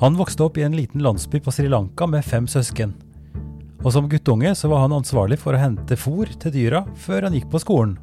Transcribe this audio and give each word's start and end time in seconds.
Han 0.00 0.16
vokste 0.16 0.46
opp 0.46 0.56
i 0.58 0.62
en 0.62 0.76
liten 0.76 1.02
landsby 1.02 1.42
på 1.44 1.52
Sri 1.52 1.68
Lanka 1.68 2.06
med 2.08 2.24
fem 2.24 2.46
søsken. 2.48 2.94
Og 3.84 3.92
som 3.92 4.06
guttunge 4.08 4.54
så 4.56 4.70
var 4.72 4.86
han 4.86 4.94
ansvarlig 4.96 5.36
for 5.42 5.52
å 5.52 5.60
hente 5.60 5.98
fôr 6.00 6.30
til 6.40 6.54
dyra 6.54 6.86
før 6.96 7.26
han 7.26 7.36
gikk 7.36 7.50
på 7.52 7.60
skolen. 7.60 7.98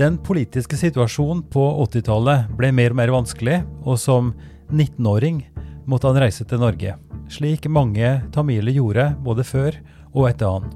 Den 0.00 0.16
politiske 0.24 0.78
situasjonen 0.80 1.44
på 1.52 1.66
80-tallet 1.84 2.48
ble 2.56 2.72
mer 2.72 2.94
og 2.94 3.00
mer 3.02 3.12
vanskelig, 3.12 3.60
og 3.84 4.00
som 4.00 4.32
19-åring 4.72 5.44
måtte 5.84 6.08
han 6.08 6.22
reise 6.24 6.48
til 6.48 6.64
Norge, 6.64 6.96
slik 7.28 7.68
mange 7.68 8.14
tamiler 8.32 8.72
gjorde 8.72 9.10
både 9.20 9.44
før 9.44 9.76
og 10.14 10.30
etter 10.32 10.48
han. 10.48 10.72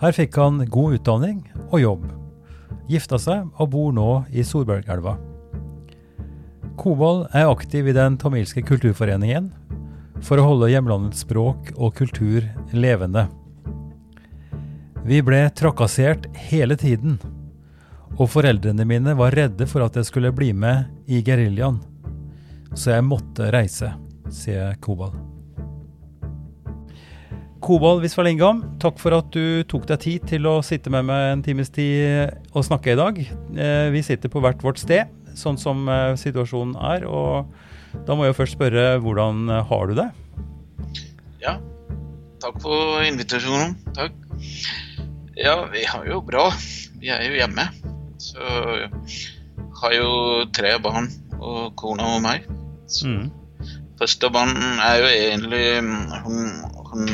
Her 0.00 0.16
fikk 0.16 0.40
han 0.40 0.64
god 0.72 1.02
utdanning 1.02 1.44
og 1.68 1.80
jobb, 1.84 2.10
gifta 2.88 3.20
seg 3.20 3.44
og 3.60 3.74
bor 3.76 3.92
nå 3.92 4.10
i 4.32 4.40
Solbergelva. 4.40 5.18
Kobal 6.76 7.24
er 7.34 7.48
aktiv 7.48 7.88
i 7.88 7.94
den 7.96 8.18
tamilske 8.20 8.62
kulturforeningen 8.66 9.48
for 10.24 10.40
å 10.40 10.46
holde 10.46 10.70
hjemlandets 10.72 11.24
språk 11.24 11.72
og 11.76 11.94
kultur 11.98 12.44
levende. 12.76 13.26
Vi 15.06 15.20
ble 15.22 15.44
trakassert 15.56 16.26
hele 16.48 16.76
tiden, 16.80 17.18
og 18.16 18.30
foreldrene 18.32 18.86
mine 18.88 19.14
var 19.18 19.36
redde 19.36 19.68
for 19.70 19.84
at 19.86 19.96
jeg 19.96 20.08
skulle 20.08 20.34
bli 20.34 20.50
med 20.56 20.88
i 21.06 21.22
geriljaen, 21.24 21.78
så 22.74 22.96
jeg 22.96 23.06
måtte 23.06 23.52
reise, 23.54 23.92
sier 24.32 24.74
Kobal. 24.82 25.14
Kobal 27.66 28.02
Visvalingam, 28.02 28.60
takk 28.82 28.98
for 29.02 29.16
at 29.16 29.30
du 29.34 29.62
tok 29.66 29.86
deg 29.88 30.02
tid 30.02 30.26
til 30.30 30.46
å 30.46 30.58
sitte 30.62 30.90
med 30.92 31.06
meg 31.08 31.30
en 31.32 31.44
times 31.46 31.70
tid 31.74 32.34
og 32.52 32.66
snakke 32.66 32.92
i 32.92 32.98
dag. 32.98 33.16
Eh, 33.18 33.88
Vi 33.94 34.02
sitter 34.06 34.30
på 34.30 34.42
hvert 34.44 34.62
vårt 34.62 34.78
sted, 34.78 35.08
sånn 35.36 35.58
som 35.60 35.86
eh, 35.92 36.14
situasjonen 36.18 36.76
er. 36.94 37.06
Og 37.08 38.04
da 38.08 38.16
må 38.16 38.26
jeg 38.26 38.36
først 38.38 38.56
spørre, 38.56 38.86
hvordan 39.04 39.46
eh, 39.52 39.62
har 39.70 39.90
du 39.90 39.96
det? 39.98 40.08
Ja, 41.42 41.56
takk 42.42 42.60
for 42.64 43.04
invitasjonen. 43.06 43.76
Takk. 43.96 44.16
Ja, 45.36 45.58
vi 45.72 45.84
har 45.84 46.06
jo 46.08 46.22
bra. 46.24 46.48
Vi 47.00 47.12
er 47.12 47.26
jo 47.28 47.36
hjemme. 47.36 47.68
Så 48.22 48.40
har 49.82 49.92
jo 49.92 50.10
tre 50.56 50.76
barn 50.82 51.10
og 51.36 51.74
kona 51.76 52.16
og 52.16 52.22
meg. 52.24 52.46
Så 52.88 53.06
Mm. 53.06 53.30
Første 53.96 54.28
barn 54.28 54.52
er 54.84 54.98
jo 55.00 55.06
egentlig 55.08 55.80
Hun, 56.24 56.50
hun, 56.90 57.06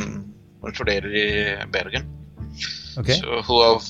hun 0.61 0.73
studerer 0.75 1.07
i 1.15 1.27
Bergen. 1.71 2.05
Okay. 2.99 3.15
Så 3.15 3.39
hun 3.47 3.61
har, 3.63 3.87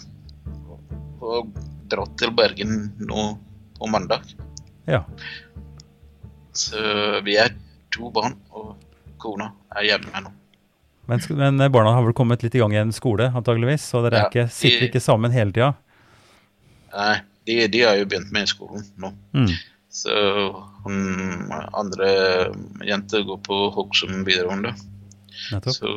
hun 1.20 1.32
har 1.34 1.48
dratt 1.92 2.14
til 2.22 2.32
Bergen 2.38 2.94
nå 3.02 3.26
på 3.84 3.92
mandag. 3.92 4.24
ja. 4.88 5.04
Så 6.54 6.78
vi 7.26 7.34
er 7.42 7.50
to 7.94 8.10
barn, 8.14 8.36
og 8.54 8.76
kona 9.22 9.48
er 9.74 9.88
hjemme 9.88 10.22
nå. 10.22 10.32
Men, 11.10 11.20
men 11.36 11.60
eh, 11.66 11.72
barna 11.74 11.96
har 11.98 12.06
vel 12.06 12.14
kommet 12.16 12.44
litt 12.46 12.54
i 12.56 12.62
gang 12.62 12.76
i 12.76 12.80
en 12.80 12.94
skole, 12.96 13.26
antageligvis, 13.36 13.88
så 13.90 14.04
dere 14.06 14.20
er 14.20 14.24
Ja, 14.24 14.30
ikke, 14.30 14.46
sitter 14.54 14.84
de- 14.86 14.90
ikke 14.92 15.02
sammen 15.04 15.34
hele 15.34 15.52
tida? 15.56 15.72
Nei, 16.94 17.16
de, 17.50 17.58
de 17.74 17.82
har 17.84 17.98
jo 17.98 18.06
begynt 18.06 18.32
med 18.32 18.48
skolen 18.52 18.86
nå. 19.02 19.10
Mm. 19.34 19.50
Så 19.94 20.14
hun 20.86 21.52
andre 21.74 22.08
jenter 22.86 23.26
går 23.28 23.42
på 23.46 23.58
Hokksund 23.76 24.24
videregående. 24.30 24.72
Nettopp. 25.52 25.74
Så 25.76 25.90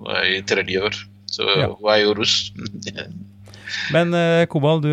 hun 0.00 0.10
er 0.16 0.26
i 0.32 0.40
tredje 0.48 0.80
år. 0.88 0.96
Så 1.30 1.44
Ja. 1.60 1.68
hun 1.76 1.92
er 1.92 2.00
jo 2.06 2.14
russ. 2.18 2.50
Men 3.94 4.14
eh, 4.16 4.44
Kobal, 4.50 4.82
du, 4.84 4.92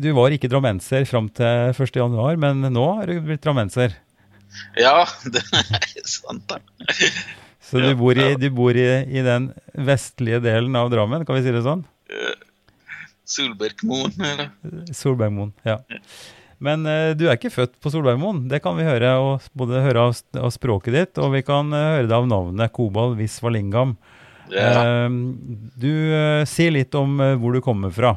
du 0.00 0.10
var 0.16 0.34
ikke 0.34 0.50
drammenser 0.52 1.06
fram 1.08 1.30
til 1.34 1.72
1.1, 1.74 2.40
men 2.40 2.68
nå 2.72 2.84
har 2.98 3.10
du 3.10 3.18
blitt 3.26 3.44
drammenser. 3.44 3.96
ja, 4.78 5.02
det 5.32 5.42
er 5.50 6.06
sant. 6.08 6.44
da. 6.50 6.60
Så 7.64 7.80
du 7.80 7.90
bor, 7.98 8.16
i, 8.16 8.34
du 8.38 8.48
bor 8.54 8.76
i, 8.76 8.88
i 9.08 9.24
den 9.24 9.48
vestlige 9.72 10.42
delen 10.44 10.76
av 10.76 10.90
Drammen, 10.92 11.24
kan 11.24 11.38
vi 11.38 11.46
si 11.46 11.54
det 11.54 11.64
sånn? 11.64 11.82
Solbergmoen, 13.24 14.12
eller? 14.20 14.50
Solbergmoen, 14.92 15.54
ja. 15.64 15.78
Men 16.64 16.84
eh, 16.88 17.12
du 17.16 17.26
er 17.26 17.38
ikke 17.38 17.52
født 17.52 17.78
på 17.82 17.90
Solbergmoen. 17.92 18.44
Det 18.50 18.60
kan 18.64 18.76
vi 18.78 18.86
høre, 18.86 19.14
både 19.56 19.82
høre 19.84 20.08
av, 20.10 20.50
språket 20.54 20.96
ditt, 20.96 21.20
og 21.22 21.32
vi 21.34 21.42
kan 21.46 21.72
eh, 21.74 21.90
høre 21.98 22.10
det 22.10 22.18
av 22.18 22.28
navnet 22.30 22.74
Kobal 22.76 23.16
Visvalingam. 23.18 23.96
Ja. 24.54 25.04
Eh, 25.04 25.10
du 25.76 26.14
eh, 26.14 26.44
sier 26.46 26.70
litt 26.74 26.94
om 26.94 27.20
eh, 27.20 27.34
hvor 27.40 27.52
du 27.54 27.60
kommer 27.64 27.90
fra. 27.94 28.16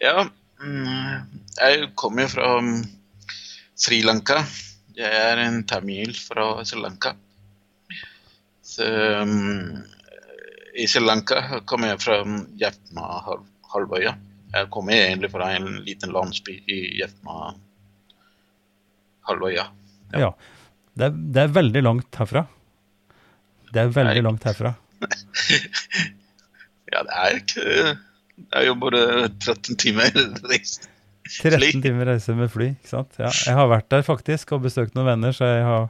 ja. 0.00 0.26
mm, 0.62 1.20
Jeg 1.60 1.90
kommer 1.94 2.26
fra 2.32 2.60
mm, 2.60 2.84
Sri 3.76 4.02
Lanka. 4.06 4.44
Jeg 4.96 5.12
er 5.12 5.36
en 5.44 5.64
tamil 5.68 6.14
fra 6.16 6.64
Sri 6.64 6.80
Lanka. 6.80 7.12
Så 8.64 8.84
mm, 9.28 9.76
I 10.80 10.86
Sri 10.88 11.00
Lanka 11.04 11.60
kommer 11.68 11.88
jeg 11.92 12.00
fra 12.04 12.22
mm, 12.24 12.46
Jefma-halvøya. 12.60 14.14
Jeg 14.56 14.70
kommer 14.72 14.92
egentlig 14.96 15.30
fra 15.34 15.52
en 15.56 15.66
liten 15.84 16.10
landsby 16.14 16.52
i 16.72 16.78
Jefma-halvøya. 17.02 19.64
Ja. 20.16 20.30
Det, 20.96 21.04
er, 21.10 21.12
det 21.12 21.40
er 21.42 21.50
veldig 21.52 21.82
langt 21.84 22.08
herfra. 22.16 22.46
Det 23.72 23.80
er 23.82 23.88
veldig 23.92 24.22
langt 24.24 24.44
herfra. 24.48 24.72
Ja, 26.92 27.02
det 27.02 27.16
er 27.18 27.40
ikke 27.40 27.64
Det 28.36 28.60
er 28.60 28.68
jo 28.68 28.76
bare 28.78 29.00
13 29.42 29.78
timer 29.80 30.12
reise. 30.46 30.86
13 31.26 31.82
timer 31.82 32.06
reise 32.12 32.36
med 32.38 32.50
fly, 32.52 32.70
ikke 32.76 32.92
sant? 32.92 33.16
Ja, 33.18 33.32
jeg 33.32 33.56
har 33.58 33.70
vært 33.72 33.88
der 33.90 34.04
faktisk 34.06 34.52
og 34.54 34.66
besøkt 34.68 34.94
noen 34.94 35.08
venner, 35.08 35.34
så 35.34 35.48
jeg 35.48 35.64
har, 35.66 35.88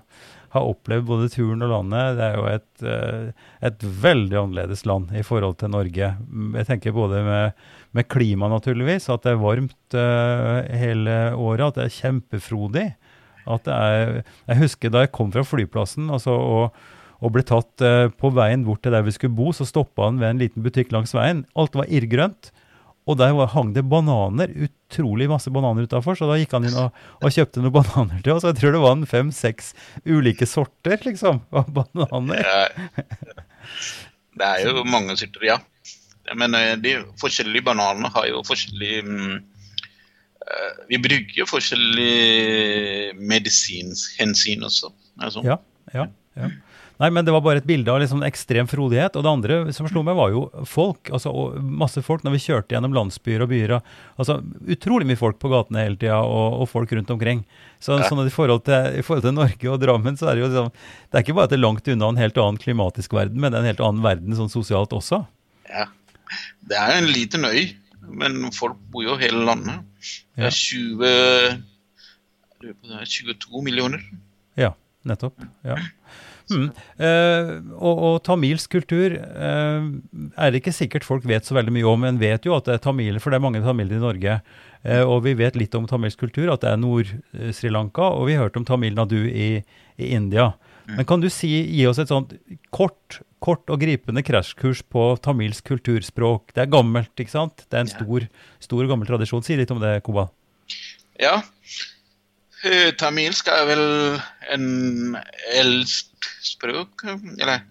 har 0.54 0.68
opplevd 0.70 1.08
både 1.10 1.28
turen 1.34 1.66
og 1.66 1.72
landet. 1.74 2.16
Det 2.16 2.24
er 2.24 2.38
jo 2.38 2.46
et, 2.48 2.84
eh, 2.86 3.50
et 3.68 3.84
veldig 4.06 4.38
annerledes 4.40 4.86
land 4.88 5.12
i 5.12 5.24
forhold 5.26 5.58
til 5.60 5.74
Norge. 5.74 6.12
Jeg 6.56 6.70
tenker 6.70 6.96
både 6.96 7.20
med, 7.26 7.66
med 7.98 8.08
klima 8.08 8.48
naturligvis, 8.52 9.10
at 9.12 9.26
det 9.26 9.34
er 9.34 9.42
varmt 9.42 9.98
uh, 9.98 10.62
hele 10.70 11.18
året, 11.34 11.66
at 11.66 11.80
det 11.80 11.88
er 11.88 11.96
kjempefrodig. 11.98 12.86
At 13.46 13.66
det 13.66 13.76
er, 13.76 14.20
jeg 14.48 14.62
husker 14.64 14.94
da 14.94 15.04
jeg 15.04 15.14
kom 15.14 15.28
fra 15.34 15.44
flyplassen 15.46 16.08
altså, 16.10 16.34
og, 16.34 16.86
og 17.24 17.32
ble 17.34 17.44
tatt 17.46 17.84
eh, 17.84 18.06
på 18.12 18.30
veien 18.36 18.66
bort 18.66 18.82
til 18.84 18.94
der 18.94 19.06
vi 19.06 19.14
skulle 19.14 19.36
bo, 19.36 19.52
så 19.56 19.66
stoppa 19.68 20.10
han 20.10 20.20
ved 20.20 20.34
en 20.34 20.42
liten 20.44 20.64
butikk 20.64 20.92
langs 20.94 21.14
veien. 21.16 21.44
Alt 21.56 21.78
var 21.78 21.88
irrgrønt. 21.88 22.52
Og 23.06 23.14
der 23.20 23.36
var, 23.38 23.52
hang 23.52 23.70
det 23.70 23.84
bananer, 23.86 24.50
utrolig 24.66 25.28
masse 25.30 25.50
bananer 25.54 25.86
utafor, 25.86 26.16
så 26.18 26.26
da 26.26 26.40
gikk 26.40 26.56
han 26.56 26.66
inn 26.66 26.78
og, 26.80 26.96
og 27.22 27.30
kjøpte 27.30 27.62
noen 27.62 27.74
bananer 27.76 28.24
til 28.24 28.34
oss. 28.34 28.46
Jeg 28.48 28.58
tror 28.58 28.74
det 28.74 28.80
var 28.82 28.96
en 28.96 29.06
fem-seks 29.06 29.70
ulike 30.10 30.48
sorter, 30.50 30.98
liksom, 31.06 31.38
av 31.54 31.70
bananer. 31.76 32.42
Ja. 32.42 32.88
Det 34.36 34.48
er 34.48 34.66
jo 34.66 34.82
mange 34.90 35.14
sorter, 35.16 35.46
ja. 35.46 35.60
Men 36.34 36.54
eh, 36.58 36.74
de 36.82 36.96
forskjellige 37.20 37.66
bananene 37.68 38.10
har 38.14 38.26
jo 38.26 38.42
forskjellig 38.46 38.94
mm, 39.06 39.34
eh, 40.42 40.72
Vi 40.90 40.98
bruker 41.02 41.38
jo 41.38 41.46
forskjellig 41.46 43.14
medisinsk 43.20 44.18
hensyn 44.20 44.66
også. 44.66 44.90
Altså. 45.22 45.44
Ja, 45.46 45.60
ja, 45.94 46.08
ja. 46.34 46.50
Nei, 46.98 47.10
men 47.12 47.26
det 47.26 47.32
var 47.34 47.42
bare 47.44 47.60
et 47.60 47.66
bilde 47.68 47.92
av 47.92 47.98
liksom 48.00 48.22
ekstrem 48.24 48.64
frodighet. 48.70 49.16
Og 49.18 49.24
det 49.26 49.28
andre 49.32 49.56
som 49.76 49.84
slo 49.90 50.00
meg, 50.06 50.16
var 50.16 50.30
jo 50.32 50.46
folk. 50.64 51.10
altså 51.12 51.32
Masse 51.60 52.00
folk 52.04 52.22
når 52.24 52.32
vi 52.38 52.40
kjørte 52.46 52.72
gjennom 52.72 52.94
landsbyer 52.96 53.44
og 53.44 53.50
byer. 53.52 53.74
altså 54.16 54.38
Utrolig 54.72 55.04
mye 55.10 55.20
folk 55.20 55.36
på 55.42 55.50
gatene 55.52 55.82
hele 55.84 55.98
tida, 56.00 56.22
og, 56.24 56.62
og 56.62 56.70
folk 56.72 56.92
rundt 56.96 57.10
omkring. 57.12 57.44
Så, 57.78 57.98
Ja. 58.00 58.08
sånn 58.08 58.24
i 58.24 58.32
forhold, 58.32 58.64
til, 58.64 58.96
I 58.96 59.04
forhold 59.04 59.26
til 59.28 59.36
Norge 59.36 59.68
og 59.74 59.80
Drammen, 59.82 60.16
så 60.16 60.30
er 60.30 60.34
det 60.38 60.46
jo 60.46 60.48
liksom 60.48 60.70
Det 60.72 61.18
er 61.20 61.22
ikke 61.26 61.36
bare 61.36 61.44
at 61.44 61.52
det 61.52 61.58
er 61.58 61.66
langt 61.66 61.88
unna 61.92 62.08
en 62.08 62.16
helt 62.22 62.38
annen 62.40 62.58
klimatisk 62.64 63.12
verden, 63.12 63.40
men 63.40 63.52
det 63.52 63.60
en 63.60 63.68
helt 63.68 63.84
annen 63.84 64.02
verden 64.02 64.32
sånn 64.40 64.48
sosialt 64.52 64.96
også. 64.96 65.26
Ja. 65.68 65.84
Det 66.66 66.76
er 66.80 66.96
en 66.96 67.06
liten 67.12 67.44
øy, 67.44 67.74
men 68.08 68.50
folk 68.56 68.78
bor 68.90 69.04
jo 69.04 69.16
hele 69.20 69.44
landet. 69.44 69.84
Det 70.34 70.48
er 70.48 70.50
20 70.50 71.04
jeg 72.56 72.64
lurer 72.64 72.74
på 72.80 72.88
det 72.88 72.96
er 73.02 73.10
22 73.36 73.62
millioner. 73.62 74.00
Ja, 74.56 74.72
nettopp. 75.06 75.36
Ja. 75.62 75.76
Mm. 76.46 76.68
Eh, 77.02 77.48
og, 77.74 78.02
og 78.08 78.16
tamilsk 78.26 78.76
kultur 78.76 79.16
eh, 79.18 79.88
er 80.38 80.52
det 80.52 80.60
ikke 80.60 80.74
sikkert 80.76 81.06
folk 81.06 81.26
vet 81.26 81.48
så 81.48 81.56
veldig 81.56 81.74
mye 81.74 81.88
om. 81.90 82.06
En 82.06 82.20
vet 82.20 82.46
jo 82.46 82.54
at 82.56 82.68
det 82.68 82.76
er 82.76 82.84
tamiler, 82.84 83.22
for 83.22 83.34
det 83.34 83.40
er 83.40 83.46
mange 83.46 83.64
tamiler 83.64 83.98
i 83.98 84.04
Norge. 84.04 84.38
Eh, 84.86 85.02
og 85.02 85.24
vi 85.26 85.34
vet 85.38 85.58
litt 85.58 85.74
om 85.78 85.88
tamilsk 85.90 86.22
kultur, 86.22 86.52
at 86.52 86.62
det 86.62 86.70
er 86.70 86.80
Nord-Sri 86.82 87.72
Lanka, 87.74 88.12
og 88.14 88.30
vi 88.30 88.38
hørte 88.38 88.62
om 88.62 88.68
Tamil 88.68 88.94
Nadu 88.94 89.18
i, 89.26 89.50
i 89.98 90.12
India. 90.14 90.52
Men 90.86 91.06
kan 91.08 91.22
du 91.22 91.26
si, 91.32 91.50
gi 91.50 91.82
oss 91.90 91.98
et 91.98 92.12
sånt 92.12 92.36
kort, 92.74 93.18
kort 93.42 93.66
og 93.72 93.80
gripende 93.82 94.22
krasjkurs 94.22 94.84
på 94.86 95.08
tamilsk 95.24 95.72
kulturspråk? 95.72 96.54
Det 96.54 96.62
er 96.62 96.70
gammelt, 96.70 97.10
ikke 97.18 97.34
sant? 97.34 97.64
Det 97.66 97.74
er 97.74 97.82
en 97.82 97.90
stor, 97.90 98.28
stor 98.62 98.86
gammel 98.86 99.10
tradisjon. 99.10 99.42
Si 99.42 99.58
litt 99.58 99.72
om 99.74 99.82
det, 99.82 99.96
Koba. 100.06 100.28
Ja. 101.18 101.40
Eh, 102.66 102.90
Tamilsk 102.98 103.48
er 103.52 103.66
vel 103.68 103.84
en 104.54 104.66
eldst 105.54 106.30
språk, 106.42 107.04
eller 107.38 107.62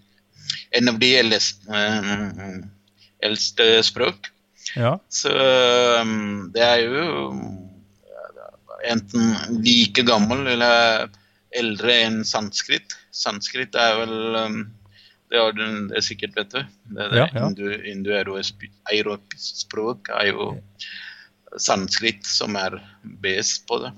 en 0.77 0.92
av 0.92 1.00
de 1.01 1.09
eldste, 1.19 1.68
eh, 1.75 2.57
eldste 3.25 3.68
språk. 3.83 4.31
Ja. 4.75 4.95
Så 5.13 5.31
um, 6.01 6.50
det 6.56 6.63
er 6.63 6.81
jo 6.83 7.03
enten 8.89 9.62
like 9.63 10.03
gammel 10.06 10.47
eller 10.56 11.07
eldre 11.56 12.00
enn 12.06 12.24
sanskrit. 12.27 12.95
Sanskrit 13.15 13.75
er 13.80 13.95
vel 14.01 14.15
um, 14.36 14.57
det, 15.31 15.39
har 15.39 15.56
du, 15.56 15.63
det 15.89 16.00
er 16.01 16.06
sikkert, 16.06 16.36
vet 16.38 16.51
du. 16.53 16.59
Det, 16.91 17.07
det 17.13 17.21
Ja, 17.21 17.27
ja. 17.33 17.45
Indu- 17.48 17.86
Indoeuropeisk 17.94 19.63
språk 19.63 20.12
er 20.19 20.31
jo 20.33 20.51
sanskrit 21.62 22.25
som 22.27 22.57
er 22.59 22.81
best 23.24 23.63
på 23.69 23.80
det. 23.86 23.94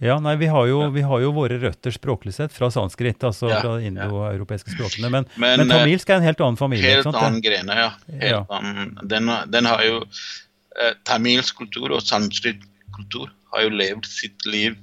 Ja, 0.00 0.16
nei, 0.22 0.32
vi 0.40 0.46
har, 0.48 0.64
jo, 0.64 0.78
vi 0.94 1.02
har 1.04 1.20
jo 1.20 1.30
våre 1.36 1.58
røtter 1.60 1.92
språklig 1.92 2.32
sett 2.32 2.54
fra 2.56 2.70
sanskrit, 2.72 3.20
altså 3.26 3.50
fra 3.52 3.74
indoeuropeiske 3.84 4.72
språkene. 4.72 5.10
Men, 5.12 5.26
Men, 5.34 5.60
men, 5.60 5.66
eh, 5.66 5.76
tamilsk 5.76 6.08
er 6.08 6.22
en 6.22 6.24
helt 6.24 6.40
annen 6.40 6.56
familie. 6.56 6.94
Helt 6.96 7.04
sant? 7.04 7.18
annen 7.20 7.42
grene, 7.44 7.76
ja. 7.76 8.40
Annen. 8.48 8.94
Den, 9.04 9.28
den 9.52 9.68
har 9.68 9.84
jo 9.84 10.00
eh, 10.00 10.94
Tamilsk 11.04 11.60
kultur 11.60 11.92
og 11.92 12.00
sanskrit 12.00 12.64
kultur 12.96 13.28
har 13.52 13.66
jo 13.66 13.74
levd 13.76 14.08
sitt 14.08 14.48
liv 14.48 14.78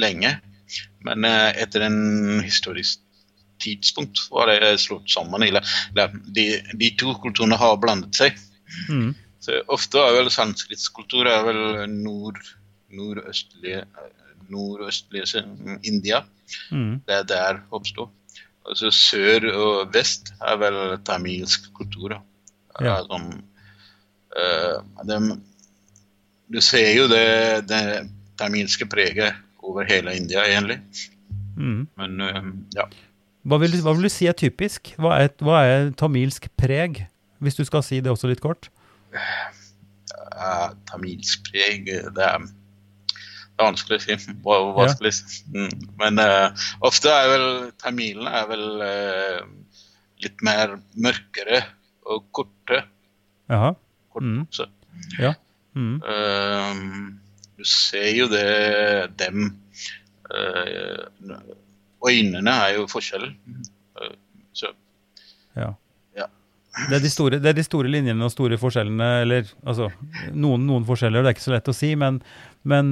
lenge. 0.00 0.32
Men 1.04 1.28
eh, 1.28 1.50
etter 1.60 1.84
en 1.84 2.40
historisk 2.40 3.04
tidspunkt 3.60 4.24
var 4.32 4.48
det 4.48 4.78
slått 4.80 5.12
sammen. 5.12 5.44
Eller, 5.44 5.76
de, 6.24 6.48
de 6.72 6.92
to 7.00 7.12
kulturene 7.20 7.60
har 7.60 7.76
blandet 7.84 8.16
seg. 8.16 8.40
Mm. 8.88 9.12
Så 9.44 9.60
ofte 9.68 10.00
er 10.00 10.22
vel 10.22 10.32
sanskritsk 10.32 10.96
kultur 10.96 11.28
er 11.28 11.44
vel 11.44 11.64
nord, 11.92 12.40
nordøstlige, 12.96 13.84
nordøstlige 14.52 15.26
se- 15.26 15.44
India. 15.84 16.20
Mm. 16.70 17.00
Det 17.06 17.14
er 17.14 17.22
der 17.28 17.60
oppstår. 17.72 18.10
Altså 18.68 18.90
sør 18.90 19.44
og 19.52 19.90
vest 19.94 20.32
er 20.40 20.56
vel 20.60 20.78
tamilsk 21.04 21.70
kultur. 21.76 22.14
Ja. 22.80 22.96
Som, 23.06 23.26
uh, 24.34 25.06
de, 25.08 25.18
du 26.54 26.60
ser 26.64 26.90
jo 26.96 27.04
det, 27.08 27.68
det 27.68 27.82
tamilske 28.40 28.86
preget 28.86 29.34
over 29.62 29.84
hele 29.88 30.16
India, 30.16 30.42
egentlig. 30.48 30.80
Mm. 31.56 31.88
Men 31.96 32.20
uh, 32.20 32.52
ja. 32.76 32.88
Hva, 33.44 33.58
vil, 33.60 33.72
du- 33.76 33.82
hva 33.84 33.92
vil 33.94 34.08
du 34.08 34.12
si 34.12 34.26
er 34.26 34.32
typisk? 34.36 34.94
Hva 34.98 35.18
er, 35.26 35.28
hva 35.44 35.60
er 35.68 35.90
tamilsk 36.00 36.48
preg? 36.56 37.04
Hvis 37.44 37.54
du 37.60 37.64
skal 37.68 37.82
si 37.84 38.00
det 38.00 38.10
også 38.12 38.30
litt 38.30 38.40
kort. 38.40 38.70
Uh, 40.34 40.72
tamilsk 40.90 41.44
preg 41.50 41.88
eh, 41.92 42.08
det 42.16 42.24
er 42.24 42.46
vanskelig 43.60 44.00
å 44.00 44.04
si. 44.04 44.34
Hva, 44.44 44.58
hva 44.74 44.88
Ja. 44.88 45.10
si? 45.12 45.44
Mm. 45.54 45.86
Men 46.00 46.22
uh, 46.22 46.66
ofte 46.86 47.12
er 47.12 47.30
vel 47.32 47.48
tamilene 47.82 48.30
er 48.40 48.48
vel 48.50 48.66
uh, 48.82 49.40
litt 50.24 50.44
mer 50.46 50.78
mørkere 50.96 51.62
og 52.10 52.26
korte. 52.34 52.84
Jaha. 53.50 53.74
Mm. 54.20 54.46
Ja. 55.18 55.34
Mm. 55.74 55.98
Uh, 56.02 57.44
du 57.58 57.64
ser 57.66 58.10
jo 58.14 58.28
det 58.30 59.14
dem 59.18 59.50
Øynene 62.04 62.52
er 62.66 62.74
jo 62.78 62.86
forskjell. 62.90 63.30
Eh, 64.00 64.14
så 64.52 64.72
Ja. 65.56 65.74
Ja. 66.16 66.26
Det 66.88 66.96
er, 66.96 67.02
de 67.02 67.10
store, 67.10 67.38
det 67.38 67.46
er 67.46 67.52
de 67.52 67.62
store 67.62 67.88
linjene 67.88 68.24
og 68.24 68.32
store 68.32 68.58
forskjellene, 68.58 69.08
eller 69.22 69.46
altså 69.64 69.90
noen, 70.32 70.66
noen 70.66 70.84
forskjeller, 70.84 71.22
det 71.22 71.30
er 71.30 71.36
ikke 71.36 71.46
så 71.46 71.54
lett 71.54 71.70
å 71.70 71.76
si, 71.76 71.94
men, 71.94 72.18
men, 72.64 72.90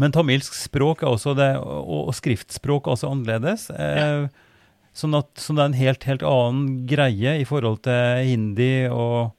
men 0.00 0.12
tamilsk 0.14 0.54
språk 0.56 1.02
er 1.02 1.10
også 1.12 1.34
det, 1.38 1.50
og, 1.60 2.08
og 2.08 2.14
skriftspråk 2.16 2.86
er 2.88 2.94
også 2.96 3.10
annerledes. 3.12 3.68
Eh, 3.70 4.26
sånn 4.96 5.14
at 5.16 5.30
sånn 5.40 5.56
det 5.56 5.62
er 5.64 5.70
en 5.72 5.78
helt, 5.80 6.04
helt 6.04 6.24
annen 6.28 6.86
greie 6.90 7.38
i 7.40 7.46
forhold 7.48 7.80
til 7.86 8.26
hindi 8.28 8.86
og, 8.92 9.32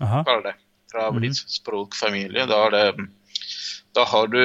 Aha. 0.00 0.24
kaller 0.24 0.42
det. 0.50 0.54
Travlispråkfamilie. 0.92 2.44
Da, 2.50 2.92
da 3.96 4.04
har 4.04 4.26
du 4.28 4.42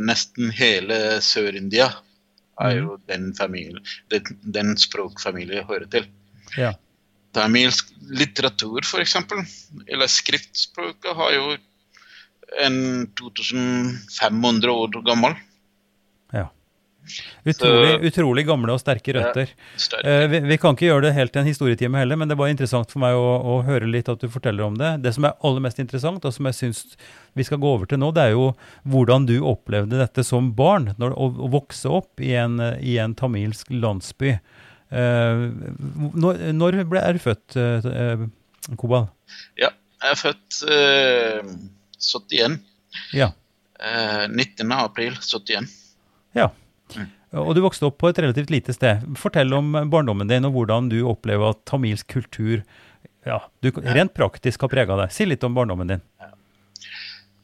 nesten 0.00 0.50
hele 0.56 1.20
Sør-India. 1.22 1.90
Er 2.60 2.76
jo 2.76 2.98
den 3.10 3.30
familien, 3.36 3.80
den, 4.12 4.38
den 4.56 4.76
språkfamilien 4.80 5.66
hører 5.68 5.88
til. 5.92 6.06
Ja. 6.58 6.74
Tamilsk 7.36 7.92
litteratur, 8.10 8.82
f.eks., 8.82 9.16
eller 9.86 10.10
skriftspråket, 10.10 11.12
har 11.16 11.36
jo 11.36 11.44
en 12.64 13.06
2500 13.18 14.72
år 14.74 15.00
gammel. 15.06 15.36
Utrolig, 17.44 17.90
Så- 17.94 18.00
utrolig 18.10 18.44
gamle 18.46 18.72
og 18.74 18.80
sterke 18.82 19.12
røtter. 19.16 19.48
Ja, 19.50 20.00
Eh, 20.04 20.26
vi, 20.30 20.40
vi 20.40 20.56
kan 20.60 20.74
ikke 20.76 20.86
gjøre 20.90 21.02
det 21.08 21.14
helt 21.16 21.32
til 21.32 21.40
en 21.42 21.48
historietime 21.48 21.98
heller, 21.98 22.16
men 22.16 22.28
det 22.28 22.36
var 22.38 22.48
interessant 22.52 22.90
for 22.92 23.00
meg 23.02 23.14
å, 23.16 23.30
å 23.42 23.54
høre 23.66 23.88
litt 23.90 24.08
at 24.08 24.20
du 24.20 24.28
forteller 24.28 24.62
om 24.68 24.76
det. 24.78 25.02
Det 25.02 25.12
som 25.16 25.24
er 25.24 25.34
aller 25.42 25.60
mest 25.64 25.78
interessant, 25.82 26.24
og 26.24 26.32
som 26.36 26.46
jeg 26.46 26.54
syns 26.54 26.82
vi 27.34 27.42
skal 27.46 27.58
gå 27.58 27.66
over 27.74 27.86
til 27.90 27.98
nå, 27.98 28.12
det 28.14 28.22
er 28.28 28.30
jo 28.36 28.50
hvordan 28.86 29.26
du 29.26 29.36
opplevde 29.40 29.98
dette 29.98 30.24
som 30.26 30.52
barn, 30.54 30.94
når, 30.98 31.16
å, 31.16 31.30
å 31.46 31.50
vokse 31.50 31.88
opp 31.90 32.20
i 32.20 32.32
en, 32.38 32.58
eh, 32.60 32.78
i 32.82 32.98
en 33.02 33.14
tamilsk 33.18 33.70
landsby. 33.74 34.36
Eh, 34.90 35.44
når, 36.14 36.40
når 36.56 36.80
ble, 36.90 37.00
er 37.02 37.18
du 37.18 37.22
født, 37.22 37.56
eh, 37.56 37.90
eh, 37.90 38.24
Kobal? 38.76 39.08
Ja, 39.58 39.70
jeg 40.02 40.14
er 40.14 40.18
født 40.20 40.62
eh, 40.70 41.52
71. 42.00 42.58
Ja. 43.16 43.30
Eh, 43.80 44.26
19. 44.28 44.70
april 44.76 45.14
71. 45.18 45.68
ja. 46.36 46.50
Og 47.40 47.52
du 47.54 47.60
vokste 47.62 47.86
opp 47.86 48.00
på 48.02 48.10
et 48.10 48.18
relativt 48.18 48.50
lite 48.50 48.74
sted. 48.74 49.04
Fortell 49.18 49.52
om 49.54 49.76
barndommen 49.92 50.30
din, 50.30 50.46
og 50.48 50.56
hvordan 50.56 50.88
du 50.90 50.98
opplever 51.06 51.52
at 51.54 51.62
tamilsk 51.70 52.08
kultur 52.10 52.64
ja, 53.26 53.36
du, 53.60 53.70
rent 53.70 54.14
praktisk 54.16 54.64
har 54.64 54.72
prega 54.72 54.96
deg. 55.02 55.12
Si 55.12 55.26
litt 55.28 55.44
om 55.44 55.54
barndommen 55.56 55.92
din. 55.92 56.02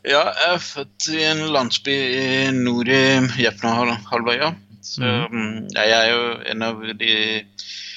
Ja, 0.06 0.23
jeg 0.30 0.52
er 0.54 0.62
født 0.62 1.09
i 1.12 1.23
en 1.26 1.42
landsby 1.52 1.94
i 1.94 2.26
nord 2.54 2.88
i 2.88 3.02
Jepnahalvøya. 3.42 4.52
Så 4.87 5.02
mm, 5.02 5.66
jeg 5.75 5.94
er 5.97 6.11
jo 6.12 6.21
en 6.52 6.62
av 6.62 6.85
de 7.00 7.14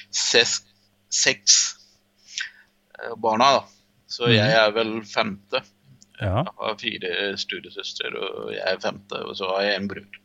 ses, 0.10 0.56
seks 1.14 1.60
eh, 2.98 3.14
barna, 3.22 3.52
da. 3.60 3.68
Så 4.10 4.32
jeg 4.34 4.56
er 4.58 4.74
vel 4.74 4.96
femte. 5.06 5.62
Jeg 6.20 6.32
har 6.34 6.80
fire 6.82 7.12
studiesøster, 7.40 8.16
og 8.18 8.50
jeg 8.56 8.66
er 8.66 8.82
femte, 8.82 9.22
og 9.22 9.38
så 9.38 9.54
har 9.54 9.68
jeg 9.68 9.78
en 9.78 9.92
bror. 9.92 10.20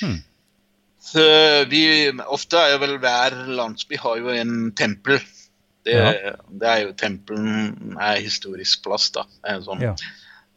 Hmm. 0.00 0.18
Så 1.00 1.22
vi, 1.70 1.82
ofte 2.28 2.58
er 2.60 2.78
vel 2.82 2.98
hver 3.00 3.36
landsby 3.56 3.96
har 4.02 4.18
jo 4.20 4.28
en 4.36 4.72
tempel. 4.76 5.20
Det, 5.84 5.94
Ja. 5.96 6.34
det 6.52 6.68
er 6.68 6.80
jo 6.84 6.92
Tempelen 6.92 7.96
er 7.98 8.18
historisk 8.20 8.82
plass, 8.84 9.06
da. 9.10 9.22
Er 9.48 9.62
sånn. 9.64 9.80
Ja. 9.80 9.94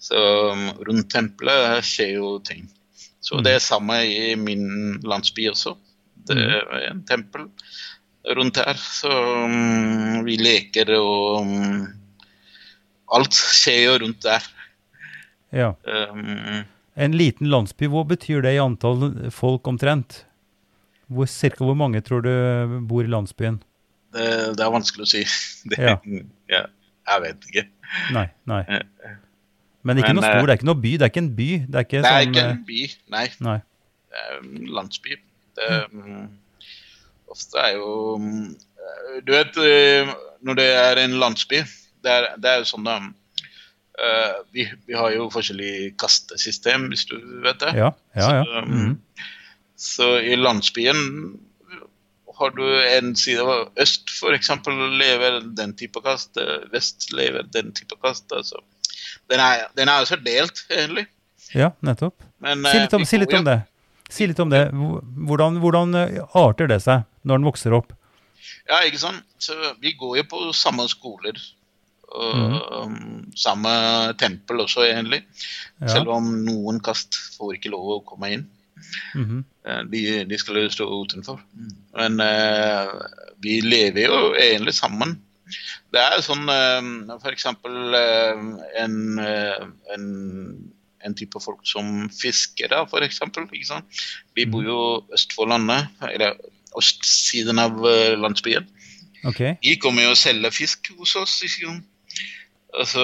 Så 0.03 0.19
um, 0.51 0.65
rundt 0.83 1.07
tempelet 1.13 1.79
skjer 1.87 2.15
jo 2.17 2.39
ting. 2.43 2.67
Så 3.23 3.37
Mm. 3.39 3.43
det 3.45 3.53
er 3.55 3.59
samme 3.63 4.01
i 4.03 4.35
min 4.35 4.99
landsby 5.01 5.47
også. 5.49 5.77
Det 6.27 6.35
Mm. 6.35 6.43
er 6.51 6.89
en 6.91 7.03
tempel 7.07 7.47
rundt 8.35 8.57
her. 8.57 8.73
Så 8.75 9.09
um, 9.45 10.25
vi 10.25 10.35
leker 10.37 10.91
og 10.99 11.41
um, 11.41 11.87
Alt 13.13 13.31
skjer 13.33 13.83
jo 13.85 13.97
rundt 14.05 14.21
der. 14.23 14.41
ja. 15.53 15.73
Um, 15.87 16.65
En 16.97 17.11
liten 17.17 17.47
landsby, 17.49 17.87
hva 17.87 18.03
betyr 18.05 18.41
det 18.43 18.53
i 18.55 18.59
antall 18.61 19.31
folk 19.31 19.65
omtrent? 19.67 20.25
Hvor, 21.13 21.29
cirka 21.29 21.63
hvor 21.65 21.77
mange 21.77 22.01
tror 22.05 22.23
du 22.25 22.31
bor 22.89 23.03
i 23.05 23.11
landsbyen? 23.11 23.61
det, 24.13 24.25
det 24.57 24.63
er 24.65 24.71
vanskelig 24.73 25.05
å 25.07 25.09
si. 25.09 25.23
Det, 25.69 25.79
Ja. 25.81 25.95
ja, 26.51 26.63
jeg 27.09 27.21
vet 27.25 27.47
ikke. 27.49 27.63
Nei. 28.15 28.27
nei. 28.49 28.61
Eh, 28.69 29.15
Men 29.83 29.99
ikke 29.99 30.13
Men, 30.13 30.21
noe 30.21 30.27
stor, 30.29 30.39
eh, 30.39 30.45
det 30.45 30.53
er 30.53 30.59
ikke 30.59 30.69
noe 30.69 30.81
by. 30.83 30.91
Det 30.97 31.05
er 31.05 31.11
ikke 31.11 31.23
en 31.23 31.31
by. 31.37 31.49
Det 31.67 31.79
er 31.79 31.87
ikke 31.87 32.01
Det 32.03 32.11
er 32.11 32.21
som, 32.23 32.33
ikke 32.33 32.43
eh, 32.43 32.51
en 32.51 32.65
by, 32.69 32.81
nei. 33.15 33.25
Nei. 33.47 33.57
Det 34.13 34.21
er 34.23 34.37
en 34.39 34.69
landsby. 34.77 35.17
Det 35.57 35.65
er, 35.69 35.81
mm, 35.91 36.29
ofte 37.33 37.59
er 37.61 37.73
jo 37.77 37.89
mm, 38.21 38.45
Du 39.25 39.31
vet, 39.33 39.59
eh, 39.63 40.13
når 40.43 40.57
det 40.59 40.69
er 40.77 41.01
en 41.03 41.17
landsby, 41.21 41.59
det 42.03 42.11
er, 42.13 42.29
det 42.41 42.49
er 42.51 42.61
jo 42.63 42.69
sånn 42.71 42.87
eh, 42.93 44.39
vi, 44.55 44.65
vi 44.87 44.95
har 44.97 45.13
jo 45.15 45.29
forskjellige 45.33 45.93
kastesystem, 46.01 46.89
hvis 46.91 47.05
du 47.09 47.17
vet 47.45 47.59
det. 47.61 47.73
Ja, 47.79 47.91
ja. 48.17 48.29
ja. 48.39 48.43
Så, 48.43 48.63
um, 48.63 48.73
Mhm. 48.73 48.95
Så 49.83 50.07
i 50.23 50.35
landsbyen 50.39 51.01
har 52.37 52.53
du 52.55 52.63
en 52.81 53.15
side 53.19 53.43
av 53.43 53.81
øst 53.83 54.09
f.eks. 54.09 54.49
lever 54.99 55.41
den 55.57 55.73
type 55.77 56.01
kast, 56.05 56.37
eh, 56.37 56.63
vest 56.73 57.11
lever 57.13 57.45
den 57.53 57.73
type 57.75 57.97
kast. 58.01 58.31
Altså. 58.33 58.61
Den 59.29 59.43
er 59.43 59.67
den 59.77 59.91
er 59.91 60.05
også 60.05 60.17
delt, 60.23 60.63
egentlig. 60.71 61.07
ja 61.53 61.71
nettopp. 61.81 62.15
Men, 62.41 62.65
Si 62.65 62.77
eh, 62.77 62.85
litt 62.85 62.95
om, 62.97 63.05
si 63.05 63.19
litt 63.21 63.35
om 63.37 63.45
det. 63.45 63.59
Si 64.09 64.27
litt 64.27 64.39
om 64.39 64.49
det. 64.49 64.63
Hvordan, 64.73 65.59
hvordan 65.63 65.99
eh, 65.99 66.23
arter 66.37 66.71
det 66.71 66.81
seg 66.85 67.05
når 67.23 67.41
den 67.41 67.51
vokser 67.51 67.75
opp? 67.77 67.93
Ja, 68.69 68.81
ikke 68.87 69.01
sant. 69.01 69.23
Så 69.41 69.55
vi 69.83 69.93
går 69.99 70.21
jo 70.21 70.29
på 70.31 70.41
samme 70.57 70.87
skoler. 70.91 71.37
Og 72.13 72.83
um, 72.85 72.97
samme 73.39 73.71
tempel 74.21 74.61
også, 74.61 74.83
egentlig. 74.85 75.23
Ja. 75.81 75.95
Selv 75.95 76.13
om 76.13 76.27
noen 76.45 76.77
kast 76.83 77.17
får 77.37 77.57
ikke 77.57 77.71
lov 77.73 77.97
å 77.97 78.03
komme 78.05 78.29
inn. 78.35 78.45
Mhm. 79.17 79.41
Eh, 79.41 79.52
De, 79.63 79.99
de 80.27 80.37
skal 80.39 80.59
jo 80.59 80.71
stå 80.73 80.85
utenfor. 80.91 81.39
Men 81.95 82.19
uh, 82.19 82.89
vi 83.43 83.61
lever 83.63 84.09
jo 84.09 84.33
egentlig 84.35 84.73
sammen. 84.75 85.15
Det 85.93 86.01
er 86.01 86.23
sånn 86.25 86.47
uh, 86.49 87.17
for 87.21 87.31
eksempel 87.31 87.95
eh, 87.97 88.43
en, 88.81 88.95
eh, 89.21 89.65
en, 89.93 90.05
en 91.03 91.15
type 91.19 91.39
folk 91.43 91.61
som 91.67 92.07
fisker, 92.15 92.71
da, 92.71 92.83
sant? 93.13 94.03
Vi 94.35 94.47
bor 94.49 94.65
jo 94.65 94.79
øst 95.13 95.35
for 95.35 95.51
landet, 95.51 95.91
eller 96.09 96.39
østsiden 96.79 97.61
av 97.61 97.77
eh, 97.87 98.15
landsbyen. 98.17 98.67
Okay. 99.23 99.55
De 99.63 99.77
kommer 99.79 100.07
jo 100.07 100.15
og 100.15 100.19
selger 100.19 100.51
fisk 100.51 100.91
hos 100.97 101.15
oss. 101.19 101.37
Ikke 101.45 101.67
sant? 101.67 101.89
Altså, 102.73 103.03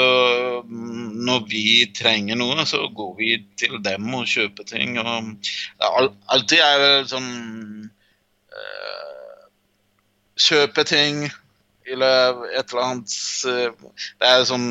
når 0.65 1.43
vi 1.49 1.65
trenger 1.93 2.39
noe, 2.39 2.63
så 2.65 2.88
går 2.95 3.11
vi 3.19 3.35
til 3.59 3.77
dem 3.85 4.07
og 4.17 4.25
kjøper 4.29 4.65
ting. 4.65 4.97
Og 4.97 5.85
al 5.85 6.09
alltid 6.33 6.63
er 6.65 6.81
det 6.83 7.11
sånn 7.11 7.29
uh, 8.55 9.45
Kjøpe 10.39 10.85
ting 10.88 11.27
eller 11.89 12.43
et 12.53 12.71
eller 12.71 12.85
annet 12.85 13.13
eh, 13.49 13.88
Det 14.19 14.29
er 14.29 14.45
sånn 14.47 14.67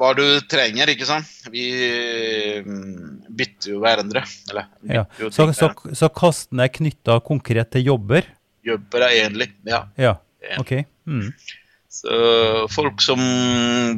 Hva 0.00 0.10
du 0.18 0.24
trenger, 0.50 0.90
ikke 0.90 1.06
sant? 1.08 1.30
Vi 1.54 1.68
mm, 2.66 3.30
bytter 3.30 3.74
jo 3.76 3.82
hverandre. 3.84 4.24
Eller 4.50 4.66
Ja. 4.90 5.04
jo 5.20 5.30
Så, 5.30 5.46
så, 5.54 5.70
så 5.94 6.10
kasten 6.10 6.62
er 6.64 6.72
knytta 6.74 7.20
konkret 7.22 7.70
til 7.76 7.92
jobber? 7.92 8.26
Jobber 8.66 9.06
er 9.06 9.20
egentlig, 9.20 9.52
ja. 9.68 9.84
Ja. 10.00 10.16
Ja. 10.42 10.58
Ok. 10.58 10.72
Mm. 11.06 11.30
Så 11.94 12.16
folk 12.74 12.98
som 13.04 13.20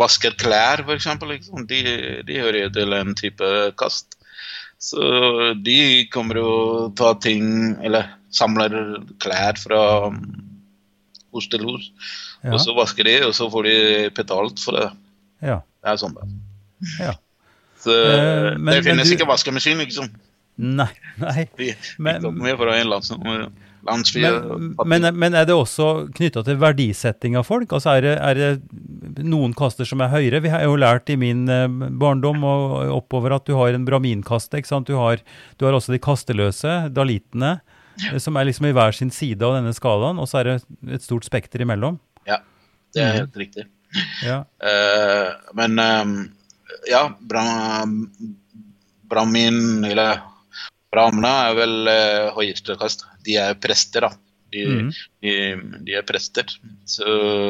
vasker 0.01 0.35
klær, 0.37 0.83
eksempel, 0.93 1.33
liksom, 1.37 1.65
de, 1.71 1.81
de 2.29 2.41
hører 2.43 2.69
til 2.75 2.93
en 2.93 3.15
type 3.17 3.49
kast. 3.81 4.19
Så 4.79 5.01
de 5.65 6.05
kommer 6.13 6.37
og 6.43 6.93
ta 6.99 7.15
ting, 7.25 7.47
eller 7.81 8.11
samler 8.37 8.75
klær 9.25 9.57
fra 9.59 9.81
um, 10.11 10.19
hos 11.33 11.49
til 11.49 11.65
hos. 11.65 11.89
Ja. 12.45 12.53
Og 12.53 12.61
så 12.63 12.75
vasker 12.77 13.09
de, 13.09 13.15
og 13.27 13.33
så 13.35 13.49
får 13.51 13.65
de 13.71 13.77
betalt 14.15 14.61
for 14.63 14.77
det. 14.77 14.91
ja. 15.43 15.63
Det 15.87 15.93
er 15.95 15.99
sånn 16.03 16.15
det. 16.19 16.25
Ja. 16.99 17.13
Så 17.81 17.95
uh, 17.95 18.57
men- 18.59 18.73
det 18.75 18.81
finnes 18.85 19.07
men 19.07 19.07
du- 19.07 19.15
ikke 19.17 19.29
vaskemaskin, 19.31 19.79
liksom. 19.85 20.09
Nei. 20.59 20.89
nei. 21.21 21.45
De, 21.57 21.73
Men- 22.03 22.21
de 22.21 22.27
kommer 22.29 22.57
fra 22.61 22.77
en 22.81 22.89
lands, 22.91 23.11
landsby. 23.13 23.53
Men, 23.87 25.03
men, 25.03 25.07
men 25.19 25.37
er 25.39 25.47
det 25.49 25.55
også 25.55 26.09
knytta 26.17 26.43
til 26.47 26.59
verdisetting 26.61 27.37
av 27.39 27.47
folk? 27.49 27.73
Altså 27.77 27.95
er 27.97 28.05
det, 28.05 28.15
er 28.19 28.41
det 28.41 29.25
noen 29.27 29.55
kaster 29.57 29.89
som 29.89 30.03
er 30.05 30.13
høyere? 30.13 30.43
Vi 30.45 30.53
har 30.53 30.65
jo 30.67 30.77
lært 30.81 31.11
i 31.13 31.19
min 31.21 31.47
eh, 31.53 31.67
barndom 32.01 32.45
og 32.47 32.77
oppover 32.97 33.37
at 33.37 33.47
du 33.49 33.55
har 33.59 33.77
en 33.77 33.87
braminkaste. 33.87 34.59
ikke 34.59 34.73
sant? 34.73 34.91
Du 34.91 34.99
har, 35.01 35.23
du 35.57 35.67
har 35.69 35.77
også 35.77 35.95
de 35.95 36.03
kasteløse, 36.03 36.77
dalitene, 36.95 37.57
ja. 38.03 38.19
som 38.23 38.37
er 38.37 38.51
liksom 38.51 38.69
i 38.71 38.75
hver 38.77 38.97
sin 38.97 39.15
side 39.15 39.47
av 39.47 39.59
denne 39.59 39.75
skalaen. 39.77 40.21
Og 40.23 40.31
så 40.31 40.43
er 40.43 40.51
det 40.51 40.59
et 40.99 41.07
stort 41.07 41.29
spekter 41.29 41.65
imellom. 41.65 42.01
Ja, 42.29 42.43
det 42.97 43.05
er 43.05 43.21
helt 43.23 43.39
riktig. 43.39 43.69
Ja. 44.27 44.43
Uh, 44.63 45.37
men 45.59 45.79
um, 45.79 46.17
ja, 46.91 47.07
bra, 47.21 47.45
Brahmin, 49.07 49.85
eller 49.87 50.25
Bramna 50.93 51.33
er 51.51 51.59
vel 51.59 51.77
uh, 51.91 52.35
høyeste 52.37 52.77
kast. 52.81 53.07
De 53.27 53.39
er 53.43 53.57
prester, 53.61 54.07
da. 54.07 54.13
De, 54.55 54.65
mm. 54.67 54.91
de, 55.25 55.33
de 55.87 55.97
er 55.99 56.07
prester. 56.07 56.53
Så 56.89 57.07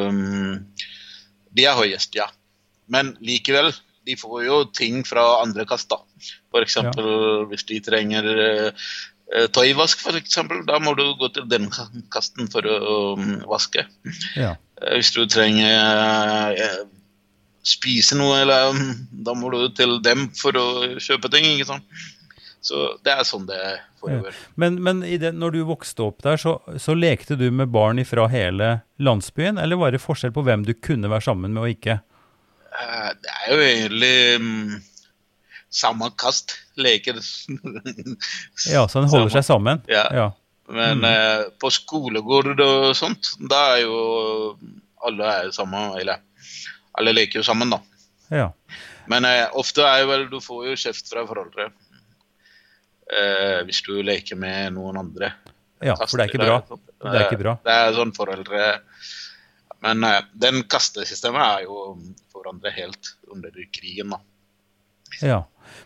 um, 0.09 0.63
de 1.53 1.67
er 1.67 1.77
høyest, 1.77 2.17
ja. 2.17 2.27
Men 2.91 3.13
likevel, 3.23 3.71
de 4.07 4.15
får 4.19 4.45
jo 4.47 4.63
ting 4.75 5.03
fra 5.07 5.25
andre 5.43 5.67
kast, 5.69 5.91
da. 5.91 6.01
For 6.53 6.65
eksempel 6.65 7.47
hvis 7.51 7.67
de 7.69 7.79
trenger 7.83 8.27
eh, 8.33 8.89
eh, 9.35 9.47
tøyvask, 9.53 10.05
eksempel, 10.17 10.63
da 10.67 10.79
må 10.83 10.95
du 10.97 11.05
gå 11.19 11.31
til 11.35 11.47
den 11.51 11.67
kasten 12.13 12.49
for 12.51 12.65
å 12.67 12.99
um, 13.19 13.41
vaske. 13.49 13.85
ja. 14.39 14.55
Eh, 14.81 14.99
Hvis 14.99 15.11
du 15.15 15.25
trenger 15.29 16.55
eh, 16.55 16.85
spise 17.67 18.15
noe, 18.17 18.39
eller 18.43 18.71
mm, 18.75 18.93
da 19.27 19.35
må 19.35 19.51
du 19.51 19.67
til 19.75 19.97
dem 20.05 20.29
for 20.37 20.55
å 20.55 20.67
kjøpe 21.03 21.31
ting. 21.33 21.49
ikke 21.53 21.71
sant? 21.73 22.05
Så 22.61 22.97
det 23.05 23.13
er 23.13 23.23
sånn 23.27 23.45
det 23.47 23.59
foregår. 24.01 24.35
Men, 24.59 24.79
men 24.83 25.03
i 25.05 25.17
det, 25.21 25.31
når 25.37 25.53
du 25.55 25.59
vokste 25.69 26.03
opp 26.07 26.23
der, 26.25 26.39
så, 26.41 26.57
så 26.81 26.95
lekte 26.97 27.37
du 27.39 27.45
med 27.53 27.69
barn 27.71 28.01
fra 28.05 28.25
hele 28.31 28.79
landsbyen? 28.99 29.57
Eller 29.61 29.79
var 29.79 29.93
det 29.95 30.01
forskjell 30.03 30.33
på 30.35 30.43
hvem 30.47 30.65
du 30.67 30.73
kunne 30.73 31.09
være 31.11 31.27
sammen 31.29 31.53
med 31.55 31.63
og 31.63 31.69
ikke? 31.75 31.99
Eh, 32.81 33.09
Det 33.23 33.35
er 33.37 33.53
jo 33.53 33.61
egentlig 33.69 34.15
um, 34.41 34.81
samme 35.69 36.11
kast. 36.19 36.57
Leker. 36.77 37.21
Ja, 38.71 38.87
Så 38.87 38.99
en 38.99 39.07
holder 39.09 39.29
Samme. 39.29 39.35
seg 39.37 39.47
sammen? 39.47 39.81
Ja. 39.89 40.05
ja. 40.13 40.27
Men 40.69 41.03
eh, 41.07 41.45
på 41.61 41.69
skolegård 41.71 42.59
og 42.59 42.89
sånt, 42.99 43.29
da 43.49 43.61
er 43.77 43.85
jo 43.85 44.57
alle 45.07 45.29
er 45.45 45.51
sammen. 45.55 45.93
Eller 46.01 46.19
alle 46.97 47.13
leker 47.15 47.39
jo 47.39 47.47
sammen, 47.47 47.71
da. 47.71 47.79
ja. 48.33 48.49
Men 49.07 49.23
eh, 49.23 49.45
ofte 49.55 49.85
er 49.87 50.01
jo 50.03 50.07
vel 50.09 50.25
du 50.27 50.41
får 50.43 50.65
jo 50.67 50.73
kjeft 50.81 51.07
fra 51.07 51.21
foreldre 51.29 51.69
eh, 53.13 53.59
hvis 53.67 53.83
du 53.85 53.95
leker 54.05 54.39
med 54.39 54.75
noen 54.77 54.99
andre. 55.03 55.33
Ja, 55.83 55.95
for 55.99 56.17
det 56.17 56.27
er 56.27 56.31
ikke 56.33 56.45
bra. 56.45 56.57
Det 56.67 57.13
er 57.13 57.27
ikke 57.27 57.41
bra. 57.41 57.57
Det 57.65 57.73
er 57.73 57.91
sånn 57.93 58.11
foreldre 58.17 58.61
Men 59.85 60.01
uh, 60.01 60.23
den 60.33 60.63
kastesystemet 60.65 61.43
er 61.43 61.67
jo 61.67 61.91
forandret 62.33 62.73
helt 62.73 63.11
under 63.29 63.53
krigen, 63.69 64.15
da. 64.15 64.19
Ja. 65.21 65.43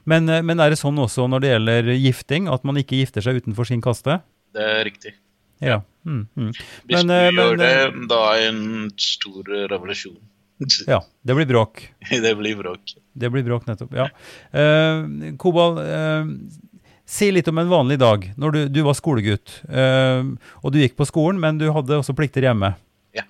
Men, 0.07 0.29
eh, 0.29 0.39
men 0.45 0.61
er 0.63 0.71
det 0.71 0.79
sånn 0.79 0.99
også 1.01 1.27
når 1.29 1.43
det 1.43 1.51
gjelder 1.51 1.91
gifting, 1.97 2.47
at 2.51 2.63
man 2.67 2.79
ikke 2.79 3.01
gifter 3.01 3.25
seg 3.25 3.41
utenfor 3.41 3.67
sin 3.67 3.83
kaste? 3.83 4.21
Det 4.55 4.63
er 4.63 4.85
riktig. 4.87 5.13
Ja. 5.61 5.81
Mm, 6.07 6.25
mm. 6.33 6.51
Hvis 6.87 6.95
Men, 6.95 7.11
du 7.11 7.13
men, 7.13 7.35
gjør 7.35 7.59
det, 7.59 7.73
da 8.09 8.21
er 8.33 8.47
en 8.49 8.91
stor 8.97 9.55
revolusjon. 9.71 10.19
Ja, 10.87 11.01
det 11.25 11.35
blir 11.35 11.47
bråk. 11.49 11.81
det 12.09 12.33
blir 12.37 12.57
bråk. 12.59 12.95
Det 13.13 13.29
blir 13.33 13.45
bråk, 13.45 13.65
nettopp. 13.69 13.95
Ja. 13.97 14.09
Uh, 14.53 15.33
Kobal, 15.41 15.79
eh, 15.81 16.29
si 17.12 17.27
litt 17.34 17.50
om 17.51 17.60
en 17.62 17.72
vanlig 17.72 17.98
dag 18.01 18.24
når 18.39 18.56
du, 18.56 18.62
du 18.72 18.82
var 18.88 18.96
skolegutt. 18.98 19.60
eh, 19.68 20.24
og 20.62 20.74
du 20.74 20.80
gikk 20.82 20.96
på 21.00 21.08
skolen, 21.10 21.41
men 21.41 21.60
du 21.60 21.68
hadde 21.74 22.00
også 22.00 22.15
plikter 22.18 22.48
hjemme. 22.48 22.74
Ja. 23.18 23.25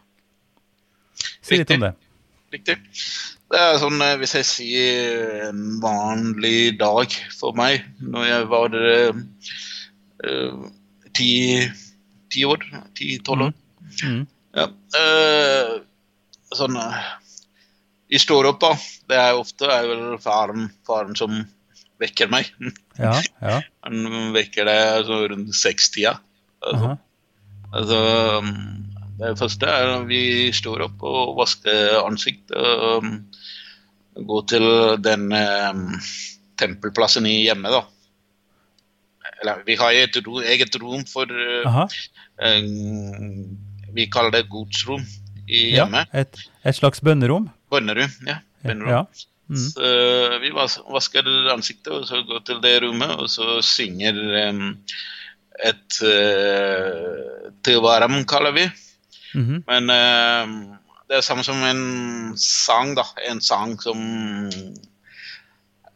Si 1.41 1.57
litt 1.59 1.73
om 1.73 1.87
det. 1.87 1.93
Riktig. 2.51 2.77
Det 3.51 3.59
er 3.59 3.79
sånn, 3.81 3.99
eh, 4.03 4.17
hvis 4.21 4.35
jeg 4.37 4.47
sier 4.47 5.47
en 5.49 5.63
vanlig 5.83 6.77
dag 6.79 7.11
for 7.35 7.55
meg, 7.57 7.83
når 7.99 8.27
jeg 8.29 8.49
var 8.51 8.77
eh, 8.79 9.23
ti, 11.17 11.31
ti 12.31 12.45
år, 12.47 12.63
ti-tolv 12.97 13.49
år. 13.49 13.57
Mm. 14.05 14.21
Ja. 14.55 14.67
eh, 14.99 15.73
sånn 16.55 16.77
Vi 18.11 18.19
står 18.19 18.49
opp, 18.49 18.59
da. 18.63 18.71
Det 19.07 19.19
er 19.19 19.39
ofte 19.39 19.67
er 19.71 19.87
vel 19.87 20.05
faren, 20.19 20.69
faren 20.87 21.15
som 21.15 21.43
vekker 22.01 22.31
meg. 22.31 22.49
Ja, 23.01 23.15
ja. 23.41 23.59
Han 23.87 24.33
vekker 24.35 24.67
deg 24.69 24.81
altså, 25.01 25.21
rundt 25.31 25.55
sekstida. 25.57 26.15
Altså, 26.61 26.95
altså, 27.71 28.01
mm, 28.45 28.91
det 29.21 29.37
første 29.39 29.69
er 29.69 29.93
at 29.95 30.05
vi 30.09 30.23
står 30.55 30.85
opp 30.87 31.05
og 31.07 31.35
vasker 31.39 31.97
ansiktet. 32.01 32.57
Og 32.57 33.05
mm, 33.05 33.17
går 34.27 34.45
til 34.51 34.67
den 35.03 35.31
um, 35.31 35.87
tempelplassen 36.59 37.27
i 37.29 37.41
hjemme, 37.45 37.71
da. 37.73 37.81
Eller 39.41 39.63
vi 39.65 39.77
har 39.79 39.97
et 39.97 40.21
ro, 40.25 40.41
eget 40.45 40.75
rom 40.81 41.01
for 41.09 41.25
uh, 41.25 41.85
eh, 42.45 42.61
Vi 43.95 44.05
kaller 44.13 44.35
det 44.35 44.49
godsrom 44.51 45.01
i 45.49 45.71
Ja, 45.73 45.87
et, 46.13 46.37
et 46.63 46.77
slags 46.77 47.01
bønnerom? 47.01 47.49
Bønnerom. 47.73 48.13
Ja. 48.27 48.37
bønnerom. 48.63 48.91
Ja. 48.91 49.30
Mm. 49.51 49.63
Så 49.67 49.87
vi 50.39 50.51
vasker 50.55 51.27
ansiktet, 51.51 51.91
og 51.91 52.05
så 52.07 52.21
går 52.27 52.45
til 52.47 52.61
det 52.63 52.77
rommet, 52.85 53.11
og 53.19 53.27
så 53.29 53.57
synger 53.65 54.15
um, 54.47 54.77
et 55.67 55.97
uh, 56.07 57.49
Tevaram, 57.65 58.21
kaller 58.29 58.55
vi. 58.55 58.69
Mhm. 59.33 59.63
Men 59.67 59.91
em, 59.95 60.55
det 61.07 61.17
er 61.17 61.23
samme 61.23 61.43
som 61.43 61.59
en 61.63 61.83
sang, 62.39 62.95
da. 62.95 63.05
En 63.29 63.41
sang 63.43 63.77
som 63.79 63.99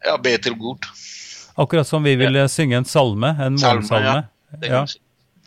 ja, 0.04 0.16
ber 0.16 0.36
til 0.40 0.56
Gud. 0.60 0.88
Akkurat 1.56 1.88
som 1.88 2.04
vi 2.04 2.14
ville 2.20 2.44
synge 2.52 2.76
en 2.76 2.88
salme, 2.88 3.32
en 3.40 3.58
Salme, 3.58 3.80
morgensalme. 3.80 4.28
Ja, 4.62 4.84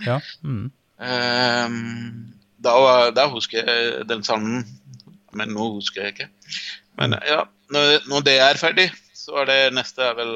ja. 0.06 0.20
Mm. 0.42 0.72
Um, 1.00 2.34
da, 2.60 2.74
da 3.16 3.28
husker 3.32 3.62
jeg 3.62 4.08
den 4.10 4.26
salmen, 4.26 4.66
men 5.34 5.54
nå 5.54 5.70
husker 5.78 6.08
jeg 6.08 6.16
ikke. 6.16 6.30
Men 7.00 7.16
ja, 7.26 7.46
når, 7.74 8.08
når 8.10 8.26
det 8.26 8.36
er 8.44 8.60
ferdig, 8.62 8.90
så 9.16 9.42
er 9.42 9.50
det 9.50 9.60
neste 9.78 10.04
er 10.04 10.18
vel 10.18 10.34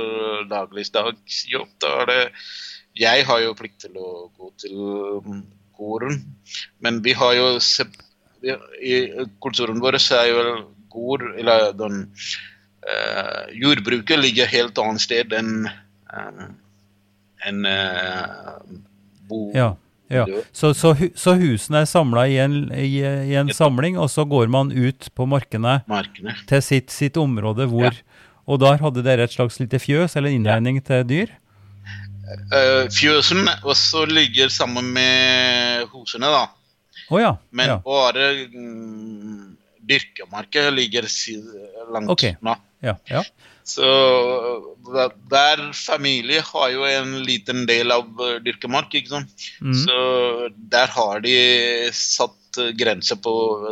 dagligdagsjobb. 0.51 1.69
Da 1.81 1.97
er 2.03 2.11
det 2.11 2.21
Jeg 2.99 3.25
har 3.25 3.39
jo 3.41 3.55
plikt 3.57 3.85
til 3.87 3.97
å 3.97 4.29
gå 4.37 4.51
til 4.61 4.75
koren, 5.73 6.19
men 6.79 7.01
vi 7.03 7.15
har 7.17 7.33
jo 7.33 7.47
I 8.83 8.95
kulturen 9.41 9.81
vår 9.81 9.97
så 10.03 10.19
er 10.21 10.29
jo 10.29 10.41
gård 10.93 11.23
Eller 11.39 11.71
den 11.73 12.03
uh, 12.85 13.45
Jordbruket 13.55 14.19
ligger 14.19 14.51
helt 14.51 14.77
annet 14.77 15.01
sted 15.01 15.33
enn 15.33 15.65
eh, 15.65 16.43
enn 17.47 17.65
uh, 17.65 18.59
bo... 19.27 19.47
Ja, 19.55 19.71
ja. 20.13 20.41
Så, 20.55 20.73
så, 20.77 20.93
så 21.17 21.35
husene 21.39 21.83
er 21.83 21.89
samla 21.89 22.25
i 22.29 22.37
en, 22.43 22.57
i, 22.71 23.01
i 23.01 23.35
en 23.39 23.51
samling, 23.53 23.97
og 23.99 24.11
så 24.13 24.25
går 24.29 24.51
man 24.53 24.71
ut 24.71 25.09
på 25.15 25.27
markene 25.29 25.79
markene. 25.89 26.35
til 26.49 26.63
sitt, 26.65 26.93
sitt 26.93 27.19
område 27.19 27.67
hvor 27.71 27.91
Og 28.43 28.59
der 28.59 28.81
hadde 28.81 29.03
dere 29.05 29.23
et 29.23 29.31
slags 29.31 29.55
lite 29.61 29.79
fjøs 29.79 30.17
eller 30.19 30.33
innregning 30.35 30.81
til 30.83 31.05
dyr? 31.07 31.29
Uh, 32.51 32.89
fjøsen 32.91 33.47
også 33.63 34.03
ligger 34.09 34.51
sammen 34.51 34.89
med 34.95 35.85
husene, 35.93 36.27
da. 36.27 36.47
Oh, 37.09 37.19
ja. 37.21 37.33
Men 37.51 37.71
ja. 37.71 37.77
bare 37.83 38.29
mm, 38.51 39.55
dyrkemarka 39.79 40.69
ligger 40.73 41.07
langt 41.93 42.11
Ok. 42.11 42.25
unna. 42.41 42.57
ja, 42.83 42.95
ja. 43.07 43.23
Så 43.63 43.87
hver 44.83 45.61
familie 45.77 46.41
har 46.43 46.69
jo 46.73 46.83
en 46.87 47.13
liten 47.23 47.65
del 47.69 47.91
av 47.95 48.09
eh, 48.21 48.39
dyrkemark, 48.43 48.93
ikke 48.99 49.13
sant. 49.15 49.49
Mm. 49.63 49.75
Så 49.85 49.97
der 50.73 50.87
har 50.91 51.21
de 51.23 51.35
satt 51.95 52.39
grenser 52.77 53.17
på 53.17 53.31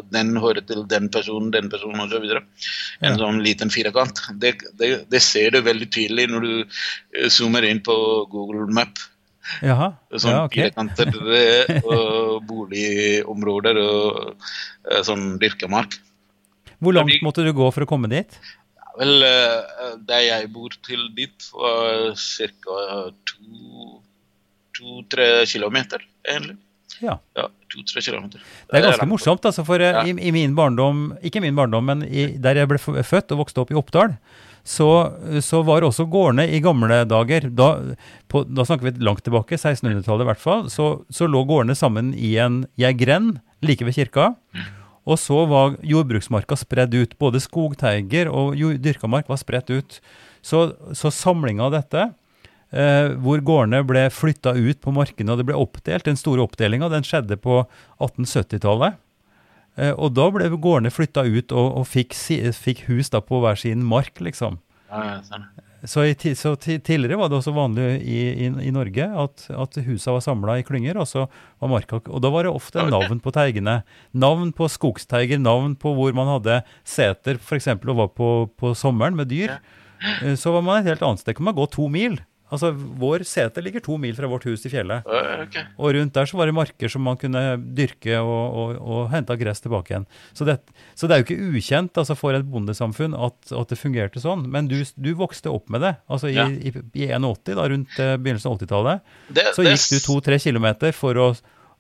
den 0.10 0.32
hører 0.42 0.64
til 0.66 0.86
den 0.90 1.10
personen, 1.14 1.52
den 1.54 1.68
personen 1.70 2.02
osv. 2.08 2.24
En 2.26 3.12
Ja. 3.12 3.18
sånn 3.20 3.42
liten 3.46 3.70
firkant. 3.70 4.24
Det, 4.42 4.56
det, 4.80 5.10
det 5.12 5.22
ser 5.22 5.52
du 5.54 5.62
veldig 5.62 5.90
tydelig 5.94 6.30
når 6.32 6.42
du 6.48 6.54
eh, 6.64 7.28
zoomer 7.30 7.68
inn 7.70 7.84
på 7.86 7.94
Google 8.32 8.66
Map. 8.74 8.98
Jaha. 9.62 9.92
Sånn 10.16 10.32
Ja, 10.32 10.46
ok. 10.48 10.56
firkanter 10.56 11.12
og 11.92 12.42
boligområder 12.48 13.78
og 13.84 14.34
eh, 14.90 15.04
sånn 15.06 15.36
dyrkemark. 15.42 16.00
Hvor 16.82 16.96
langt 16.98 17.22
måtte 17.22 17.44
du 17.46 17.52
gå 17.54 17.68
for 17.76 17.86
å 17.86 17.90
komme 17.90 18.10
dit? 18.10 18.40
Vel, 19.00 19.24
eh, 19.24 19.94
der 20.08 20.26
jeg 20.26 20.50
bor 20.52 20.74
til 20.84 21.06
dit, 21.16 21.48
var 21.56 22.12
ca. 22.20 23.12
to-tre 24.78 25.30
kilometer, 25.48 26.04
egentlig. 26.28 26.58
Ja. 27.02 27.16
Ja, 27.38 27.48
to-tre 27.72 28.02
kilometer. 28.04 28.42
Det 28.70 28.78
er 28.78 28.86
ganske 28.90 29.08
morsomt, 29.10 29.46
altså, 29.48 29.64
for 29.66 29.82
eh, 29.82 29.94
Ja. 29.96 30.04
i, 30.06 30.12
i 30.28 30.32
min 30.36 30.54
barndom, 30.56 31.14
ikke 31.24 31.42
min 31.42 31.56
barndom, 31.58 31.86
men 31.88 32.04
i, 32.06 32.28
der 32.38 32.60
jeg 32.62 32.70
ble 32.70 32.78
født 32.80 33.32
og 33.34 33.46
vokste 33.46 33.64
opp 33.64 33.72
i 33.72 33.78
Oppdal, 33.80 34.18
så, 34.64 34.88
så 35.42 35.64
var 35.66 35.82
også 35.88 36.06
gårdene 36.12 36.46
i 36.54 36.60
gamle 36.62 37.00
dager, 37.10 37.48
da, 37.50 37.72
på, 38.30 38.44
da 38.46 38.66
snakker 38.68 38.92
vi 38.92 39.04
langt 39.08 39.24
tilbake, 39.26 39.58
1600-tallet 39.58 40.28
i 40.28 40.30
hvert 40.30 40.44
fall, 40.44 40.68
så, 40.70 40.92
så 41.10 41.26
lå 41.32 41.42
gårdene 41.50 41.74
sammen 41.80 42.14
i 42.14 42.36
en, 42.38 42.66
i 42.78 42.86
en 42.86 43.00
grend 43.00 43.40
like 43.66 43.86
ved 43.88 43.98
kirka. 43.98 44.28
Og 45.12 45.20
så 45.20 45.44
var 45.50 45.76
jordbruksmarka 45.84 46.56
spredd 46.60 46.96
ut. 46.96 47.18
Både 47.20 47.42
skogteiger 47.44 48.32
og 48.32 48.56
dyrka 48.80 49.10
mark 49.12 49.30
var 49.32 49.40
spredt 49.42 49.72
ut. 49.74 50.00
Så, 50.46 50.72
så 50.98 51.12
samlinga 51.14 51.68
av 51.68 51.76
dette, 51.76 52.08
eh, 52.74 53.12
hvor 53.22 53.44
gårdene 53.46 53.84
ble 53.86 54.08
flytta 54.14 54.56
ut 54.58 54.80
på 54.82 54.94
markene 54.96 55.34
og 55.34 55.42
det 55.42 55.48
ble 55.52 55.58
oppdelt, 55.60 56.08
den 56.08 56.18
store 56.18 56.42
oppdelinga, 56.48 56.90
den 56.90 57.06
skjedde 57.06 57.38
på 57.42 57.60
1870-tallet. 58.00 58.98
Eh, 59.78 59.94
og 59.94 60.16
da 60.18 60.28
ble 60.34 60.50
gårdene 60.56 60.94
flytta 60.94 61.28
ut 61.28 61.54
og, 61.54 61.68
og 61.82 61.86
fikk, 61.90 62.18
fikk 62.58 62.88
hus 62.90 63.14
da 63.14 63.22
på 63.24 63.44
hver 63.44 63.60
sin 63.60 63.86
mark, 63.86 64.16
liksom. 64.24 64.58
Ja, 64.90 65.20
sånn. 65.28 65.46
Så, 65.84 66.04
i, 66.06 66.14
så 66.38 66.52
tidligere 66.62 67.18
var 67.18 67.30
det 67.32 67.40
også 67.40 67.54
vanlig 67.56 67.86
i, 68.06 68.20
i, 68.46 68.50
i 68.68 68.74
Norge 68.74 69.08
at, 69.24 69.48
at 69.50 69.80
husa 69.86 70.14
var 70.14 70.22
samla 70.22 70.60
i 70.60 70.66
klynger, 70.68 71.00
og 71.02 71.08
så 71.10 71.24
var 71.62 71.72
marka 71.72 71.98
Og 72.06 72.22
da 72.22 72.30
var 72.30 72.46
det 72.46 72.54
ofte 72.54 72.84
navn 72.86 73.22
på 73.24 73.34
teigene. 73.34 73.80
Navn 74.14 74.52
på 74.54 74.70
skogsteiger, 74.70 75.42
navn 75.42 75.74
på 75.82 75.96
hvor 75.98 76.14
man 76.14 76.30
hadde 76.36 76.60
seter, 76.86 77.40
f.eks. 77.42 77.72
og 77.82 77.96
var 77.98 78.12
på, 78.14 78.30
på 78.62 78.76
sommeren 78.78 79.18
med 79.18 79.32
dyr. 79.34 79.58
Eh, 80.22 80.36
Så 80.38 80.54
var 80.54 80.62
man 80.66 80.82
et 80.82 80.92
helt 80.94 81.02
annet 81.06 81.24
sted. 81.24 81.36
Kan 81.38 81.46
man 81.50 81.58
gå 81.58 81.66
to 81.74 81.88
mil? 81.90 82.20
Altså, 82.52 82.70
Vår 82.76 83.24
sete 83.28 83.62
ligger 83.64 83.80
to 83.86 83.96
mil 84.02 84.14
fra 84.18 84.28
vårt 84.28 84.44
hus 84.50 84.66
i 84.68 84.72
fjellet. 84.74 85.06
Okay. 85.48 85.64
Og 85.80 85.94
rundt 85.96 86.14
der 86.18 86.28
så 86.28 86.38
var 86.40 86.50
det 86.50 86.56
marker 86.58 86.92
som 86.92 87.04
man 87.08 87.18
kunne 87.22 87.42
dyrke 87.78 88.18
og, 88.20 88.58
og, 88.62 88.74
og 88.82 89.06
hente 89.14 89.38
gress 89.40 89.64
tilbake 89.64 89.94
igjen. 89.94 90.06
Så 90.36 90.48
det, 90.50 90.58
så 91.00 91.08
det 91.08 91.16
er 91.16 91.24
jo 91.24 91.28
ikke 91.30 91.58
ukjent 91.62 91.98
altså 92.04 92.18
for 92.20 92.36
et 92.36 92.46
bondesamfunn 92.52 93.16
at, 93.16 93.40
at 93.56 93.72
det 93.72 93.80
fungerte 93.80 94.20
sånn. 94.24 94.44
Men 94.52 94.68
du, 94.72 94.78
du 95.00 95.12
vokste 95.20 95.50
opp 95.54 95.72
med 95.72 95.86
det. 95.88 95.96
Altså 96.12 96.28
i, 96.32 96.36
Ja. 96.36 96.48
i, 96.52 96.74
i 96.76 97.08
81, 97.14 97.56
da, 97.56 97.68
rundt 97.72 98.00
eh, 98.04 98.16
begynnelsen 98.20 98.52
av 98.52 98.60
80-tallet, 98.60 99.12
så 99.56 99.66
gikk 99.68 99.88
du 99.92 100.00
to-tre 100.06 100.40
kilometer 100.44 100.92
for 100.96 101.18
å, 101.24 101.30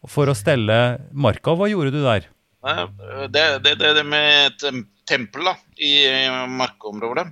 for 0.07 0.31
å 0.31 0.35
stelle 0.37 0.77
marka. 1.11 1.53
Hva 1.57 1.67
gjorde 1.71 1.91
du 1.93 1.99
der? 2.03 2.31
Det, 2.61 3.43
det, 3.63 3.75
det, 3.81 4.03
med 4.05 4.51
et 4.51 4.85
tempel 5.09 5.47
da, 5.49 5.55
i 5.81 5.91
eh, 6.05 6.43
markområdet. 6.47 7.25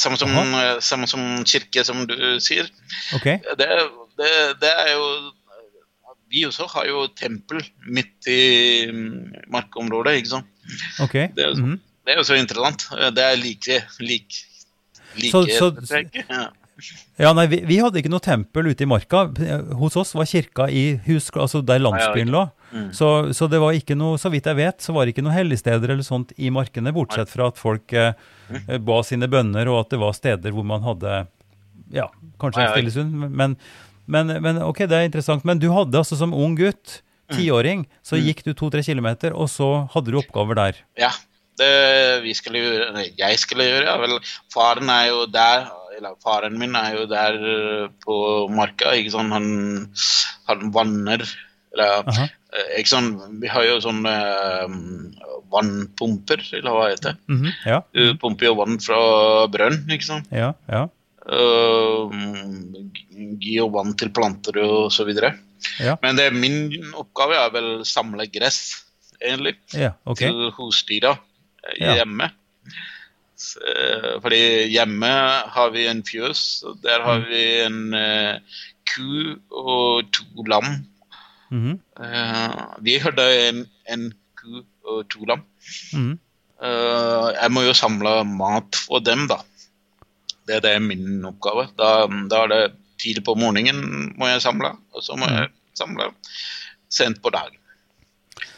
Samme 0.00 0.16
som, 0.16 0.32
eh, 0.32 0.78
samme 0.80 1.06
som 1.10 1.44
kirke, 1.44 1.84
som 1.84 2.06
du 2.08 2.14
sier. 2.40 2.70
okay. 3.14 3.36
Det, 3.58 3.68
det, 4.18 4.32
det 4.62 4.72
er 4.86 4.92
jo 4.96 5.06
Vi 6.32 6.46
også 6.48 6.64
har 6.72 6.86
jo 6.88 7.02
tempel 7.12 7.60
midt 7.92 8.24
i 8.32 8.86
mm, 8.88 9.50
markområdet, 9.52 10.14
ikke 10.22 10.30
sant. 10.30 10.46
Okay. 11.04 11.26
Det 11.36 11.44
er, 11.44 11.54
Mhm. 11.60 11.74
det 12.06 12.14
er 12.14 12.16
jo 12.16 12.24
så 12.24 12.38
interessant. 12.40 12.86
Det 13.12 13.22
er 13.22 13.36
like 13.36 13.82
like, 14.00 14.40
like 15.20 15.30
Så- 15.30 15.44
så-. 15.58 16.08
Ja. 16.30 16.48
Ja, 17.20 17.32
nei, 17.36 17.44
vi, 17.46 17.58
vi 17.68 17.76
hadde 17.78 18.00
ikke 18.00 18.08
noe 18.10 18.18
tempel 18.24 18.66
ute 18.72 18.82
i 18.82 18.86
marka. 18.88 19.26
Hos 19.76 19.94
oss 20.00 20.14
var 20.16 20.24
kirka 20.24 20.64
i 20.72 20.96
hus, 21.04 21.28
altså 21.36 21.60
der 21.60 21.78
landsbyen 21.78 22.32
lå. 22.32 22.46
Mm. 22.72 22.88
Så, 22.96 23.08
så 23.36 23.48
det 23.52 23.60
var 23.60 23.76
ikke 23.76 23.94
noe, 23.98 24.16
så 24.18 24.30
vidt 24.32 24.46
jeg 24.48 24.56
vet, 24.56 24.80
så 24.80 24.94
var 24.96 25.04
det 25.04 25.12
ikke 25.14 25.24
noe 25.26 25.34
helligsteder 25.36 25.92
eller 25.92 26.06
sånt 26.06 26.32
i 26.40 26.48
markene, 26.54 26.92
bortsett 26.96 27.28
fra 27.32 27.50
at 27.52 27.60
folk 27.60 27.92
eh, 27.92 28.12
Mm. 28.52 28.84
ba 28.84 28.98
sine 29.06 29.28
bønner, 29.32 29.68
og 29.72 29.78
at 29.86 29.90
det 29.94 29.98
var 30.02 30.12
steder 30.12 30.52
hvor 30.52 30.64
man 30.68 30.82
hadde 30.84 31.22
ja, 31.94 32.08
kanskje 32.40 32.64
en 32.66 32.90
oi. 32.90 33.28
Men, 33.32 33.54
men, 34.06 34.32
men 34.44 34.58
ok, 34.60 34.82
det 34.90 34.98
er 34.98 35.06
interessant. 35.08 35.44
Men 35.48 35.60
du 35.62 35.70
hadde 35.72 35.96
altså 36.02 36.18
som 36.20 36.34
ung 36.36 36.56
gutt, 36.58 36.98
Mm. 37.30 37.36
tiåring, 37.38 37.84
så 38.04 38.18
gikk 38.20 38.42
du 38.44 38.50
to-tre 38.52 38.82
kilometer, 38.84 39.32
og 39.32 39.46
så 39.48 39.86
hadde 39.94 40.10
du 40.12 40.18
oppgaver 40.18 40.58
der. 40.58 40.80
Ja, 41.00 41.08
det 41.56 42.22
vi 42.26 42.34
skulle 42.36 42.60
gjøre, 42.60 42.88
eller 42.90 43.06
jeg 43.16 43.38
skulle 43.40 43.64
gjøre, 43.64 43.86
ja 43.88 43.94
vel, 44.02 44.18
faren 44.52 44.90
er 44.92 45.06
jo 45.08 45.22
der, 45.32 45.64
eller 45.96 46.18
faren 46.20 46.58
min 46.60 46.74
er 46.76 46.98
jo 46.98 47.06
der 47.08 47.38
eh, 47.54 47.86
på 48.04 48.18
marka, 48.52 48.92
ikke 48.98 49.14
sant, 49.14 49.32
han, 49.32 49.48
han 50.50 50.72
vanner, 50.74 51.24
eller, 51.72 52.04
Aha. 52.52 52.62
eh, 52.78 52.84
sant, 52.84 53.20
vi 53.40 53.48
har 53.48 53.64
jo 53.64 53.78
sånne 53.80 54.12
uh, 54.12 54.68
vannpumper, 55.52 56.40
eller 56.58 56.70
hva 56.76 56.88
heter 56.90 57.12
det? 57.12 57.18
Mhm, 57.32 57.52
Ja, 57.66 57.80
Du 57.92 58.14
pumper 58.20 58.46
jo 58.50 58.54
vann 58.58 58.78
fra 58.80 59.46
brønn, 59.52 59.82
ikke 59.90 60.04
sant? 60.04 60.28
ja, 60.32 60.52
ja. 60.68 60.88
Uh, 61.22 62.10
gi 63.40 63.56
jo 63.58 63.68
vann 63.72 63.94
til 63.98 64.10
planter 64.14 64.58
og 64.62 64.90
så 64.92 65.04
videre. 65.06 65.34
Ja. 65.80 65.96
Men 66.02 66.16
det 66.18 66.32
min 66.34 66.70
oppgave 66.98 67.36
er 67.38 67.50
vel 67.54 67.68
samle 67.86 68.26
gress, 68.32 68.82
egentlig 69.22 69.54
ja 69.78 69.92
okay. 70.04 70.28
til 70.28 70.50
husdyra 70.56 71.12
eh, 71.78 71.94
hjemme. 72.00 72.26
Så, 73.38 73.58
eh, 73.62 74.08
fordi 74.22 74.40
hjemme 74.72 75.10
har 75.54 75.70
vi 75.74 75.86
en 75.90 76.02
fjøs, 76.06 76.62
og 76.66 76.80
der 76.82 77.02
har 77.06 77.18
Mm. 77.22 77.28
vi 77.30 77.44
en 77.62 77.94
uh, 77.94 78.38
ku 78.86 79.36
og 79.50 80.10
to 80.12 80.24
lam. 80.50 80.84
Mhm, 81.52 81.78
Eh, 82.00 82.60
vi 82.80 82.98
hadde 82.98 83.24
en, 83.48 83.64
en 83.92 84.06
ku 84.40 84.62
og 84.88 85.08
to 85.12 85.24
lam. 85.28 85.42
mhm. 85.92 86.18
Eh, 86.62 87.28
jeg 87.42 87.50
må 87.50 87.64
jo 87.66 87.72
samle 87.74 88.22
mat 88.24 88.76
for 88.78 89.00
dem, 89.02 89.26
da. 89.28 89.40
Det, 90.46 90.60
det 90.62 90.70
er 90.76 90.80
min 90.80 91.24
oppgave. 91.26 91.68
Da, 91.78 92.06
da 92.30 92.44
er 92.44 92.48
det 92.52 92.60
tidlig 93.02 93.24
på 93.26 93.34
morgenen 93.38 94.12
må 94.18 94.28
jeg 94.30 94.40
samle, 94.44 94.70
og 94.94 95.02
så 95.02 95.16
må 95.18 95.26
Mm. 95.26 95.36
jeg 95.40 95.50
samle 95.74 96.06
sent 96.88 97.20
på 97.22 97.30
dagen. 97.34 97.58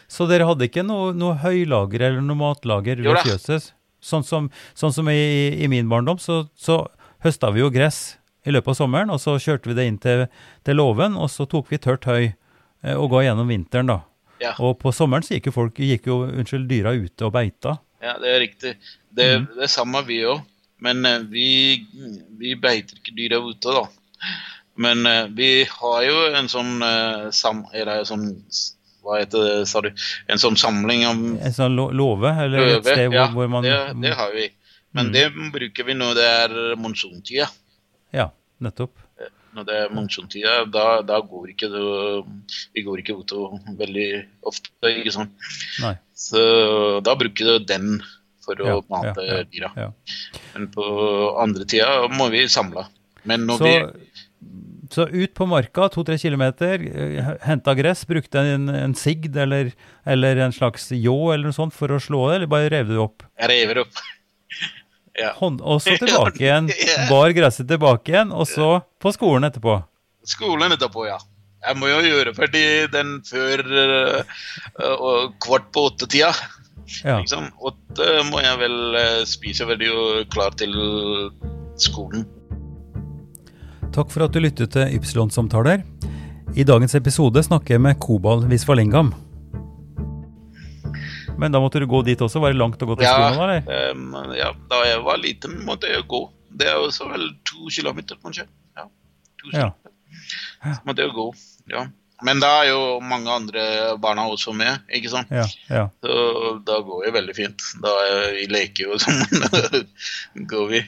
Så 0.09 0.29
dere 0.29 0.45
hadde 0.47 0.69
ikke 0.69 0.85
noe, 0.85 1.13
noe 1.17 1.35
høylager 1.41 2.03
eller 2.11 2.21
noe 2.21 2.37
matlager 2.37 2.97
ved 3.03 3.17
fjøset? 3.25 3.73
Sånn 4.05 4.23
som, 4.25 4.51
sånn 4.77 4.93
som 4.93 5.09
i, 5.09 5.57
i 5.65 5.67
min 5.67 5.89
barndom, 5.89 6.19
så, 6.21 6.45
så 6.55 6.87
høsta 7.25 7.51
vi 7.55 7.61
jo 7.65 7.71
gress 7.73 8.19
i 8.45 8.53
løpet 8.53 8.69
av 8.75 8.75
sommeren, 8.83 9.11
og 9.11 9.19
så 9.19 9.39
kjørte 9.41 9.71
vi 9.73 9.75
det 9.79 9.87
inn 9.89 9.99
til, 9.99 10.27
til 10.63 10.77
låven, 10.77 11.17
og 11.17 11.31
så 11.33 11.47
tok 11.49 11.71
vi 11.73 11.79
tørt 11.81 12.05
høy 12.05 12.35
og 12.93 13.11
ga 13.11 13.23
gjennom 13.25 13.49
vinteren, 13.49 13.87
da. 13.89 14.01
Ja. 14.43 14.53
Og 14.61 14.77
på 14.83 14.93
sommeren 14.93 15.25
så 15.25 15.37
gikk 15.39 15.47
jo 15.49 15.53
folk 15.57 15.79
gikk 15.81 16.07
jo, 16.11 16.19
unnskyld, 16.29 16.67
dyra 16.69 16.93
ute 16.93 17.25
og 17.25 17.33
beita. 17.33 17.79
Ja, 18.05 18.17
det 18.21 18.29
er 18.35 18.41
riktig. 18.43 18.75
Det, 19.15 19.29
Mm. 19.41 19.47
det 19.57 19.63
er 19.65 19.73
samme 19.73 20.03
vi 20.05 20.19
òg. 20.29 20.43
Men 20.85 21.05
eh, 21.07 21.21
vi, 21.31 21.87
vi 22.37 22.55
beiter 22.61 22.99
ikke 22.99 23.15
dyra 23.17 23.39
ute, 23.41 23.73
da. 23.73 23.87
Men 24.77 25.07
eh, 25.07 25.29
vi 25.33 25.65
har 25.71 26.03
jo 26.05 26.17
en 26.35 26.49
sånn 26.51 26.83
eh, 26.83 27.31
sam... 27.31 27.63
Eller 27.73 28.05
sånn 28.05 28.27
Hva 29.05 29.19
heter 29.21 29.45
det, 29.45 29.69
sa 29.69 29.81
du? 29.85 29.91
En 30.33 30.39
sånn 30.41 30.57
samling 30.57 31.03
av 31.07 31.17
En 31.47 31.53
sånn 31.55 31.75
låve, 31.77 32.31
eller 32.45 32.71
et 32.79 32.85
sted 32.87 33.07
hvor, 33.13 33.17
Ja, 33.21 33.27
hvor 33.33 33.49
man 33.53 33.63
det, 33.65 33.79
det 34.03 34.15
har 34.19 34.33
vi. 34.35 34.49
Men 34.97 35.07
Mm. 35.09 35.13
det 35.13 35.25
bruker 35.53 35.85
vi 35.85 35.95
når 35.95 36.15
det 36.15 36.25
er 36.25 36.77
monsontida. 36.77 37.49
Ja, 38.15 38.29
nettopp. 38.61 38.97
Når 39.55 39.67
det 39.69 39.79
monsuntida, 39.95 40.65
da, 40.67 40.87
da 41.07 41.21
går 41.23 41.53
ikke 41.53 41.69
det 41.71 41.85
Vi 42.75 42.83
går 42.87 43.03
ikke 43.05 43.17
ut 43.21 43.35
veldig 43.79 44.09
ofte, 44.51 44.73
ikke 44.91 45.13
sant. 45.15 45.35
Nei. 45.85 45.95
Så 46.15 46.43
da 47.07 47.15
bruker 47.19 47.55
du 47.55 47.65
den 47.69 47.99
for 48.45 48.61
å 48.61 48.67
Ja, 48.69 48.81
mate 48.93 49.25
ja, 49.25 49.39
ja, 49.41 49.45
dyra. 49.49 49.71
ja. 49.79 49.91
Men 50.55 50.69
på 50.75 50.85
andre 51.41 51.65
tida 51.71 52.09
må 52.13 52.27
vi 52.35 52.45
samle. 52.53 52.87
Men 53.25 53.47
når 53.49 53.63
Så, 53.63 53.71
vi 53.71 54.11
så 54.95 55.07
ut 55.09 55.33
på 55.35 55.47
marka, 55.49 55.89
to-tre 55.91 56.19
kilometer, 56.21 56.83
eh, 56.85 57.31
henta 57.47 57.73
gress, 57.75 58.05
brukte 58.07 58.43
en, 58.45 58.69
en 58.69 58.95
sigd 58.95 59.35
eller, 59.41 59.73
eller 60.07 60.43
en 60.45 60.53
slags 60.55 60.91
ljå 60.93 61.17
eller 61.33 61.49
noe 61.49 61.57
sånt 61.57 61.75
for 61.75 61.91
å 61.95 61.99
slå 62.03 62.27
det, 62.29 62.37
eller 62.37 62.53
bare 62.53 62.69
rev 62.75 62.93
du 62.93 62.99
opp? 63.03 63.25
Jeg 63.41 63.51
rever 63.51 63.81
opp 63.87 64.03
ja. 65.19 65.31
Hånd, 65.39 65.61
og 65.63 65.83
så 65.83 65.97
tilbake 66.03 66.43
igjen, 66.43 66.71
bar 67.11 67.35
gresset 67.37 67.69
tilbake 67.71 68.15
igjen, 68.15 68.35
og 68.35 68.49
så 68.51 68.81
på 69.03 69.15
skolen 69.15 69.49
etterpå. 69.51 69.79
skolen 70.27 70.75
etterpå, 70.75 71.07
ja. 71.09 71.21
Jeg 71.65 71.81
må 71.81 71.89
jo 71.89 72.03
gjøre 72.05 72.35
ferdig 72.37 72.67
den 72.93 73.17
før 73.25 73.63
uh, 73.65 75.31
kvart 75.41 75.71
på 75.73 75.87
åtte-tida. 75.89 76.35
Ja. 77.01 77.17
Liksom. 77.23 77.47
Åtte 77.65 78.09
må 78.29 78.43
jeg 78.45 78.59
vel 78.61 78.99
øh, 79.01 79.21
spise 79.25 79.65
ferdig 79.65 79.89
og 79.89 80.27
klar 80.29 80.53
til 80.61 80.75
skolen. 81.81 82.27
Takk 83.95 84.13
for 84.13 84.27
at 84.27 84.35
du 84.35 84.43
lyttet 84.43 84.75
til 84.75 84.99
Ypsilon-samtaler. 84.99 85.81
I 86.55 86.67
dagens 86.69 86.95
episode 86.99 87.41
snakker 87.47 87.79
jeg 87.79 87.83
med 87.87 87.97
Kobal 88.03 88.45
Visvalingam. 88.51 89.15
Men 91.39 91.53
da 91.53 91.61
måtte 91.61 91.81
du 91.83 91.87
gå 91.91 92.03
dit 92.07 92.21
også? 92.23 92.41
Var 92.43 92.53
det 92.55 92.59
langt 92.61 92.83
å 92.83 92.87
gå 92.87 92.97
til 93.01 93.07
Ja, 93.09 93.15
skolen? 93.33 93.65
eller? 93.67 93.91
Um, 93.93 94.15
ja, 94.39 94.53
da 94.71 94.83
jeg 94.87 95.03
var 95.05 95.19
liten, 95.23 95.59
måtte 95.67 95.91
jeg 95.91 96.07
gå. 96.11 96.21
Det 96.55 96.69
er 96.71 96.79
også 96.79 97.09
vel 97.11 97.29
to 97.49 97.67
kilometer, 97.75 98.17
kanskje. 98.23 98.47
Ja, 98.79 98.87
to 99.43 99.51
Ja. 99.51 99.59
kilometer. 99.59 99.91
Så 100.65 100.81
måtte 100.87 101.03
jeg 101.05 101.13
gå, 101.17 101.27
ja. 101.75 101.87
Men 102.25 102.39
da 102.41 102.63
er 102.63 102.69
jo 102.71 103.01
mange 103.05 103.29
andre 103.29 103.65
barna 104.01 104.23
også 104.31 104.55
med, 104.57 104.79
ikke 104.89 105.11
sant? 105.11 105.29
Ja, 105.35 105.45
ja. 105.69 105.89
Så 106.01 106.63
da 106.65 106.79
går 106.87 107.05
det 107.05 107.13
veldig 107.19 107.35
fint. 107.37 107.65
Da 107.83 107.91
er 108.07 108.31
vi 108.39 108.47
leker 108.55 108.87
jo 108.87 108.99
sammen. 109.03 109.27
går 110.49 110.69
vi. 110.71 110.85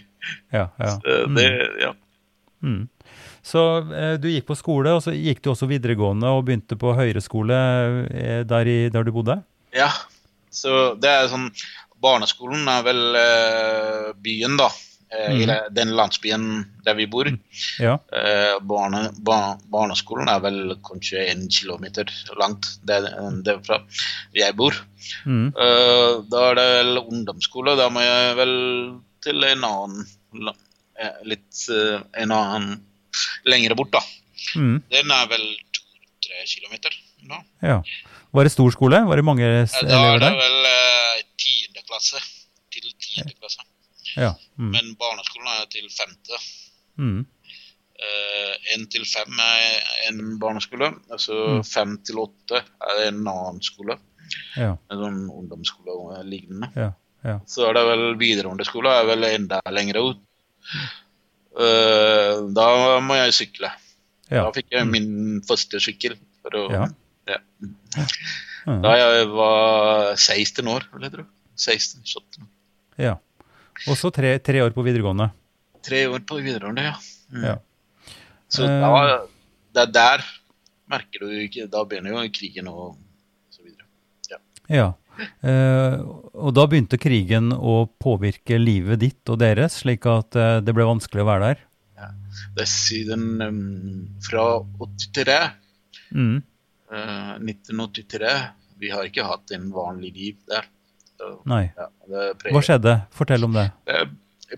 ja, 0.54 0.68
ja. 0.78 0.92
Så 1.02 1.34
Det, 1.34 1.48
ja. 1.82 1.92
Mm. 2.62 2.88
Så 3.46 3.60
eh, 3.94 4.16
du 4.18 4.28
gikk 4.30 4.46
på 4.48 4.56
skole, 4.58 4.94
og 4.96 5.02
så 5.04 5.12
gikk 5.14 5.42
du 5.44 5.50
også 5.52 5.68
videregående 5.70 6.30
og 6.34 6.46
begynte 6.46 6.78
på 6.78 6.94
høyreskole 6.96 7.58
eh, 8.10 8.40
der, 8.48 8.66
i, 8.66 8.78
der 8.88 9.02
du 9.04 9.12
bodde? 9.12 9.42
ja. 9.74 9.90
Så 10.56 10.94
det 11.00 11.12
er 11.12 11.30
sånn 11.32 11.50
Barneskolen 12.02 12.66
er 12.68 12.82
vel 12.84 13.16
eh, 13.16 14.10
byen, 14.22 14.58
da. 14.60 14.68
Eh, 15.06 15.30
Mhm. 15.32 15.40
Eller 15.42 15.68
den 15.70 15.92
landsbyen 15.96 16.44
der 16.84 16.94
vi 16.98 17.06
bor. 17.06 17.28
Ja. 17.78 17.94
Eh, 18.12 18.58
barne, 18.60 19.12
ba, 19.24 19.56
barneskolen 19.70 20.28
er 20.28 20.40
vel 20.44 20.76
kanskje 20.84 21.22
en 21.30 21.46
kilometer 21.48 22.10
langt 22.36 22.66
der, 22.84 23.06
derfra 23.46 23.80
jeg 24.34 24.56
bor. 24.58 24.74
Mm. 25.24 25.54
Eh, 25.56 26.12
da 26.30 26.42
er 26.50 26.58
det 26.58 26.66
vel 26.74 26.98
ungdomsskole. 27.04 27.76
Da 27.78 27.88
må 27.88 28.02
jeg 28.04 28.36
vel 28.36 28.54
til 29.22 29.44
en 29.44 29.64
annen 29.64 30.52
eh, 30.98 31.22
Litt 31.24 31.64
en 31.70 32.32
annen 32.32 32.80
lengre 33.44 33.76
bort, 33.78 33.92
da. 33.94 34.02
Mm. 34.56 34.82
Den 34.90 35.10
er 35.16 35.26
vel 35.30 35.46
to-tre 35.72 36.44
kilometer. 36.50 36.92
Da. 37.26 37.40
ja. 37.62 37.80
Var 38.36 38.44
det 38.48 38.52
stor 38.52 38.70
skole? 38.74 38.98
Var 39.08 39.16
det 39.20 39.24
mange 39.24 39.46
elever 39.46 39.70
der? 39.80 39.88
Da 39.88 40.02
er 40.14 40.18
det 40.22 40.32
vel 40.42 40.68
eh, 40.72 41.22
tiende 41.40 41.82
klasse 41.88 42.20
til 42.74 42.90
tiende 43.00 43.32
klasse. 43.38 43.64
Ja. 44.16 44.34
Mm. 44.60 44.70
Men 44.74 44.92
barneskolen 45.00 45.48
er 45.56 45.66
til 45.72 45.88
femte. 45.92 46.38
Mm. 47.00 47.24
Én 48.76 48.82
til 48.92 49.06
fem 49.08 49.38
er 49.40 49.78
en 50.10 50.38
barneskole. 50.40 50.90
Altså 51.12 51.32
Mm. 51.56 51.62
fem 51.64 51.96
til 52.04 52.18
åtte 52.20 52.60
er 52.60 53.00
en 53.08 53.22
annen 53.26 53.62
skole. 53.64 53.96
Ja. 54.56 54.74
En 54.90 54.98
sånn 55.00 55.18
ungdomsskole 55.32 55.94
og 55.96 56.24
lignende. 56.28 56.68
Ja. 56.76 56.90
Ja. 57.24 57.38
Så 57.48 57.64
er 57.68 57.72
det 57.74 57.84
vel 57.88 58.04
videregående 58.20 58.66
skole 58.68 58.92
er 58.92 59.06
vel 59.08 59.24
enda 59.24 59.60
lenger 59.72 59.96
ut. 60.10 60.20
Uh, 61.56 62.44
da 62.52 62.66
må 63.00 63.16
jeg 63.16 63.32
sykle. 63.36 63.70
Ja. 64.28 64.42
Da 64.44 64.50
fikk 64.56 64.74
jeg 64.74 64.86
min 64.90 65.40
første 65.46 65.80
sykkel. 65.82 66.16
For 66.44 66.50
å, 66.60 66.64
Ja. 66.70 67.38
Ja. 67.96 68.76
Da 68.82 68.94
jeg 68.98 69.28
var 69.32 70.14
16 70.18 70.68
år, 70.72 70.86
vil 70.94 71.06
jeg 71.08 71.14
tro. 71.16 71.24
16-17. 71.56 72.46
ja. 73.00 73.14
Og 73.88 73.96
så 74.00 74.08
tre, 74.12 74.38
tre 74.40 74.62
år 74.64 74.72
på 74.72 74.82
videregående. 74.86 75.28
Tre 75.84 75.98
år 76.08 76.22
på 76.28 76.38
videregående, 76.40 76.86
ja. 76.88 76.94
Mm. 77.32 77.42
Ja. 77.44 77.56
Så 78.48 78.64
Eh. 78.64 78.80
da, 78.80 79.18
det 79.74 79.82
er 79.82 79.92
der 79.92 80.22
merker 80.88 81.24
du 81.24 81.32
ikke 81.42 81.64
Da 81.68 81.82
begynner 81.84 82.14
jo 82.14 82.30
krigen 82.32 82.68
og 82.70 82.96
så 83.52 83.60
videre. 83.66 83.84
Ja. 84.70 84.86
Eh, 85.42 85.96
og 86.36 86.54
da 86.56 86.64
begynte 86.70 86.98
krigen 87.00 87.50
å 87.52 87.86
påvirke 88.00 88.58
livet 88.60 89.00
ditt 89.02 89.28
og 89.32 89.40
deres, 89.42 89.80
slik 89.82 90.06
at 90.08 90.36
eh, 90.36 90.60
det 90.64 90.74
ble 90.76 90.84
vanskelig 90.88 91.24
å 91.24 91.28
være 91.28 91.50
der? 91.50 91.62
Det 92.56 92.64
er 92.66 92.68
siden 92.68 93.40
um, 93.40 94.08
fra 94.24 94.60
83, 94.80 95.38
Mm. 96.12 96.42
Eh, 96.92 97.34
1983 97.40 98.36
Vi 98.80 98.92
har 98.92 99.08
ikke 99.08 99.24
hatt 99.24 99.52
en 99.56 99.70
vanlig 99.72 100.12
liv 100.14 100.36
der. 100.50 100.68
Så, 101.16 101.32
Nei. 101.48 101.64
ja, 101.72 101.88
Hva 102.52 102.62
skjedde? 102.64 102.98
Fortell 103.16 103.46
om 103.46 103.54
det. 103.56 103.70
det 103.88 104.00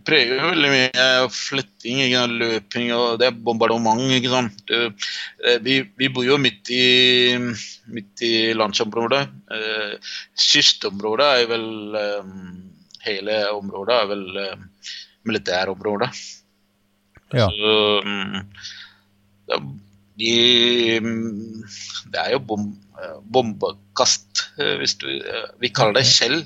preger 0.04 0.42
veldig 0.42 0.70
mye 0.72 1.04
flytting, 1.32 2.00
ikke 2.04 2.24
løping 2.32 2.90
og 2.96 3.20
det 3.20 3.28
er 3.30 3.38
bombardement. 3.46 4.02
ikke 4.16 4.32
sant. 4.32 4.58
Det, 4.68 4.80
eh, 5.44 5.60
vi, 5.64 5.80
vi 5.96 6.10
bor 6.12 6.26
jo 6.26 6.38
midt 6.40 6.70
i, 6.74 7.38
midt 7.94 8.24
i 8.26 8.32
landsområdet. 8.58 9.22
Eh, 9.54 10.14
kystområdet 10.48 11.30
er 11.42 11.52
vel 11.54 11.68
eh, 12.04 12.32
Hele 12.98 13.34
området 13.54 13.94
er 13.94 14.08
vel 14.10 14.22
eh, 14.42 14.64
militærområde. 15.24 16.08
Ja. 17.32 17.46
Så 17.46 17.74
mm, 18.04 18.40
det, 19.48 19.58
de, 20.18 20.98
mm, 21.02 21.64
det 22.12 22.22
er 22.24 22.32
jo 22.34 22.40
bom, 22.42 22.68
eh, 22.98 23.18
bombekast, 23.34 24.48
eh, 24.58 24.74
hvis 24.80 24.96
du 24.98 25.08
eh, 25.10 25.44
Vi 25.62 25.70
kaller 25.74 26.00
det 26.00 26.06
skjell. 26.10 26.40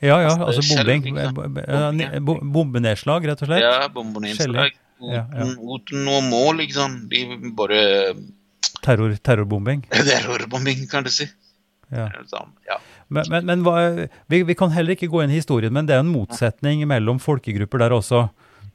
Ja, 0.00 0.18
ja, 0.20 0.34
Altså, 0.36 0.62
altså 0.62 0.76
bombing. 0.76 1.16
Bombenedslag, 2.52 3.26
rett 3.28 3.42
og 3.44 3.50
slett? 3.50 3.64
Ja, 3.64 3.88
bombenedslag. 3.92 4.76
Ja, 5.00 5.24
ja. 5.32 5.48
Uten, 5.56 6.04
noe 6.04 6.20
mål, 6.28 6.60
liksom. 6.62 7.02
De 7.08 7.24
bare 7.56 7.80
Terror, 8.84 9.12
terrorbombing. 9.20 9.84
Terrorbombing, 9.92 10.86
kan 10.88 11.04
du 11.04 11.12
si. 11.12 11.28
Ja. 11.90 12.08
Ja. 12.68 12.78
Men, 13.08 13.26
men, 13.32 13.46
men 13.48 13.64
hva, 13.66 14.06
vi, 14.30 14.42
vi 14.46 14.56
kan 14.56 14.70
heller 14.72 14.94
ikke 14.94 15.10
gå 15.10 15.24
inn 15.24 15.32
i 15.32 15.40
historien, 15.40 15.72
men 15.74 15.88
det 15.88 15.96
er 15.96 16.04
en 16.04 16.12
motsetning 16.12 16.84
mellom 16.88 17.18
folkegrupper 17.20 17.82
der 17.82 17.96
også. 17.96 18.28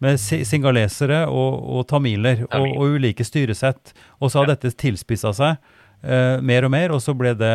Med 0.04 0.20
singalesere 0.20 1.22
og, 1.32 1.60
og 1.78 1.86
tamiler 1.88 2.42
og, 2.50 2.66
og 2.76 2.96
ulike 2.98 3.24
styresett. 3.24 3.94
Og 4.20 4.32
så 4.32 4.42
har 4.42 4.50
dette 4.52 4.74
tilspissa 4.76 5.32
seg 5.36 5.56
uh, 6.04 6.42
mer 6.44 6.68
og 6.68 6.74
mer, 6.74 6.92
og 6.96 7.00
så 7.04 7.16
ble 7.18 7.32
det 7.40 7.54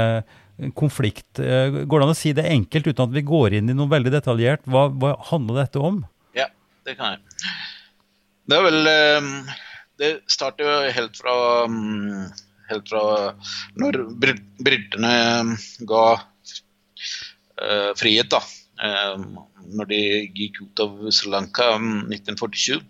konflikt. 0.76 1.28
Uh, 1.40 1.82
går 1.84 2.00
det 2.00 2.06
an 2.06 2.14
å 2.14 2.18
si 2.18 2.32
det 2.36 2.46
enkelt 2.48 2.88
uten 2.90 3.04
at 3.06 3.14
vi 3.16 3.24
går 3.28 3.58
inn 3.60 3.72
i 3.72 3.76
noe 3.76 3.90
veldig 3.92 4.12
detaljert? 4.16 4.64
Hva, 4.68 4.86
hva 4.92 5.14
handler 5.32 5.62
dette 5.64 5.82
om? 5.84 6.02
ja, 6.36 6.48
det 6.88 6.96
kan 6.98 7.16
jeg. 7.18 7.50
Det 8.50 8.56
er 8.56 8.64
vel 8.66 8.88
um, 9.20 9.26
Det 10.00 10.08
starter 10.32 10.64
jo 10.66 10.78
helt 10.96 11.18
fra 11.20 11.34
um, 11.70 12.24
Helt 12.70 12.88
fra 12.90 13.02
når 13.78 13.98
brit- 14.22 14.48
britene 14.64 15.12
ga 15.86 16.04
uh, 16.16 17.90
frihet, 17.98 18.30
da. 18.32 18.40
Eh, 18.80 19.20
når 19.76 19.90
de 19.90 20.00
gikk 20.34 20.62
ut 20.64 20.82
av 20.84 20.96
Sri 21.12 21.30
Lanka 21.32 21.74
i 21.76 21.92
1947. 22.16 22.80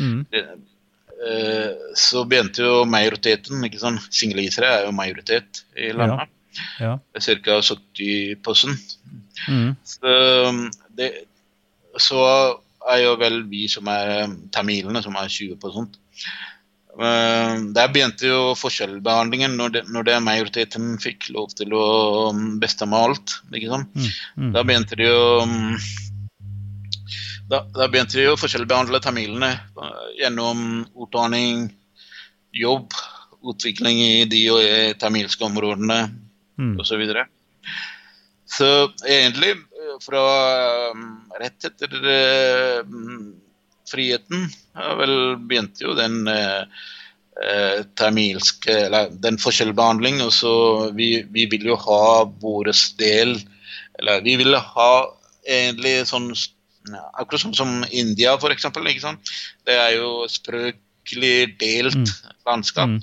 Mm. 0.00 0.24
Eh, 0.32 1.70
så 1.98 2.24
begynte 2.28 2.64
jo 2.64 2.82
majoriteten 2.88 3.64
ikke 3.66 3.80
sant? 3.82 4.08
Singalesere 4.14 4.70
er 4.72 4.86
jo 4.86 4.96
majoritet 4.96 5.64
i 5.76 5.90
landet. 5.92 6.32
Ja. 6.80 6.96
Ca. 7.14 7.60
70 7.62 8.38
Mm. 9.48 9.76
så, 9.86 10.12
det, 10.98 11.12
så 12.02 12.22
er 12.90 13.02
jo 13.04 13.12
vel 13.20 13.44
vi 13.46 13.68
som 13.70 13.86
er 13.92 14.24
tamilene, 14.50 15.02
som 15.04 15.14
er 15.14 15.30
20 15.30 15.54
Eh, 15.62 16.47
der 16.98 17.90
begynte 17.94 18.26
jo 18.26 18.40
forskjellbehandlingen, 18.58 19.54
når, 19.60 19.74
det, 19.76 19.82
når 19.94 20.06
det 20.08 20.16
majoriteten 20.26 20.96
fikk 21.02 21.28
lov 21.34 21.52
til 21.58 21.74
å 21.78 21.86
mm, 22.34 22.58
bestemme 22.62 22.98
alt. 22.98 23.38
sant? 23.54 23.94
mm. 23.94 24.52
Da 24.56 24.64
begynte 24.66 24.98
de 24.98 25.06
jo 25.06 25.20
mm, 25.46 25.76
da, 27.48 27.62
da 27.76 27.86
begynte 27.88 28.18
de 28.18 28.26
å 28.32 28.38
forskjellbehandle 28.40 29.00
tamilene 29.04 29.52
eh, 29.54 30.08
gjennom 30.24 30.64
utdanning, 30.98 31.68
jobb, 32.56 32.96
utvikling 33.46 34.00
i 34.02 34.24
de 34.26 34.42
og 34.50 34.64
de 34.64 34.96
tamilske 34.98 35.46
områdene 35.46 36.00
Mm. 36.58 36.80
osv. 36.80 36.88
Så, 36.88 36.96
videre. 36.96 37.26
så 38.46 38.68
egentlig, 39.06 39.50
eh, 39.50 39.96
fra 40.02 40.22
um, 40.90 41.04
rett 41.40 41.64
etter 41.64 41.92
um, 42.82 43.37
friheten, 43.90 44.48
vel 45.00 45.14
begynte 45.48 45.84
jo 45.84 45.94
den 45.98 46.28
eh, 46.30 46.64
eh, 47.42 47.80
tamilske 47.98 48.74
Eller 48.86 49.10
den 49.24 49.38
forskjellbehandling. 49.40 50.20
Og 50.24 50.32
så 50.34 50.52
vi, 50.96 51.24
vi 51.34 51.48
vil 51.50 51.70
jo 51.72 51.78
ha 51.82 52.24
vår 52.42 52.72
del 53.00 53.36
Eller 53.98 54.22
vi 54.26 54.36
ville 54.40 54.62
ha 54.62 54.92
egentlig 55.48 56.00
sånn 56.10 56.30
Akkurat 56.88 57.42
sånn 57.42 57.56
som 57.56 57.72
India, 57.92 58.32
for 58.40 58.54
eksempel. 58.54 58.86
Ikke 58.88 59.04
sant? 59.04 59.32
Det 59.68 59.74
er 59.76 59.98
jo 59.98 60.22
språklig 60.32 61.58
delt 61.60 62.14
landskap. 62.48 62.94
Mm. 62.94 63.02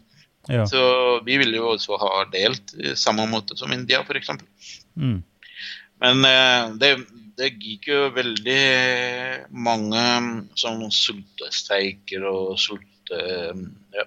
Ja. 0.50 0.63
Så 0.69 0.82
vi 1.26 1.38
ville 1.41 1.60
jo 1.60 1.71
også 1.76 1.98
ha 2.02 2.24
delt 2.34 2.74
samme 2.98 3.28
måte 3.30 3.58
som 3.60 3.74
India, 3.74 4.02
f.eks. 4.02 4.32
Mm. 4.98 5.19
Men 6.02 6.26
eh, 6.30 6.74
det, 6.82 6.91
det 7.39 7.52
gikk 7.60 7.89
jo 7.91 8.02
veldig 8.15 8.62
mange 9.52 10.04
sånn 10.60 10.86
sultestreiker 10.91 12.26
og 12.30 12.56
sulte... 12.62 13.21
Ja, 13.95 14.06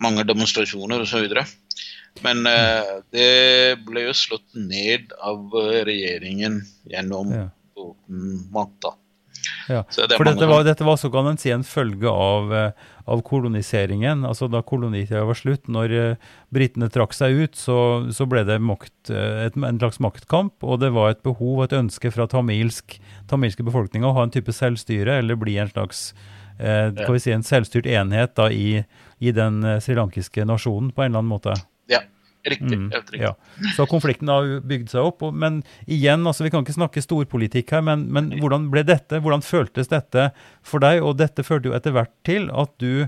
mange 0.00 0.22
demonstrasjoner 0.28 1.02
osv. 1.02 1.26
Men 2.24 2.46
eh, 2.46 2.92
det 3.14 3.80
ble 3.86 4.06
jo 4.08 4.14
slått 4.16 4.54
ned 4.54 5.12
av 5.18 5.50
eh, 5.60 5.80
regjeringen 5.88 6.60
gjennom 6.90 7.32
Ja. 7.34 7.46
våpenmakt. 7.78 8.86
Ja. 9.70 9.84
Det 9.86 10.16
For 10.18 10.26
dette 10.26 10.48
var, 10.50 10.64
dette 10.66 10.86
var 10.86 10.98
så 10.98 11.10
kan 11.12 11.28
en 11.30 11.38
si 11.38 11.52
en 11.54 11.62
følge 11.66 12.10
av, 12.10 12.50
eh, 12.54 12.88
av 13.06 13.22
koloniseringen. 13.26 14.24
Altså 14.26 14.48
Da 14.50 14.62
kolonitida 14.66 15.22
var 15.28 15.38
slutt, 15.38 15.70
når 15.70 15.94
eh, 15.94 16.28
britene 16.50 16.90
trakk 16.90 17.14
seg 17.16 17.38
ut, 17.38 17.58
så, 17.58 17.78
så 18.14 18.26
ble 18.30 18.42
det 18.48 18.58
makt, 18.64 19.12
eh, 19.14 19.46
et, 19.46 19.56
en 19.56 19.80
slags 19.80 20.00
maktkamp. 20.02 20.58
Og 20.66 20.82
det 20.82 20.92
var 20.96 21.14
et 21.14 21.22
behov 21.26 21.60
og 21.60 21.64
et 21.68 21.78
ønske 21.78 22.12
fra 22.14 22.26
tamilsk, 22.30 22.98
tamilske 23.30 23.66
befolkninga 23.66 24.10
å 24.10 24.16
ha 24.18 24.26
en 24.26 24.34
type 24.34 24.54
selvstyre, 24.54 25.20
eller 25.22 25.38
bli 25.38 25.56
en 25.62 25.70
slags 25.70 26.10
eh, 26.58 26.90
skal 26.90 27.16
vi 27.16 27.22
si, 27.22 27.34
en 27.36 27.46
selvstyrt 27.46 27.88
enhet 27.90 28.34
da 28.40 28.50
i, 28.50 28.82
i 29.22 29.36
den 29.36 29.62
srilankiske 29.80 30.48
nasjonen, 30.48 30.90
på 30.90 31.06
en 31.06 31.12
eller 31.12 31.22
annen 31.22 31.36
måte. 31.38 31.54
Ja, 31.90 32.02
riktig. 32.46 32.76
Mm, 32.78 32.90
riktig. 32.94 33.20
ja. 33.20 33.34
Så 33.76 33.86
konflikten 33.90 34.28
har 34.32 34.60
bygd 34.66 34.88
seg 34.92 35.04
opp. 35.04 35.22
Og, 35.26 35.34
men 35.34 35.62
igjen, 35.86 36.24
altså 36.26 36.44
vi 36.46 36.50
kan 36.54 36.64
ikke 36.64 36.76
snakke 36.78 37.02
storpolitikk 37.04 37.70
her, 37.76 37.82
men, 37.86 38.06
men 38.12 38.30
hvordan 38.40 38.68
ble 38.72 38.84
dette? 38.88 39.20
Hvordan 39.20 39.42
føltes 39.44 39.90
dette 39.92 40.30
for 40.62 40.80
deg? 40.84 41.02
Og 41.04 41.18
dette 41.20 41.44
førte 41.46 41.68
jo 41.70 41.76
etter 41.76 41.92
hvert 41.96 42.12
til 42.26 42.48
at 42.50 42.72
du 42.80 43.06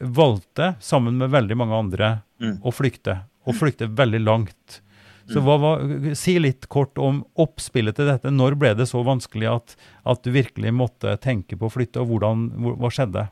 valgte, 0.00 0.74
sammen 0.84 1.16
med 1.18 1.30
veldig 1.34 1.56
mange 1.58 1.74
andre, 1.84 2.10
Mm. 2.38 2.60
å 2.62 2.70
flykte. 2.70 3.16
Og 3.48 3.56
flykte 3.58 3.88
veldig 3.90 4.20
langt. 4.22 4.80
Så 5.28 5.40
hva 5.42 5.56
var, 5.60 5.80
Si 6.14 6.38
litt 6.38 6.68
kort 6.68 6.96
om 7.02 7.24
oppspillet 7.36 7.96
til 7.98 8.06
dette. 8.06 8.30
Når 8.30 8.54
ble 8.56 8.70
det 8.78 8.86
så 8.88 9.02
vanskelig 9.04 9.48
at, 9.50 9.74
at 10.06 10.22
du 10.22 10.30
virkelig 10.30 10.70
måtte 10.72 11.16
tenke 11.20 11.58
på 11.58 11.66
å 11.66 11.72
flytte, 11.72 12.00
og 12.00 12.08
hvordan, 12.12 12.46
hvor, 12.62 12.76
hva 12.78 12.88
skjedde? 12.94 13.26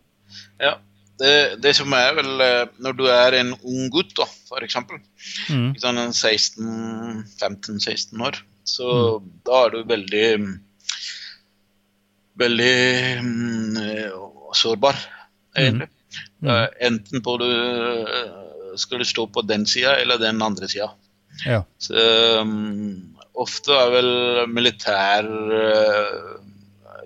Ja, 0.61 0.75
det, 1.21 1.63
det 1.65 1.73
som 1.79 1.93
er 1.97 2.15
vel 2.19 2.43
eh, 2.45 2.69
Når 2.83 2.97
du 2.99 3.05
er 3.09 3.39
en 3.39 3.55
ung 3.57 3.91
gutt, 3.93 4.15
da, 4.19 4.29
eksempel, 4.63 5.01
Mm. 5.51 5.73
sånn 5.81 5.99
en 5.99 6.13
16, 6.15 7.25
15-16 7.41 8.23
år, 8.23 8.37
så 8.67 8.87
da 9.47 9.65
er 9.65 9.75
du 9.75 9.83
veldig 9.89 10.29
Veldig 12.37 12.73
mm, 13.25 13.77
eh, 13.81 14.17
sårbar, 14.53 14.99
egentlig. 15.57 15.89
Mm. 16.45 16.51
enten 16.85 17.23
på 17.25 17.39
du 17.41 17.47
eh, 17.49 18.35
skal 18.77 19.01
du 19.01 19.07
stå 19.09 19.25
på 19.33 19.41
den 19.49 19.65
sida 19.67 19.95
eller 20.03 20.21
den 20.21 20.43
andre 20.45 20.69
sida. 20.69 20.91
Ja. 21.47 21.63
Så, 21.79 21.97
um, 22.41 23.17
ofte 23.37 23.73
er 23.77 23.93
vel 23.93 24.11
militær 24.53 25.27
uh, 25.27 26.37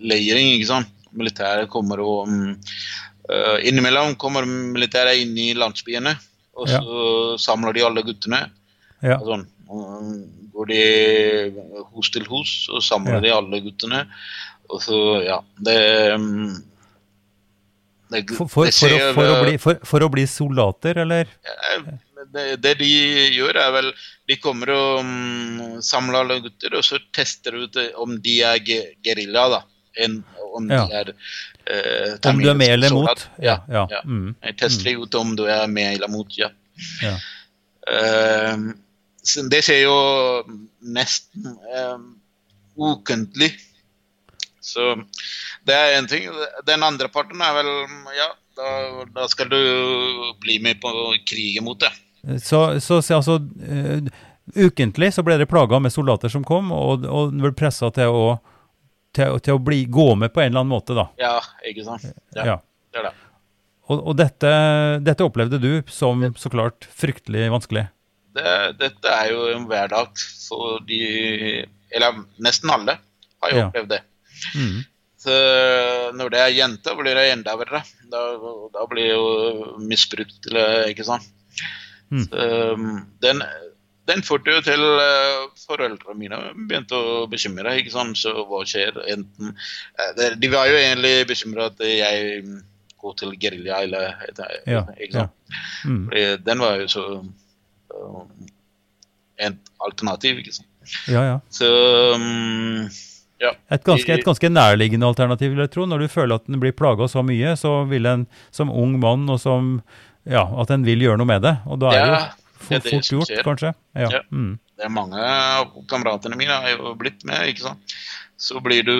leiring, 0.02 0.54
ikke 0.56 0.70
sant. 0.70 0.96
Militæret 1.10 1.70
kommer 1.72 2.02
og 2.04 2.28
um, 2.30 2.52
uh, 3.28 3.58
Innimellom 3.66 4.14
kommer 4.20 4.46
militæret 4.48 5.20
inn 5.22 5.36
i 5.38 5.52
landsbyene, 5.58 6.16
og 6.56 6.68
Ja. 6.68 6.80
så 6.80 7.36
samler 7.38 7.72
de 7.76 7.84
alle 7.86 8.02
guttene. 8.06 8.46
Ja. 9.02 9.18
Sånn. 9.24 9.46
Går 10.52 10.66
de 10.68 10.80
hus 11.94 12.10
til 12.10 12.24
hus, 12.28 12.68
og 12.72 12.82
samler 12.82 13.20
Ja. 13.20 13.20
de 13.20 13.30
alle 13.36 13.60
guttene. 13.64 14.06
Og 14.70 14.80
så, 14.82 14.98
ja 15.26 15.40
Det, 15.58 16.12
um, 16.14 16.54
det, 18.10 18.24
For, 18.34 18.46
for, 18.50 18.66
det 18.66 18.74
for, 18.74 18.86
å, 18.90 18.98
skjer, 18.98 19.12
for, 19.14 19.24
å 19.30 19.34
uh, 19.38 19.42
bli, 19.46 19.56
for, 19.62 20.04
å 20.06 20.10
bli 20.12 20.24
soldater, 20.30 20.98
eller? 21.04 21.30
Det, 22.30 22.44
det 22.62 22.74
de 22.78 22.88
gjør, 23.34 23.56
er 23.58 23.70
vel 23.74 23.88
De 24.28 24.36
kommer 24.42 24.70
og 24.74 25.00
um, 25.02 25.80
samler 25.82 26.20
alle 26.20 26.40
gutter, 26.44 26.74
og 26.78 26.84
så 26.86 26.98
tester 27.16 27.56
ut 27.64 27.78
om 27.98 28.16
de 28.22 28.36
er 28.46 28.60
ge- 28.66 28.92
gerilja, 29.06 29.48
da. 29.56 29.62
En, 30.04 30.20
om 30.56 30.70
Ja. 30.70 30.84
de 30.86 31.00
er 31.00 31.12
eh, 31.66 32.30
Om 32.30 32.40
du 32.42 32.48
er 32.50 32.58
med 32.58 32.74
eller 32.76 32.94
mot? 32.94 33.26
Ja. 33.38 33.60
ja. 33.68 33.86
ja. 33.90 34.02
Mm. 34.04 34.34
Jeg 34.42 34.56
tester 34.60 35.02
ut 35.02 35.14
om 35.14 35.34
du 35.36 35.44
er 35.46 35.66
med 35.66 35.94
eller 35.94 36.08
mot, 36.12 36.38
ja. 36.38 36.50
Eh, 37.90 38.56
det 39.50 39.60
skjer 39.64 39.82
jo 39.84 39.96
nesten 40.80 41.58
uh, 41.68 41.98
ukentlig. 42.80 43.52
Så 44.60 44.94
det 45.68 45.76
er 45.76 45.98
én 45.98 46.08
ting. 46.08 46.28
Den 46.68 46.84
andre 46.84 47.08
parten 47.12 47.40
er 47.44 47.56
vel 47.56 47.70
Ja, 48.16 48.30
da, 48.56 48.70
da 49.14 49.28
skal 49.28 49.50
du 49.52 49.60
bli 50.40 50.58
med 50.62 50.80
på 50.80 50.92
krigen 51.28 51.64
mot 51.64 51.80
det. 51.80 51.92
Så, 52.42 52.80
så, 52.80 53.00
så 53.02 53.20
altså 53.20 53.38
uh, 53.40 54.10
Ukentlig 54.56 55.12
så 55.14 55.22
ble 55.24 55.36
dere 55.38 55.48
plaga 55.48 55.78
med 55.78 55.92
soldater 55.94 56.32
som 56.32 56.42
kom, 56.44 56.72
og, 56.74 57.04
og 57.06 57.36
ble 57.38 57.52
pressa 57.56 57.90
til 57.94 58.10
å, 58.10 58.24
til, 59.16 59.38
til 59.44 59.56
å 59.56 59.62
bli, 59.62 59.84
gå 59.90 60.08
med 60.18 60.32
på 60.34 60.42
en 60.42 60.52
eller 60.52 60.62
annen 60.64 60.72
måte, 60.74 60.94
da. 60.96 61.08
Ja, 61.20 61.36
ikke 61.66 61.84
sant? 61.86 62.04
Ja, 62.36 62.44
Ja. 62.46 62.56
det 62.92 63.02
er 63.02 63.08
det. 63.10 63.14
Og, 63.90 64.04
og 64.06 64.14
dette, 64.20 64.50
dette 65.02 65.24
opplevde 65.26 65.58
du 65.58 65.70
som 65.90 66.22
så 66.38 66.50
klart 66.52 66.86
fryktelig 66.94 67.48
vanskelig. 67.50 67.88
det. 68.38 68.52
Dette 68.78 69.10
er 69.10 69.32
jo 69.32 69.48
en 69.50 69.64
hverdag 69.66 70.14
for 70.46 70.78
de 70.86 71.00
Eller 71.90 72.20
nesten 72.38 72.70
alle 72.70 72.94
har 73.42 73.50
jo 73.50 73.64
opplevd 73.66 73.90
det. 73.90 73.98
Mm. 74.54 74.76
Så 75.20 75.34
når 76.16 76.30
det 76.32 76.38
er 76.44 76.54
jenter, 76.54 76.94
blir 76.96 77.18
det 77.18 77.26
enda 77.32 77.56
verre. 77.58 77.82
Da, 78.12 78.20
da 78.72 78.84
blir 78.88 79.08
det 79.08 79.16
jo 79.16 79.80
misbrukt, 79.90 80.46
ikke 80.86 81.04
sant. 81.08 81.26
Mm. 82.14 82.22
Så, 82.28 82.46
um, 82.78 82.86
den, 83.22 83.42
den 84.08 84.22
førte 84.26 84.54
jo 84.54 84.62
til 84.64 84.82
uh, 84.82 85.50
foreldrene 85.66 86.18
mine 86.18 86.38
begynte 86.56 86.96
å 86.96 87.26
bekymre. 87.30 87.76
ikke 87.80 87.92
sant? 87.94 88.18
Så 88.18 88.32
hva 88.48 88.62
skjer? 88.68 88.96
Enten, 89.12 89.52
eh, 90.00 90.22
de 90.40 90.50
var 90.52 90.70
jo 90.70 90.78
egentlig 90.78 91.28
bekymra 91.30 91.68
at 91.70 91.82
jeg 91.84 92.40
mm, 92.46 92.56
går 93.00 93.18
til 93.20 93.36
gerilja, 93.42 93.82
eller 93.84 94.16
Ja, 94.68 94.86
ikke 94.96 95.20
sant? 95.20 95.36
Mm. 95.84 96.00
Fordi 96.08 96.24
Den 96.46 96.64
var 96.64 96.80
jo 96.80 96.88
så 96.96 97.04
uh, 97.20 98.24
et 99.40 99.70
alternativ, 99.84 100.42
ikke 100.42 100.58
sant. 100.58 100.68
Ja, 101.10 101.22
ja. 101.28 101.38
Så 101.52 101.70
um, 102.16 102.88
ja. 103.40 103.54
Et 103.72 103.84
ganske, 103.84 104.12
et 104.12 104.26
ganske 104.26 104.50
nærliggende 104.52 105.08
alternativ, 105.08 105.54
vil 105.54 105.64
jeg 105.64 105.72
tro. 105.72 105.86
Når 105.88 106.04
du 106.04 106.12
føler 106.12 106.40
at 106.40 106.48
en 106.48 106.60
blir 106.60 106.76
plaga 106.76 107.08
så 107.08 107.22
mye, 107.24 107.54
så 107.56 107.82
vil 107.88 108.08
en 108.08 108.26
som 108.52 108.72
ung 108.72 108.98
mann 109.00 109.28
og 109.30 109.40
som 109.42 109.78
Ja, 110.28 110.42
at 110.60 110.68
en 110.70 110.82
vil 110.84 111.00
gjøre 111.00 111.16
noe 111.16 111.28
med 111.30 111.40
det. 111.46 111.54
Og 111.64 111.78
da 111.80 111.94
er 111.96 112.02
det 112.04 112.16
jo 112.18 112.39
Ja, 112.68 112.76
er 112.76 112.80
fort, 112.84 112.92
det 112.92 113.10
gjort, 113.10 113.30
skjer. 113.30 113.42
kanskje. 113.46 113.72
Ja. 113.96 114.08
Ja. 114.18 114.20
Mm. 114.30 114.58
Det 114.76 114.84
er 114.86 114.92
mange 114.92 115.20
av 115.20 115.72
kameratene 115.90 116.36
mine 116.40 116.56
har 116.62 116.70
jo 116.76 116.94
blitt 117.00 117.24
med, 117.28 117.48
ikke 117.52 117.66
sant. 117.70 117.94
Så 118.40 118.60
blir 118.64 118.82
du 118.86 118.92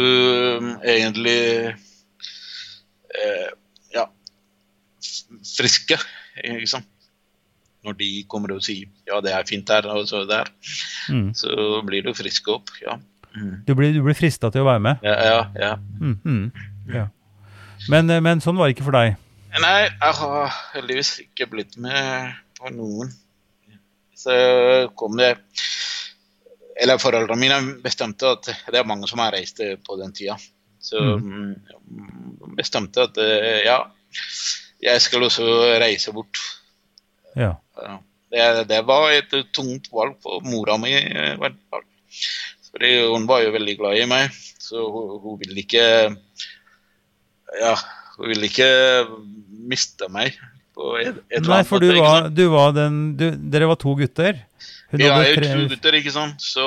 um, 0.61 0.75
egentlig 0.85 1.73
eh, 3.17 3.51
ja 3.95 4.07
friske, 5.57 5.97
ikke 6.45 6.69
sant. 6.69 6.89
Når 7.87 7.95
de 7.97 8.09
kommer 8.29 8.53
og 8.53 8.61
sier 8.65 8.91
ja, 9.09 9.23
det 9.25 9.33
er 9.33 9.47
fint 9.49 9.65
der 9.71 9.87
og 9.89 10.05
så 10.11 10.25
der, 10.29 10.51
Mm. 11.09 11.31
så 11.35 11.81
blir 11.89 12.05
du 12.05 12.13
frisk 12.15 12.49
opp. 12.53 12.69
Ja. 12.85 12.99
Mm. 13.35 13.63
Du 13.67 13.73
blir, 13.75 13.93
du 13.97 14.03
blir 14.05 14.15
frista 14.15 14.51
til 14.53 14.61
å 14.63 14.69
være 14.69 14.83
med. 14.85 15.01
Ja, 15.03 15.15
ja, 15.25 15.41
ja. 15.59 15.71
Mm, 16.01 16.19
mm. 16.25 16.53
Ja. 16.93 17.07
Men, 17.89 18.11
eh, 18.11 18.21
men 18.21 18.41
sånn 18.45 18.59
var 18.61 18.69
det 18.69 18.77
ikke 18.77 18.85
for 18.91 18.99
deg. 18.99 19.17
Nei, 19.65 19.89
jeg 19.89 20.15
har 20.21 20.53
heldigvis 20.75 21.15
ikke 21.25 21.49
blitt 21.51 21.79
med 21.81 22.35
på 22.61 22.71
noen. 22.75 23.09
Kom 24.97 25.17
det 25.17 25.31
Eller 26.81 27.01
foreldrene 27.01 27.41
mine 27.41 27.59
bestemte 27.85 28.35
at 28.37 28.49
Det 28.49 28.79
er 28.81 28.89
mange 28.89 29.09
som 29.09 29.23
har 29.23 29.33
reist 29.35 29.61
på 29.87 29.97
den 30.01 30.13
tida. 30.17 30.37
Så 30.81 31.01
mm, 31.21 32.55
bestemte 32.57 33.05
at 33.05 33.19
eh, 33.21 33.67
ja, 33.67 33.83
jeg 34.81 35.03
skal 35.05 35.27
også 35.27 35.45
reise 35.83 36.13
bort. 36.17 36.41
Ja. 37.37 37.53
Det, 38.31 38.47
det 38.71 38.81
var 38.89 39.11
et 39.13 39.35
tungt 39.53 39.91
valg 39.93 40.17
for 40.25 40.41
mora 40.47 40.79
mi. 40.81 40.95
Fordi 42.71 42.93
hun 43.11 43.27
var 43.29 43.45
jo 43.45 43.55
veldig 43.55 43.77
glad 43.79 43.99
i 43.99 44.09
meg, 44.09 44.37
så 44.63 44.85
hun, 44.87 45.17
hun 45.25 45.41
ville 45.43 45.65
ikke 45.65 45.85
Ja, 47.61 47.75
hun 48.17 48.31
ville 48.31 48.47
ikke 48.47 48.71
miste 49.71 50.07
meg 50.13 50.39
Nei, 50.77 51.63
for 51.69 51.83
du 51.83 51.91
var, 51.99 52.29
du 52.33 52.45
var 52.53 52.73
den 52.73 53.01
du, 53.19 53.25
Dere 53.53 53.67
var 53.69 53.77
to 53.81 53.95
gutter? 53.99 54.39
Hun 54.91 54.99
Vi 54.99 55.05
jeg 55.07 55.13
er 55.13 55.35
jo 55.45 55.65
to 55.67 55.69
gutter, 55.75 55.97
ikke 56.01 56.13
sant, 56.15 56.41
så 56.43 56.65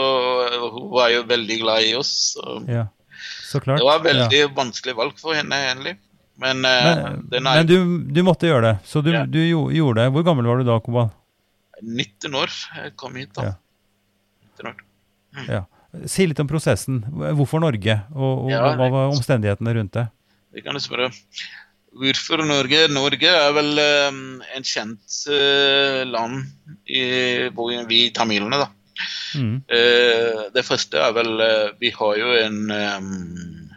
hun 0.64 0.90
var 0.94 1.10
jo 1.12 1.24
veldig 1.28 1.58
glad 1.64 1.84
i 1.90 1.94
oss. 2.00 2.12
Så 2.38 2.60
Ja, 2.70 2.86
så 3.50 3.60
klart. 3.64 3.80
det 3.82 3.88
var 3.88 4.00
veldig 4.06 4.40
ja. 4.44 4.48
vanskelig 4.56 4.96
valg 4.96 5.18
for 5.20 5.34
henne, 5.36 5.56
egentlig. 5.70 5.98
Men, 6.40 6.64
eh, 6.66 7.04
Men, 7.30 7.48
er 7.48 7.64
men 7.64 7.68
du, 7.68 7.78
du 8.14 8.22
måtte 8.24 8.48
gjøre 8.50 8.62
det, 8.72 8.76
så 8.90 9.04
du, 9.04 9.12
Ja. 9.12 9.26
du 9.26 9.40
gjo- 9.40 9.72
gjorde 9.72 10.02
det. 10.02 10.12
Hvor 10.16 10.24
gammel 10.26 10.46
var 10.48 10.58
du 10.58 10.64
da, 10.64 10.80
Koba? 10.80 11.10
19 11.82 12.34
år 12.36 12.50
jeg 12.84 12.96
kom 12.96 13.16
hit, 13.16 13.34
da. 13.36 13.44
Ja. 13.44 13.54
19 14.58 14.72
år. 14.72 14.76
Ja. 15.50 15.66
Si 16.10 16.26
litt 16.26 16.40
om 16.40 16.48
prosessen. 16.48 17.04
Hvorfor 17.38 17.60
Norge, 17.62 18.00
og, 18.16 18.46
og 18.46 18.50
Ja, 18.52 18.64
hva 18.76 18.90
var 18.90 19.12
omstendighetene 19.14 19.74
rundt 19.76 19.92
det? 19.94 20.08
Det 20.54 20.64
kan 20.64 20.74
du 20.74 20.80
spørre. 20.80 21.12
Hvorfor 21.94 22.42
Norge? 22.48 22.88
Norge 22.90 23.28
er 23.30 23.52
vel 23.54 23.78
um, 24.10 24.42
en 24.56 24.64
kjent 24.66 25.18
uh, 25.30 26.02
land 26.10 26.42
i 26.90 27.04
hvor 27.54 27.70
vi 27.90 28.08
tamilene, 28.16 28.58
da. 28.64 28.68
Mm. 29.38 29.56
Uh, 29.70 30.42
det 30.54 30.64
første 30.66 30.98
er 31.02 31.12
vel 31.16 31.32
uh, 31.42 31.70
Vi 31.82 31.90
har 31.96 32.18
jo 32.22 32.28
en 32.40 32.72
um, 32.72 33.70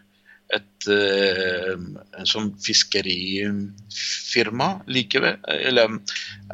et 0.54 0.86
eh, 0.86 1.72
en 1.74 2.26
sånn 2.30 2.52
fiskerifirma 2.62 4.68
like 4.86 5.18
ved, 5.18 5.40
eller 5.50 5.96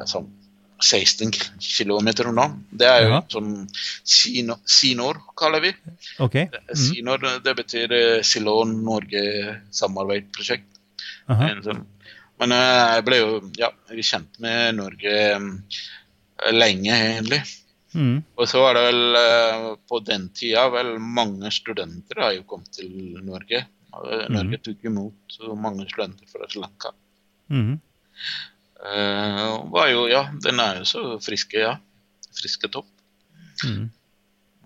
sånn 0.09 0.31
16 0.83 1.29
km 1.61 2.09
unna. 2.31 2.47
Det 2.73 2.87
er 2.89 3.03
jo 3.05 3.11
Ja. 3.13 3.21
sånn 3.31 3.69
Sino- 4.03 4.59
Sinor, 4.65 5.21
kaller 5.37 5.61
vi. 5.61 5.75
Okay. 6.19 6.49
Mm. 6.49 6.75
Sinor, 6.75 7.19
det 7.45 7.55
betyr 7.61 8.23
Silon 8.25 8.81
Norge 8.83 9.61
samarbeidsprosjekt. 9.71 10.65
Aha. 11.31 11.51
En 11.51 11.63
sånn- 11.63 11.85
Men 12.43 12.53
eh, 12.57 12.95
jeg 12.97 13.05
ble 13.07 13.19
jo 13.21 13.35
ja, 13.59 13.69
kjent 13.93 14.39
med 14.43 14.75
Norge 14.75 15.13
eh, 15.37 16.51
lenge, 16.51 16.97
egentlig. 16.97 17.43
Mm. 17.95 18.25
Og 18.41 18.49
så 18.49 18.63
var 18.65 18.75
det 18.75 18.83
vel 18.89 19.17
eh, 19.21 19.67
på 19.87 20.01
den 20.03 20.31
tida 20.35 20.65
vel 20.73 20.97
mange 20.99 21.53
studenter 21.55 22.23
har 22.25 22.33
jo 22.35 22.43
kommet 22.49 22.73
til 22.75 23.21
Norge. 23.23 23.67
Norge 23.93 24.29
Norge 24.33 24.59
tok 24.65 24.85
imot 24.89 25.39
mange 25.61 25.85
studenter 25.91 26.27
fra 26.33 26.49
Sri 26.49 26.63
Lanka. 26.63 26.95
Mm. 27.53 27.75
Uh, 28.83 29.69
var 29.71 29.91
jo, 29.93 30.07
ja, 30.11 30.25
den 30.43 30.59
er 30.59 30.81
jo 30.81 30.87
så 30.89 31.03
friske, 31.23 31.61
ja. 31.61 31.77
Friske 32.35 32.71
topp. 32.73 32.89
Mm. 33.63 33.91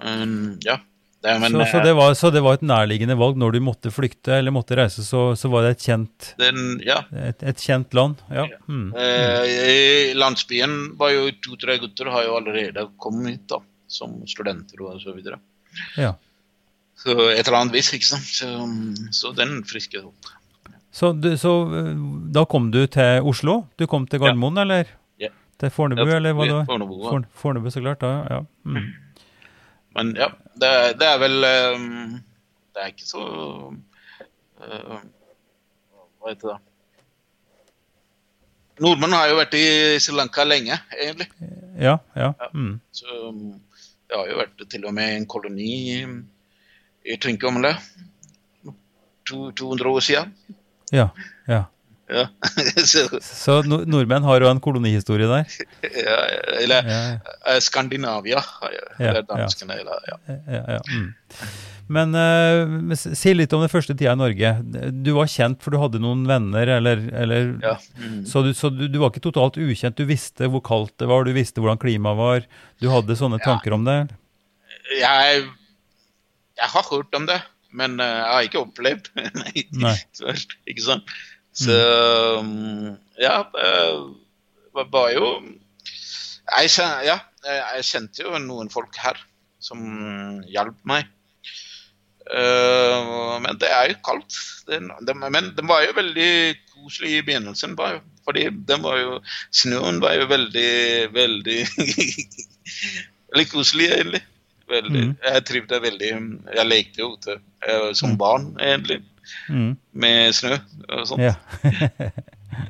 Um, 0.00 0.36
ja. 0.64 0.78
Det, 1.26 1.32
men, 1.42 1.50
så, 1.50 1.64
så, 1.70 1.78
eh, 1.80 1.84
det 1.84 1.92
var, 1.98 2.12
så 2.14 2.30
det 2.30 2.40
var 2.44 2.58
et 2.58 2.66
nærliggende 2.66 3.16
valg 3.18 3.38
når 3.40 3.56
du 3.56 3.62
måtte 3.66 3.90
flykte 3.90 4.36
eller 4.38 4.54
måtte 4.54 4.76
reise, 4.78 5.02
så, 5.02 5.22
så 5.38 5.50
var 5.50 5.64
det 5.66 5.72
et 5.74 5.86
kjent, 5.88 6.28
den, 6.38 6.76
ja. 6.86 7.00
et, 7.18 7.42
et 7.42 7.64
kjent 7.66 7.96
land? 7.98 8.20
Ja. 8.30 8.44
Mm. 8.70 8.92
Eh, 8.94 9.54
I 9.72 10.14
landsbyen 10.14 10.76
var 11.00 11.10
jo 11.16 11.26
to-tre 11.42 11.80
gutter 11.82 12.12
har 12.14 12.28
jo 12.28 12.36
allerede 12.38 12.86
kommet 13.02 13.34
hit 13.34 13.48
da, 13.50 13.58
som 13.90 14.14
studenter 14.30 14.86
og 14.86 15.02
så 15.02 15.16
videre. 15.16 15.40
ja. 15.98 16.14
Så 16.96 17.12
et 17.28 17.42
eller 17.42 17.58
annet 17.58 17.74
vis, 17.76 17.90
ikke 17.92 18.08
sant. 18.08 18.24
Så, 18.24 18.46
så 19.12 19.34
den 19.36 19.58
friske 19.68 20.00
opp. 20.00 20.30
Så, 20.96 21.10
du, 21.12 21.34
så 21.36 21.58
eh, 21.76 21.90
da 22.32 22.46
kom 22.48 22.70
du 22.72 22.80
til 22.88 23.26
Oslo? 23.26 23.64
Du 23.76 23.84
kom 23.90 24.06
til 24.08 24.22
Gardermoen, 24.22 24.62
eller? 24.62 24.94
Ja. 25.20 25.28
Til 25.60 25.74
Fornebu, 25.74 26.06
eller 26.06 26.32
hva 26.32 26.46
det 26.46 26.56
var? 26.56 26.70
Fornebu, 26.70 26.96
ja. 27.02 27.20
Fornebu, 27.42 27.68
så 27.74 27.82
klart. 27.84 28.00
da, 28.00 28.14
ja. 28.30 28.40
Mm. 28.64 28.88
Men 29.98 30.16
ja, 30.16 30.30
det, 30.60 30.72
det 31.00 31.08
er 31.08 31.20
vel 31.20 31.46
eh, 31.48 31.84
Det 32.74 32.82
er 32.82 32.92
ikke 32.92 33.08
så 33.08 33.24
eh, 34.62 34.96
Hva 36.20 36.32
heter 36.32 36.54
det? 36.54 36.58
Nordmenn 38.84 39.16
har 39.16 39.30
jo 39.30 39.38
vært 39.38 39.54
i 39.56 39.66
Sri 40.04 40.12
Lanka 40.12 40.44
lenge, 40.44 40.76
egentlig. 40.92 41.30
Ja, 41.80 41.94
ja. 42.12 42.34
Mm. 42.52 42.74
Så 42.92 43.08
um, 43.30 43.54
det 44.04 44.18
har 44.18 44.28
jo 44.28 44.36
vært 44.42 44.64
til 44.68 44.84
og 44.84 44.92
med 44.98 45.14
en 45.14 45.24
koloni 45.32 45.70
i 46.04 47.16
Trinkomle. 47.16 47.72
det. 47.72 48.74
200 49.26 49.88
år 49.88 50.04
siden. 50.04 50.34
ja, 50.92 51.08
ja. 51.48 51.62
Ja. 52.08 52.26
så, 52.90 53.06
Så 53.20 53.60
no 53.66 53.80
nordmenn 53.88 54.26
har 54.26 54.42
jo 54.44 54.50
en 54.50 54.62
kolonihistorie 54.62 55.26
der. 55.30 55.56
ja, 55.82 56.18
eller 56.62 56.90
Ja, 56.90 57.00
eh, 57.50 57.62
Skandinavia. 57.64 58.42
Eller 58.98 59.24
danskene, 59.26 59.80
eller 59.82 60.04
ja. 60.46 60.82
Mm. 60.86 61.08
Men 61.86 62.14
uh, 62.18 62.94
si 62.98 63.30
litt 63.34 63.52
om 63.54 63.62
den 63.62 63.70
første 63.70 63.94
tida 63.94 64.16
i 64.16 64.18
Norge. 64.18 64.52
Du 65.04 65.12
var 65.14 65.30
kjent 65.30 65.60
for 65.62 65.74
du 65.74 65.78
hadde 65.78 66.00
noen 66.02 66.24
venner, 66.26 66.66
eller, 66.78 67.02
eller 67.14 67.52
ja. 67.62 67.76
Mm. 67.98 68.24
Så, 68.26 68.42
du, 68.42 68.50
så 68.58 68.70
du, 68.74 68.86
du 68.90 68.98
var 69.02 69.12
ikke 69.12 69.22
totalt 69.28 69.58
ukjent. 69.60 69.98
Du 69.98 70.08
visste 70.08 70.50
hvor 70.50 70.64
kaldt 70.66 70.96
det 71.02 71.10
var, 71.10 71.26
du 71.26 71.34
visste 71.36 71.62
hvordan 71.62 71.78
klimaet 71.82 72.18
var. 72.18 72.48
Du 72.82 72.90
hadde 72.90 73.18
sånne 73.18 73.38
tanker 73.44 73.76
om 73.76 73.86
det? 73.86 74.00
Jeg, 74.98 75.46
jeg 76.58 76.72
har 76.74 76.90
hørt 76.90 77.14
om 77.18 77.30
det, 77.30 77.38
men 77.76 78.00
eh, 78.02 78.18
jeg 78.18 78.32
har 78.32 78.48
ikke 78.48 78.62
opplevd 78.62 79.08
Nei. 79.42 79.66
Nei. 79.82 79.96
Ikke 80.70 80.84
sant? 80.84 81.16
Så 81.56 81.76
um, 82.40 82.96
ja, 83.16 83.38
det 83.52 84.84
var 84.92 85.08
jo 85.14 85.30
jeg, 85.40 86.70
ja, 86.76 87.16
jeg 87.46 87.62
jeg 87.76 87.86
kjente 87.88 88.26
jo 88.26 88.38
noen 88.42 88.68
folk 88.70 88.96
her 89.00 89.18
som 89.62 89.80
hjalp 90.52 90.76
meg. 90.86 91.08
Eh, 92.26 93.08
men 93.42 93.58
det 93.60 93.70
er 93.70 93.90
jo 93.92 93.98
kaldt. 94.06 94.36
Den, 94.66 94.90
den, 95.06 95.22
men 95.22 95.50
den 95.56 95.68
var 95.70 95.84
jo 95.84 95.96
veldig 95.96 96.30
koselig 96.74 97.16
i 97.16 97.24
begynnelsen. 97.26 97.76
Bare, 97.78 98.00
fordi 98.26 98.48
den 98.68 98.84
var 98.84 98.98
jo, 99.00 99.18
snøen 99.54 100.00
var 100.02 100.16
jo 100.18 100.30
veldig, 100.30 100.70
veldig 101.14 101.60
Veldig 103.26 103.50
koselig, 103.50 103.90
egentlig. 103.90 104.22
Veldig. 104.70 105.02
mm. 105.02 105.16
Jeg 105.22 105.44
trivdes 105.46 105.82
veldig. 105.82 106.10
Jeg 106.56 106.66
lekte 106.70 107.02
jo 107.02 107.12
ute 107.14 107.38
eh, 107.66 107.90
som 107.98 108.14
barn, 108.18 108.52
egentlig, 108.62 109.00
Mm. 109.50 109.72
med 109.92 110.32
snø 110.36 110.54
og 110.88 111.06
sånt. 111.08 111.22
Ja. 111.22 111.34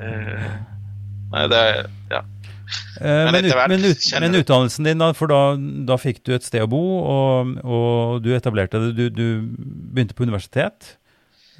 uh, 0.00 0.56
nei, 1.34 1.44
det 1.52 1.60
er 1.60 1.86
Ja. 2.10 2.22
Eh, 2.98 3.28
men, 3.30 3.36
etter 3.44 3.54
hvert 3.54 3.70
men, 3.70 3.84
ut, 3.86 4.06
men 4.24 4.34
utdannelsen 4.40 4.86
din, 4.88 4.98
da, 4.98 5.12
for 5.14 5.30
da, 5.30 5.40
da 5.86 5.94
fikk 6.02 6.22
du 6.26 6.32
et 6.34 6.42
sted 6.42 6.64
å 6.64 6.68
bo, 6.70 6.80
og, 7.06 7.52
og 7.62 8.24
du 8.24 8.32
etablerte 8.34 8.80
det. 8.82 8.88
Du, 8.96 9.04
du 9.14 9.26
begynte 9.94 10.16
på 10.18 10.26
universitet. 10.26 10.96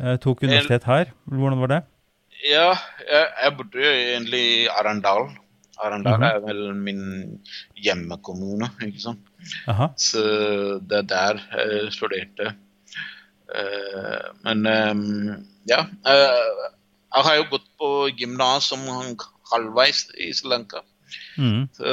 Eh, 0.01 0.17
tok 0.23 0.43
universitet 0.43 0.89
her. 0.89 1.13
Hvordan 1.31 1.63
var 1.63 1.71
det? 1.77 1.79
Ja, 2.49 2.73
jeg, 3.07 3.29
jeg 3.45 3.55
bodde 3.61 3.85
jo 3.85 3.93
egentlig 3.93 4.43
i 4.57 4.67
Arendal. 4.81 5.29
Arendal 5.85 6.19
Mhm. 6.19 6.27
er 6.27 6.43
vel 6.49 6.61
min 6.75 7.03
hjemmekommune, 7.85 8.71
ikke 8.89 9.05
sant. 9.07 9.23
Aha. 9.71 9.91
Så 10.01 10.25
det 10.89 11.05
er 11.05 11.09
der 11.13 11.43
jeg 11.55 11.93
studerte. 11.95 12.55
Eh, 13.55 14.27
men 14.43 14.67
eh, 14.67 14.95
ja. 15.71 15.85
eh, 16.07 16.67
jeg 17.17 17.27
har 17.29 17.39
jo 17.39 17.49
gått 17.55 17.69
på 17.79 17.91
gymnas 18.11 18.71
som 18.73 18.83
halvveis 19.53 20.07
i 20.19 20.33
Sri 20.35 20.51
Lanka. 20.53 20.83
Mm. 21.39 21.69
Så 21.77 21.93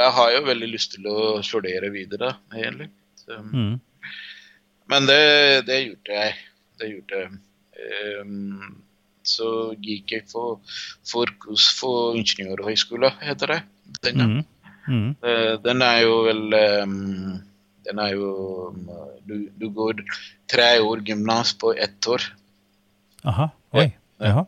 jeg 0.00 0.12
har 0.16 0.32
jo 0.32 0.46
veldig 0.46 0.70
lyst 0.72 0.94
til 0.96 1.08
å 1.10 1.42
studere 1.44 1.92
videre, 1.94 2.36
egentlig. 2.54 2.90
Så, 3.20 3.42
Mm. 3.42 3.80
Men 4.86 5.06
det, 5.08 5.66
det 5.66 5.80
gjorde 5.82 6.14
jeg. 6.14 6.34
Det 6.78 6.88
gjorde 6.92 7.16
jeg. 7.18 7.38
Um, 8.22 8.76
så 9.26 9.48
gikk 9.82 10.12
jeg 10.14 10.28
for, 10.30 10.60
for 11.02 11.32
kurs 11.42 11.64
for 11.74 12.14
ingeniørhøgskole, 12.14 13.10
heter 13.18 13.50
det. 13.50 13.56
Den. 14.06 14.22
Mm. 14.22 14.44
Mm. 14.86 15.08
Den 15.64 15.82
er 15.82 15.98
jo 16.04 16.20
vel 16.28 16.54
ehm, 16.54 17.40
Den 17.86 17.98
er 18.02 18.12
jo 18.16 18.30
du, 19.26 19.36
du 19.58 19.68
går 19.70 20.00
tre 20.50 20.78
år 20.82 21.02
gymnas 21.06 21.52
på 21.58 21.72
ett 21.76 22.06
år. 22.10 22.22
Aha. 23.24 23.48
Oi. 23.74 23.86
Ja. 24.20 24.26
Jaha. 24.26 24.44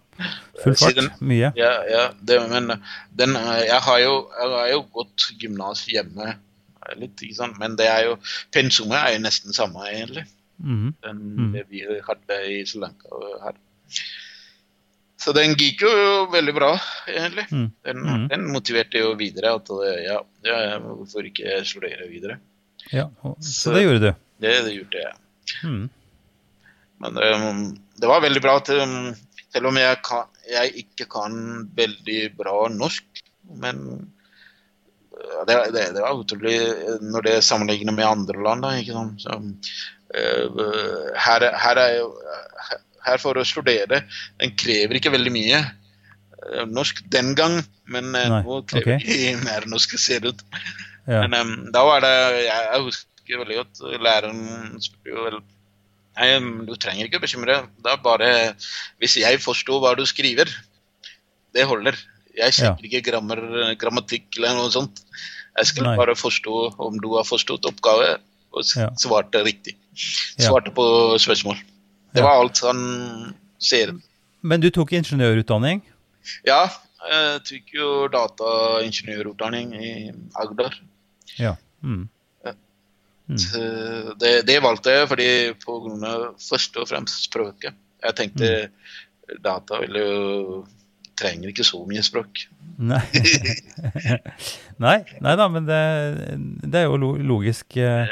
Full 0.63 0.75
fart. 0.81 0.95
Siden- 0.95 1.11
Mye. 1.21 1.51
Ja, 1.57 1.73
ja 1.91 2.05
det, 2.25 2.39
men 2.51 2.71
den, 3.13 3.35
jeg, 3.67 3.81
har 3.85 3.99
jo, 4.01 4.15
jeg 4.41 4.53
har 4.55 4.69
jo 4.73 4.83
gått 4.95 5.27
gymnas 5.39 5.83
hjemme 5.93 6.35
litt, 6.97 7.21
ikke 7.21 7.37
sant? 7.37 7.59
men 7.61 7.75
det 7.77 7.85
er 7.93 8.07
jo 8.07 8.15
pensumet 8.55 8.97
er 8.97 9.13
jo 9.19 9.25
nesten 9.27 9.53
samme, 9.53 9.83
egentlig. 9.93 10.25
Mm. 10.59 10.95
den 11.05 11.19
Mm. 11.37 11.53
det 11.53 11.67
vi 11.71 11.83
hadde 12.07 12.39
i 12.49 12.63
Sri 12.67 12.81
Lanka 12.81 13.21
her. 13.45 13.59
Så 15.19 15.35
den 15.37 15.53
gikk 15.59 15.83
jo 15.85 15.91
veldig 16.33 16.55
bra, 16.57 16.71
egentlig. 17.11 17.45
Mm. 17.53 17.69
Den, 17.85 17.99
Mm. 18.07 18.29
den 18.31 18.47
motiverte 18.55 18.99
jo 19.03 19.13
videre 19.19 19.53
at 19.59 19.69
ja, 20.07 20.21
ja, 20.47 20.79
hvorfor 20.79 21.27
ikke 21.29 21.61
studere 21.67 22.09
videre. 22.09 22.39
Ja. 22.93 23.09
og- 23.23 23.37
Så 23.41 23.71
Så- 23.71 23.75
det 23.75 23.83
gjorde 23.85 24.01
du. 24.01 24.13
Det, 24.41 24.65
det 24.65 24.75
gjorde 24.75 25.01
jeg. 25.05 25.15
Mm. 25.65 25.91
Men 27.01 27.19
um, 27.19 27.79
det 28.01 28.09
var 28.09 28.21
veldig 28.21 28.43
bra 28.43 28.59
til, 28.61 28.81
selv 29.53 29.67
om 29.67 29.77
jeg, 29.77 29.97
kan, 30.05 30.25
jeg 30.51 30.73
ikke 30.85 31.07
kan 31.11 31.71
veldig 31.77 32.37
bra 32.37 32.69
norsk. 32.69 33.05
Men 33.59 34.11
det, 35.49 35.57
det, 35.75 35.85
det 35.95 36.03
var 36.03 36.15
utrolig 36.19 36.59
når 37.03 37.25
det 37.27 37.33
er 37.37 37.41
sammenlignet 37.47 37.95
med 37.95 38.07
andre 38.07 38.43
land. 38.43 38.63
Da, 38.63 38.75
ikke 38.79 38.93
sant? 38.95 39.23
Så, 39.23 39.39
uh, 40.15 41.15
her, 41.19 41.49
her, 41.65 41.83
er 41.83 41.97
jo, 41.99 42.13
her 43.07 43.19
for 43.23 43.39
å 43.39 43.47
studere, 43.47 44.03
den 44.41 44.55
krever 44.59 44.99
ikke 44.99 45.13
veldig 45.15 45.33
mye 45.35 45.59
eh, 45.63 46.65
norsk 46.69 47.03
den 47.13 47.35
gang, 47.39 47.61
men 47.91 48.13
eh, 48.15 48.29
Nei, 48.31 48.43
nå 48.45 48.61
krever 48.69 48.99
okay. 48.99 49.07
de 49.07 49.35
mer 49.45 49.67
norsk, 49.71 49.97
ser 50.01 50.25
det 50.25 50.35
ut. 50.35 50.45
Ja. 51.09 51.23
Men 51.27 51.35
um, 51.41 51.53
da 51.73 51.83
var 51.89 52.03
det 52.05 52.13
Jeg, 52.45 52.65
jeg 52.73 52.83
husker 52.85 53.39
veldig 53.41 53.57
godt 53.63 53.81
læreren 54.05 54.43
spurte 54.85 55.15
jo 55.15 55.25
vel 55.25 55.39
Nei, 56.19 56.27
du 56.67 56.73
trenger 56.75 57.07
ikke 57.07 57.21
bekymre. 57.23 57.61
Det 57.79 57.93
er 57.93 58.01
bare 58.03 58.31
Hvis 58.99 59.15
jeg 59.21 59.39
forsto 59.41 59.77
hva 59.79 59.93
du 59.97 60.03
skriver, 60.09 60.51
det 61.55 61.65
holder. 61.71 61.95
Jeg 62.37 62.53
sjekker 62.57 62.89
ikke 62.89 63.05
grammer, 63.13 63.39
grammatikk 63.79 64.27
eller 64.37 64.57
noe 64.59 64.73
sånt. 64.75 64.99
Jeg 65.57 65.67
skal 65.71 65.87
Nei. 65.87 65.95
bare 66.01 66.17
forstå 66.19 66.57
om 66.83 66.99
du 67.03 67.09
har 67.17 67.25
forstått 67.27 67.65
oppgave, 67.71 68.17
og 68.53 68.67
Ja. 68.77 68.89
svarte 68.99 69.45
riktig. 69.47 69.77
Ja. 70.39 70.49
Svarte 70.51 70.75
på 70.75 70.85
spørsmål. 71.23 71.57
Det 72.15 72.19
Ja. 72.21 72.27
var 72.27 72.43
alt 72.43 72.59
han 72.67 73.35
ser. 73.59 73.95
Men 74.43 74.61
du 74.61 74.71
tok 74.71 74.93
ingeniørutdanning? 74.93 75.83
Ja, 76.47 76.67
jeg 77.11 77.43
tok 77.47 77.75
jo 77.75 78.09
dataingeniørutdanning 78.09 79.75
i 79.75 80.13
Agder. 80.35 80.75
Ja. 81.37 81.57
Mm. 81.83 82.09
Mm. 83.29 84.15
Det, 84.17 84.31
det 84.49 84.55
valgte 84.65 84.95
jeg 84.95 85.09
fordi 85.11 85.29
på 85.61 85.75
grunn 85.85 86.05
av 86.09 86.23
først 86.41 86.79
og 86.81 86.89
fremst 86.89 87.27
språket. 87.29 87.77
Jeg 88.05 88.17
tenkte 88.17 88.49
Mm. 89.29 89.43
data 89.45 89.77
ville 89.83 90.01
jo 90.01 90.63
trenger 91.21 91.51
ikke 91.51 91.67
så 91.67 91.83
mye 91.85 92.01
språk. 92.07 92.47
Nei. 92.79 93.03
nei, 94.85 94.97
nei 95.21 95.35
da, 95.37 95.49
men 95.53 95.67
det, 95.69 95.81
det 96.65 96.81
er 96.81 96.87
jo 96.89 96.97
logisk. 97.29 97.77
eh, 97.77 98.09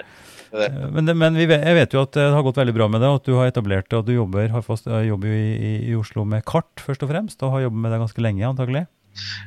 Men, 0.52 1.06
det, 1.08 1.14
men 1.16 1.36
vi 1.38 1.46
vet, 1.48 1.64
jeg 1.64 1.76
vet 1.78 1.94
jo 1.96 2.02
at 2.04 2.12
det 2.18 2.26
har 2.34 2.44
gått 2.44 2.58
veldig 2.60 2.74
bra 2.76 2.88
med 2.92 3.00
det, 3.00 3.08
og 3.08 3.20
at 3.22 3.26
du 3.30 3.34
har 3.38 3.48
etablert 3.50 3.88
det, 3.88 3.98
og 4.02 4.06
du 4.08 4.12
jobber, 4.18 4.48
har 4.52 4.64
fast, 4.66 4.86
eh, 4.90 5.06
jobber 5.08 5.32
jo 5.32 5.38
i, 5.38 5.52
i, 5.56 5.72
i 5.92 5.96
Oslo 5.96 6.24
med 6.28 6.44
kart, 6.48 6.82
først 6.84 7.02
og 7.06 7.10
fremst, 7.14 7.40
og 7.46 7.54
har 7.56 7.64
jobbet 7.66 7.82
med 7.86 7.94
det 7.94 8.02
ganske 8.04 8.24
lenge, 8.26 8.44
antagelig. 8.50 8.84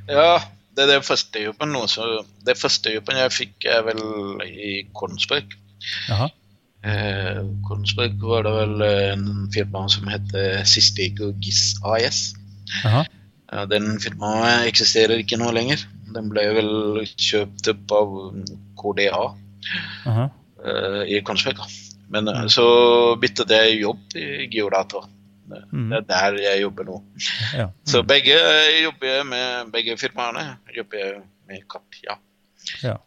Ja, 0.10 0.40
det 0.80 0.86
er 0.86 0.92
det 0.96 1.08
første 1.08 1.44
jobben 1.44 1.74
nå. 1.76 1.84
Så 1.92 2.08
det 2.48 2.56
første 2.60 2.94
jobben 2.94 3.20
jeg 3.20 3.36
fikk, 3.36 3.68
er 3.68 3.84
vel 3.90 4.02
i 4.48 4.84
Kongsberg. 4.96 5.58
Jaha. 6.08 6.30
Eh, 6.88 7.42
Kongsberg 7.68 8.22
var 8.24 8.46
det 8.48 8.54
vel 8.56 8.84
en 8.88 9.26
firma 9.52 9.84
som 9.92 10.08
heter 10.08 10.64
Sistego 10.64 11.34
GIS 11.44 11.74
AS. 11.84 12.22
Jaha. 12.86 13.04
Ja, 13.50 13.66
den 13.66 13.98
firmaet 14.00 14.70
eksisterer 14.70 15.20
ikke 15.20 15.40
nå 15.42 15.52
lenger. 15.56 15.84
Den 16.14 16.30
ble 16.32 16.46
vel 16.56 16.72
kjøpt 17.10 17.70
opp 17.74 17.94
av 17.98 18.16
KDA 18.80 19.24
eh, 20.16 21.04
i 21.18 21.22
Kongsberg. 21.26 21.62
Men 22.14 22.30
eh, 22.32 22.46
så 22.54 22.66
byttet 23.22 23.52
jeg 23.54 23.82
jobb 23.82 24.16
i 24.16 24.48
Geodata. 24.54 25.04
Det 25.50 25.62
Mm. 25.72 25.90
det 25.90 25.98
er 26.00 26.08
der 26.10 26.40
jeg 26.44 26.62
jobber 26.62 26.86
nå. 26.86 27.02
Ja. 27.58 27.70
Så 27.86 28.04
begge 28.06 28.38
jobber 28.84 29.24
med 29.26 29.72
begge 29.74 29.98
firmaene. 29.98 30.58
jobber 30.76 31.22
med 31.50 31.68
katt, 31.70 32.02
ja. 32.06 32.16
ja. 32.84 32.98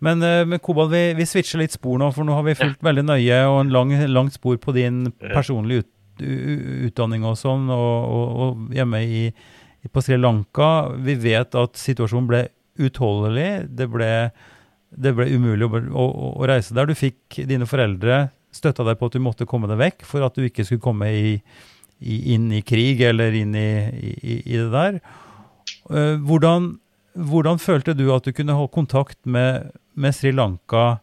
Men, 0.00 0.22
eh, 0.22 0.44
men 0.44 0.60
Kobal, 0.60 0.90
vi, 0.92 1.14
vi 1.16 1.24
switcher 1.24 1.58
litt 1.62 1.72
spor 1.72 1.98
nå, 1.98 2.10
for 2.12 2.24
nå 2.28 2.34
har 2.36 2.44
vi 2.44 2.54
fulgt 2.58 2.82
veldig 2.84 3.04
nøye 3.08 3.38
og 3.48 3.60
en 3.62 3.72
lang, 3.72 3.94
langt 4.12 4.36
spor 4.36 4.58
på 4.60 4.74
din 4.76 5.06
personlige 5.32 5.86
ut, 5.86 5.92
utdanning 6.90 7.24
og 7.28 7.38
sånn, 7.40 7.70
og, 7.72 8.10
og, 8.12 8.36
og 8.44 8.76
hjemme 8.76 9.00
i, 9.04 9.22
i, 9.32 9.88
på 9.88 10.02
Sri 10.04 10.18
Lanka. 10.20 10.90
Vi 11.00 11.16
vet 11.24 11.56
at 11.56 11.80
situasjonen 11.80 12.28
ble 12.28 12.42
utholdelig. 12.76 13.50
Det 13.72 13.88
ble, 13.88 14.10
det 14.92 15.14
ble 15.16 15.30
umulig 15.32 15.68
å, 15.68 15.80
å, 15.96 16.06
å 16.36 16.48
reise 16.48 16.76
der. 16.76 16.88
Du 16.88 16.96
fikk 16.96 17.40
dine 17.48 17.68
foreldre 17.68 18.26
støtta 18.56 18.86
deg 18.86 18.98
på 18.98 19.10
at 19.10 19.16
du 19.16 19.22
måtte 19.22 19.48
komme 19.48 19.68
deg 19.70 19.80
vekk 19.80 20.06
for 20.08 20.24
at 20.26 20.36
du 20.36 20.46
ikke 20.46 20.64
skulle 20.66 20.84
komme 20.84 21.10
i, 21.12 21.36
i, 22.00 22.16
inn 22.34 22.50
i 22.54 22.62
krig 22.66 23.02
eller 23.04 23.36
inn 23.36 23.54
i, 23.56 23.70
i, 24.42 24.56
det 24.56 24.70
der. 24.72 25.00
Eh, 25.90 26.16
hvordan, 26.26 26.74
hvordan 27.14 27.62
følte 27.62 27.96
du 27.96 28.08
at 28.14 28.26
du 28.26 28.34
kunne 28.36 28.56
ha 28.56 28.66
kontakt 28.72 29.20
med, 29.24 29.70
med 29.94 30.16
Sri 30.16 30.32
Lanka 30.34 30.98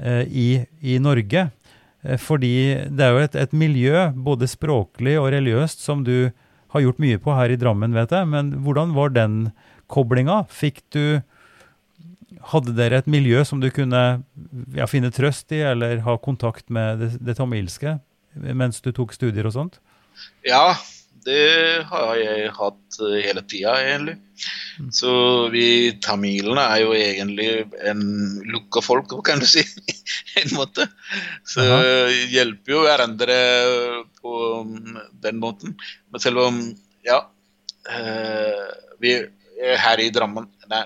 eh, 0.00 0.24
i, 0.26 0.48
i 0.80 0.98
Norge? 1.02 1.48
Eh, 2.02 2.18
fordi 2.20 2.54
det 2.90 3.06
er 3.06 3.14
jo 3.14 3.24
et, 3.24 3.38
et 3.38 3.56
miljø, 3.56 4.08
både 4.14 4.50
språklig 4.50 5.18
og 5.20 5.32
religiøst, 5.34 5.84
som 5.84 6.04
du 6.06 6.30
har 6.74 6.84
gjort 6.84 7.00
mye 7.00 7.18
på 7.22 7.32
her 7.36 7.52
i 7.52 7.58
Drammen, 7.60 7.96
vet 7.96 8.12
jeg. 8.12 8.28
Men 8.28 8.52
hvordan 8.64 8.94
var 8.96 9.14
den 9.14 9.38
koblinga? 9.88 10.42
Fikk 10.52 10.82
du 10.94 11.20
Hadde 12.48 12.72
dere 12.76 13.02
et 13.02 13.08
miljø 13.10 13.42
som 13.44 13.60
du 13.60 13.68
kunne 13.74 14.02
ja, 14.76 14.86
finne 14.88 15.10
trøst 15.14 15.52
i, 15.52 15.60
eller 15.68 16.00
ha 16.06 16.14
kontakt 16.22 16.70
med 16.72 17.02
det, 17.02 17.10
det 17.20 17.36
tamilske 17.40 17.98
mens 18.38 18.78
du 18.84 18.92
tok 18.94 19.12
studier 19.16 19.48
og 19.48 19.54
sånt? 19.54 19.78
Ja, 20.46 20.76
det 21.26 21.84
har 21.90 22.12
jeg 22.18 22.50
hatt 22.56 22.98
hele 23.24 23.42
tida, 23.48 23.74
egentlig. 23.82 24.16
Mm. 24.78 24.90
Så 24.94 25.12
vi 25.52 25.64
tamilene 26.04 26.62
er 26.72 26.82
jo 26.84 26.92
egentlig 26.94 27.48
en 27.90 28.02
lukka 28.52 28.82
folk, 28.84 29.12
kan 29.26 29.42
du 29.42 29.46
si. 29.48 29.64
en 30.40 30.54
måte. 30.56 30.86
Så 31.48 31.64
Aha. 31.64 32.06
hjelper 32.30 32.74
jo 32.76 32.84
hverandre 32.86 33.38
på 34.22 34.36
mm, 34.68 35.00
den 35.24 35.42
måten. 35.42 35.74
Men 36.12 36.22
selv 36.24 36.44
om 36.46 36.62
Ja. 37.06 37.24
eh, 37.90 38.64
vi 39.00 39.14
er 39.18 39.78
her 39.80 40.00
i 40.02 40.10
Drammen 40.14 40.46
Nei. 40.70 40.84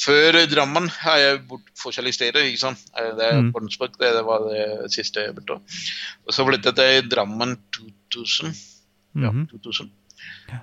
Før 0.00 0.32
Drammen 0.50 0.88
har 0.90 1.16
jeg 1.18 1.42
bodd 1.48 1.62
forskjellige 1.78 2.14
steder. 2.16 2.42
ikke 2.48 2.58
sant? 2.58 2.78
Eh, 2.98 3.12
Det 3.14 3.24
er 3.28 3.40
Mm. 3.40 3.52
Kongsberg, 3.52 3.92
det, 3.98 4.12
det 4.16 4.24
var 4.26 4.38
det 4.48 4.90
siste 4.92 5.20
jeg 5.22 5.34
bodde. 5.34 5.60
Og 6.26 6.32
så 6.34 6.44
flyttet 6.46 6.76
jeg 6.76 7.04
i 7.04 7.08
Drammen 7.08 7.56
2000. 8.10 8.54
Ja, 9.14 9.30
Mhm. 9.30 9.46
2000. 9.52 9.90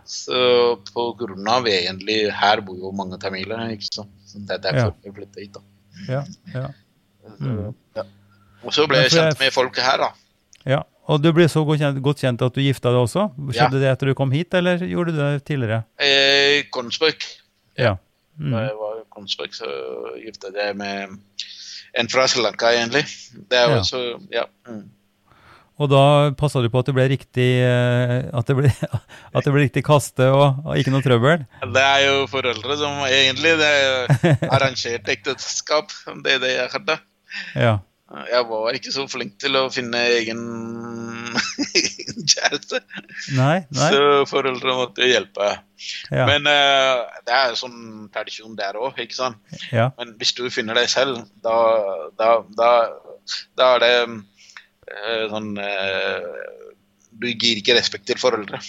Så 0.05 0.79
på 0.93 1.03
grunn 1.17 1.47
av 1.47 1.65
egentlig 1.65 2.31
Her 2.33 2.61
bor 2.61 2.75
jo 2.77 2.91
mange 2.91 3.17
tamiler, 3.19 3.69
ikke 3.71 3.87
sant. 3.93 4.09
Så 4.25 4.39
det 4.47 4.57
er 4.57 4.71
derfor 4.71 4.95
jeg 5.03 5.13
flyttet 5.13 5.39
hit, 5.39 5.53
da. 5.53 5.61
Ja, 6.09 6.23
ja. 6.53 6.67
Mm. 7.39 7.73
ja. 7.95 8.03
Og 8.63 8.73
så 8.73 8.87
ble 8.87 8.97
jeg 9.03 9.11
kjent 9.11 9.39
med 9.39 9.53
folk 9.53 9.75
her, 9.77 9.97
da. 9.97 10.11
ja. 10.65 10.81
Og 11.11 11.21
du 11.21 11.31
ble 11.33 11.43
så 11.49 11.63
godt 11.65 11.79
kjent, 11.81 11.97
godt 12.01 12.21
kjent 12.21 12.41
at 12.45 12.53
du 12.53 12.61
gifta 12.61 12.91
deg 12.93 13.01
også? 13.01 13.23
Ja. 13.51 13.51
Skjedde 13.67 13.79
det 13.81 13.89
etter 13.91 14.07
du 14.07 14.13
kom 14.15 14.31
hit, 14.31 14.53
eller 14.53 14.77
gjorde 14.77 15.11
du 15.11 15.17
det 15.17 15.43
tidligere? 15.43 15.83
Eh, 15.99 16.63
Kongsberg. 16.71 17.19
Ja. 17.77 17.95
Da 17.95 18.45
Mm. 18.45 18.53
jeg 18.53 18.75
var 18.79 18.90
Kongsberg, 19.11 19.53
så 19.55 19.67
gifta 20.21 20.53
jeg 20.55 20.77
med 20.79 21.19
en 21.99 22.09
fra 22.11 22.25
Sri 22.31 22.43
Lanka, 22.43 22.71
egentlig. 22.71 23.03
Det 23.51 23.59
er 23.59 23.69
jo 23.69 23.77
Ja. 23.81 23.83
Så, 23.83 24.01
Ja. 24.31 24.47
Mm. 24.67 24.89
Og 25.81 25.89
da 25.89 26.29
passa 26.37 26.61
du 26.61 26.67
på 26.69 26.77
at 26.77 26.85
det 26.85 26.93
ble 26.93 27.07
riktig 27.09 27.47
eh, 27.65 28.27
at 28.37 28.45
det 28.45 28.55
ble, 28.59 28.69
at 29.35 29.45
det 29.45 29.53
ble 29.53 29.63
riktig 29.63 29.81
kaste 29.87 30.27
og, 30.29 30.59
og 30.61 30.77
ikke 30.77 30.93
noe 30.93 31.01
trøbbel? 31.01 31.45
Det 31.73 31.85
er 31.85 32.03
jo 32.05 32.27
foreldre 32.29 32.77
som 32.77 32.99
egentlig 33.07 33.55
Det 33.57 33.69
er 33.69 34.43
arrangert 34.51 35.09
ekteskap. 35.15 35.89
Det 36.21 36.35
er 36.37 36.43
det 36.43 36.51
jeg 36.53 36.69
hadde. 36.75 36.99
Ja. 37.55 37.79
Jeg 38.27 38.45
var 38.49 38.75
ikke 38.75 38.91
så 38.93 39.07
flink 39.09 39.37
til 39.39 39.55
å 39.55 39.69
finne 39.73 40.03
egen 40.19 40.41
kjæreste, 42.33 42.81
Nei? 43.37 43.61
nei? 43.73 43.89
så 43.93 44.01
foreldre 44.29 44.75
måtte 44.77 45.07
hjelpe. 45.07 45.47
Ja. 46.13 46.27
Men 46.29 46.45
uh, 46.49 47.07
det 47.27 47.33
er 47.37 47.55
sånn 47.59 48.09
tradisjon 48.13 48.57
der 48.59 48.77
òg, 48.79 48.99
ikke 49.01 49.17
sant. 49.17 49.39
ja. 49.73 49.89
Men 49.97 50.13
hvis 50.19 50.35
du 50.37 50.43
finner 50.53 50.77
deg 50.77 50.89
selv, 50.91 51.23
da, 51.45 51.55
da, 52.19 52.35
da, 52.57 52.69
da 53.57 53.71
er 53.77 53.83
det 53.85 53.95
uh, 54.11 55.25
sånn 55.31 55.51
uh, 55.57 56.29
Du 57.21 57.27
gir 57.31 57.59
ikke 57.59 57.75
respekt 57.77 58.07
til 58.09 58.19
foreldre. 58.21 58.61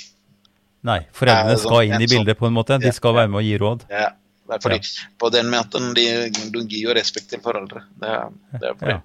Nei, 0.83 0.99
foreldrene 1.15 1.55
sånn- 1.59 1.69
skal 1.69 1.87
inn 1.93 2.03
i 2.03 2.11
bildet 2.11 2.39
på 2.41 2.49
en 2.49 2.57
måte. 2.57 2.81
De 2.83 2.91
skal 2.93 3.15
være 3.21 3.31
med 3.31 3.43
og 3.43 3.47
gi 3.47 3.55
råd. 3.63 3.87
Ja, 3.93 4.11
fordi 4.59 4.81
ja. 4.81 5.07
På 5.21 5.31
den 5.33 5.49
måten 5.53 5.93
de, 5.97 6.07
du 6.51 6.59
gir 6.67 6.89
jo 6.89 6.97
respekt 6.99 7.31
til 7.31 7.41
foreldre. 7.45 7.85
Det, 8.03 8.17
det 8.59 8.73
er 8.73 8.79
fordi. 8.81 8.97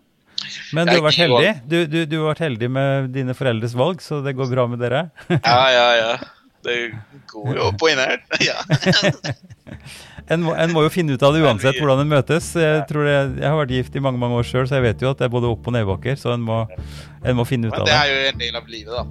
Men 0.75 0.87
du 0.87 0.93
har 0.95 1.03
vært 1.07 1.19
heldig. 1.23 1.51
Du, 1.67 1.77
du, 1.89 1.99
du 2.05 2.15
har 2.21 2.29
vært 2.33 2.43
heldig 2.45 2.69
med 2.71 3.09
dine 3.15 3.33
foreldres 3.37 3.73
valg, 3.77 4.01
så 4.03 4.19
det 4.25 4.35
går 4.37 4.51
bra 4.53 4.67
med 4.71 4.79
dere. 4.83 5.07
Ja, 5.37 5.61
ja, 5.73 5.87
ja. 6.01 6.11
Det 6.67 6.75
går 7.31 7.55
jo 7.61 7.71
på 7.79 7.89
innert. 7.93 8.25
Ja. 8.49 8.57
En 10.27 10.41
må, 10.43 10.51
en 10.59 10.73
må 10.75 10.81
jo 10.83 10.89
finne 10.91 11.15
ut 11.15 11.21
av 11.23 11.31
det 11.31 11.39
uansett 11.39 11.77
hvordan 11.79 12.01
en 12.03 12.09
møtes. 12.11 12.49
Jeg, 12.59 12.81
tror 12.89 13.05
det, 13.07 13.13
jeg 13.39 13.47
har 13.47 13.53
vært 13.61 13.71
gift 13.71 13.93
i 13.95 14.01
mange 14.03 14.19
mange 14.19 14.35
år 14.35 14.43
sjøl, 14.43 14.65
så 14.67 14.75
jeg 14.75 14.83
vet 14.83 15.03
jo 15.05 15.13
at 15.13 15.21
det 15.21 15.27
er 15.29 15.31
både 15.31 15.47
opp- 15.47 15.69
og 15.71 15.75
nedbakker. 15.77 16.17
Så 16.19 16.33
en 16.33 16.43
må, 16.43 16.57
en 17.23 17.37
må 17.39 17.45
finne 17.47 17.69
ut 17.69 17.71
Men 17.71 17.85
av 17.85 17.87
det 17.87 17.93
det. 17.93 18.01
er 18.01 18.11
jo 18.11 18.33
en 18.33 18.41
del 18.41 18.57
av 18.59 18.67
livet, 18.73 18.91
da. 18.91 19.05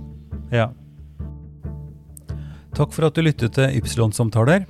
Ja. 0.52 0.66
Takk 2.76 2.92
for 2.92 3.08
at 3.08 3.16
du 3.16 3.24
lyttet 3.24 3.56
til 3.56 3.78
Ypsilon-samtaler. 3.80 4.66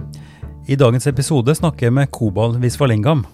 I 0.71 0.79
dagens 0.79 1.11
episode 1.11 1.51
snakker 1.59 1.89
jeg 1.89 1.97
med 1.99 2.13
Kobal 2.15 2.55
Visvalingam. 2.63 3.27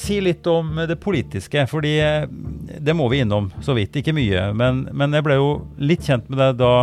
Si 0.00 0.16
litt 0.24 0.46
om 0.48 0.78
det 0.88 0.96
politiske, 1.02 1.66
fordi 1.68 1.94
eh, 2.00 2.28
det 2.80 2.94
må 2.96 3.08
vi 3.12 3.20
innom 3.20 3.50
så 3.64 3.74
vidt. 3.76 3.98
Ikke 4.00 4.14
mye. 4.16 4.46
Men, 4.56 4.86
men 4.96 5.16
jeg 5.16 5.26
ble 5.26 5.36
jo 5.36 5.50
litt 5.76 6.06
kjent 6.08 6.30
med 6.32 6.40
deg 6.40 6.60
da 6.62 6.74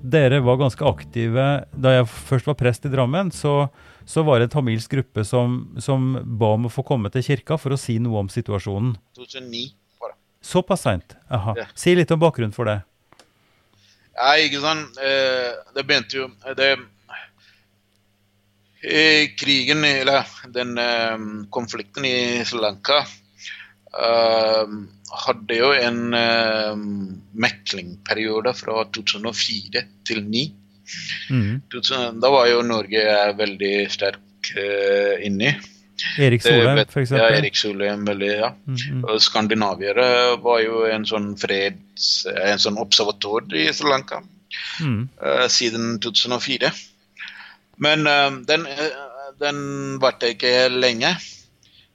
dere 0.00 0.38
var 0.40 0.56
ganske 0.56 0.84
aktive 0.88 1.46
Da 1.76 1.90
jeg 1.92 2.06
først 2.08 2.46
var 2.48 2.56
prest 2.56 2.86
i 2.88 2.92
Drammen, 2.92 3.32
så, 3.34 3.68
så 4.08 4.22
var 4.24 4.38
det 4.40 4.48
en 4.48 4.54
tamilsk 4.54 4.94
gruppe 4.94 5.24
som, 5.28 5.58
som 5.82 6.14
ba 6.40 6.54
om 6.56 6.68
å 6.68 6.72
få 6.72 6.84
komme 6.86 7.10
til 7.12 7.26
kirka 7.26 7.58
for 7.60 7.74
å 7.74 7.80
si 7.80 7.98
noe 8.00 8.22
om 8.22 8.30
situasjonen. 8.32 8.94
2009 9.18 9.66
var 10.00 10.14
det. 10.14 10.18
Såpass 10.52 10.86
seint? 10.86 11.18
Ja. 11.28 11.66
Si 11.74 11.92
litt 11.98 12.14
om 12.14 12.22
bakgrunnen 12.22 12.56
for 12.56 12.70
det. 12.70 12.78
Nei, 14.20 14.46
ikke 14.46 14.62
sant. 14.62 14.98
Eh, 15.00 15.50
det 15.76 15.84
begynte 15.88 16.18
jo 16.22 16.30
det, 16.56 16.74
Krigen, 19.36 19.84
eller 19.84 20.28
den 20.48 20.78
eh, 20.78 21.18
konflikten 21.52 22.06
i 22.08 22.44
Sri 22.48 22.60
Lanka 22.62 23.02
eh, 23.02 24.72
hadde 25.26 25.58
jo 25.58 25.72
en 25.74 26.00
meklingperiode 26.10 27.18
meklingsperiode 27.44 28.54
fra 28.56 28.84
2004 28.94 29.84
til 30.06 30.24
2009. 30.24 30.46
Mm. 31.30 32.20
Da 32.22 32.30
var 32.32 32.48
jo 32.50 32.62
Norge 32.66 33.04
veldig 33.38 33.74
sterk 33.92 34.52
eh, 34.56 35.20
inni. 35.26 35.52
Erik 36.18 36.42
Solheim, 36.42 36.80
f.eks. 36.86 37.12
Ja, 37.12 37.28
Erik 37.36 37.58
Solheim, 37.60 38.06
veldig, 38.08 38.30
ja. 38.32 38.50
Mhm. 38.66 39.02
Og 39.04 39.20
skandinaviere 39.22 40.38
var 40.42 40.62
jo 40.64 40.84
en 40.88 41.04
sånn 41.08 41.34
freds... 41.40 42.24
En 42.30 42.62
sånn 42.62 42.80
observatør 42.80 43.52
i 43.58 43.68
Sri 43.76 43.90
Lanka 43.90 44.22
mm. 44.80 45.02
eh, 45.20 45.46
siden 45.52 45.98
2004. 46.02 46.72
Men 47.80 48.06
eh, 48.06 48.30
den, 48.46 48.66
eh, 48.66 48.96
den 49.40 49.60
varte 50.00 50.34
ikke 50.34 50.68
lenge. 50.68 51.14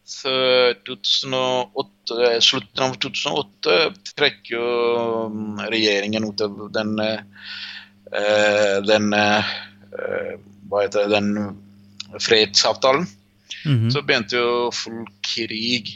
Så 0.06 0.32
2008, 0.86 2.42
slutten 2.46 2.84
av 2.86 2.96
2008 3.02 3.78
trekker 4.18 4.54
jo 4.54 4.66
mm, 5.34 5.62
regjeringen 5.74 6.28
ut 6.30 6.44
av 6.46 6.60
den 6.74 7.00
eh, 7.02 7.22
den 8.86 9.10
Hva 9.16 10.82
heter 10.84 11.08
det, 11.08 11.16
den 11.16 12.20
fredsavtalen. 12.22 13.08
Mhm. 13.66 13.90
Så 13.92 14.04
begynte 14.06 14.38
jo 14.38 14.70
full 14.74 15.08
krig 15.26 15.90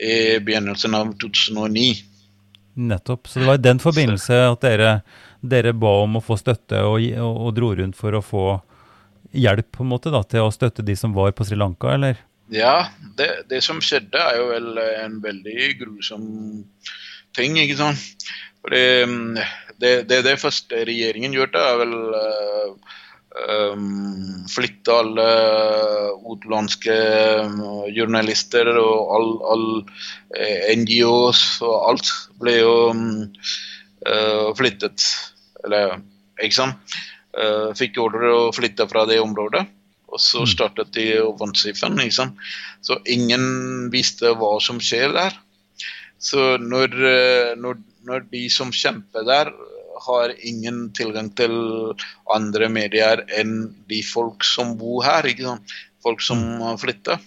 i 0.00 0.16
begynnelsen 0.42 0.94
av 0.98 1.12
2009. 1.22 1.94
Nettopp. 2.74 3.28
Så 3.28 3.38
det 3.38 3.46
var 3.46 3.58
i 3.58 3.64
den 3.68 3.80
forbindelse 3.82 4.36
at 4.50 4.62
dere, 4.64 4.92
dere 5.40 5.72
ba 5.72 5.92
om 6.04 6.18
å 6.18 6.24
få 6.24 6.36
støtte 6.40 6.82
og, 6.86 7.00
og, 7.16 7.38
og 7.46 7.54
dro 7.56 7.72
rundt 7.78 7.98
for 7.98 8.16
å 8.16 8.24
få 8.24 8.44
hjelp 9.36 9.70
på 9.76 9.84
en 9.84 9.92
måte 9.92 10.12
da, 10.12 10.22
til 10.26 10.46
å 10.46 10.54
støtte 10.54 10.84
de 10.86 10.96
som 10.98 11.14
var 11.16 11.32
på 11.36 11.46
Sri 11.46 11.58
Lanka, 11.58 11.94
eller? 11.94 12.18
Ja, 12.50 12.90
det, 13.18 13.46
det 13.50 13.60
som 13.62 13.78
skjedde, 13.84 14.18
er 14.18 14.40
jo 14.40 14.48
vel 14.50 14.80
en 14.80 15.20
veldig 15.22 15.68
grusom 15.84 16.24
ting, 17.36 17.58
ikke 17.62 17.78
sant. 17.78 18.26
For 18.60 18.74
det, 18.74 18.86
mm, 19.06 19.38
det, 19.80 19.92
det, 20.10 20.24
det 20.26 20.40
første 20.42 20.82
regjeringen 20.88 21.36
gjorde, 21.36 21.62
er 21.62 21.78
vel 21.80 21.94
uh, 22.10 22.96
um, 23.72 24.46
flytte 24.50 24.96
alle 24.98 25.28
utenlandske 26.26 26.96
um, 27.46 27.62
journalister 27.94 28.68
og 28.74 29.14
all, 29.16 29.30
all 29.54 29.66
eh, 30.36 30.72
NGOs 30.76 31.44
og 31.66 31.76
alt 31.92 32.10
ble 32.42 32.58
jo 32.58 32.74
um, 32.90 33.06
uh, 34.06 34.50
flyttet. 34.58 35.06
Eller, 35.66 36.00
ikke 36.40 36.56
sant. 36.56 36.96
Uh, 37.30 37.70
fikk 37.78 38.00
ordre 38.02 38.32
å 38.34 38.48
flytte 38.54 38.88
fra 38.90 39.04
det 39.08 39.20
området. 39.22 39.66
Og 40.10 40.18
så 40.18 40.42
startet 40.48 40.90
de 40.96 41.20
offensiven. 41.22 42.00
sant? 42.10 42.38
Så 42.82 42.98
ingen 43.06 43.90
visste 43.92 44.34
hva 44.34 44.56
som 44.62 44.80
skjer 44.82 45.14
der. 45.14 45.36
Så 46.20 46.58
når, 46.58 46.96
eh, 47.08 47.52
når, 47.56 47.78
når 48.04 48.26
de 48.32 48.42
som 48.52 48.72
kjemper 48.74 49.24
der, 49.24 49.52
har 50.00 50.32
ingen 50.48 50.90
tilgang 50.96 51.28
til 51.36 51.52
andre 52.32 52.68
medier 52.72 53.22
enn 53.36 53.70
de 53.88 54.00
folk 54.04 54.44
som 54.44 54.76
bor 54.80 55.04
her. 55.04 55.26
ikke 55.28 55.46
sant? 55.46 55.74
Folk 56.04 56.24
som 56.24 56.40
har 56.64 56.78
flytta. 56.80 57.18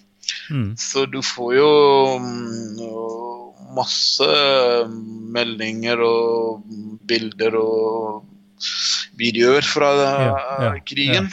Mm. 0.50 0.74
Så 0.80 1.06
du 1.06 1.20
får 1.22 1.54
jo 1.58 1.70
mm, 2.18 2.80
masse 3.76 4.26
meldinger 5.34 6.00
og 6.04 6.64
bilder 7.08 7.56
og 7.60 8.24
videoer 9.18 9.66
fra 9.66 9.90
Ja, 10.00 10.36
ja, 10.68 10.72
krigen. 10.86 11.30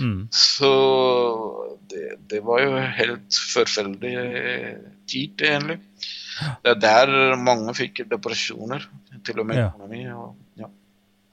Mm. 0.00 0.28
Så 0.32 0.70
det, 1.90 2.04
det 2.30 2.40
var 2.46 2.62
jo 2.64 2.76
helt 2.96 3.38
forferdelig 3.52 4.14
tid, 5.10 5.42
egentlig. 5.44 5.78
Det 6.64 6.72
er 6.72 6.80
der 6.80 7.36
mange 7.36 7.74
fikk 7.76 8.00
depresjoner, 8.10 8.86
til 9.26 9.42
og 9.42 9.46
med 9.46 9.60
Ja. 9.60 9.66
økonomi. 9.68 10.06
Og, 10.16 10.36
ja. 10.58 10.68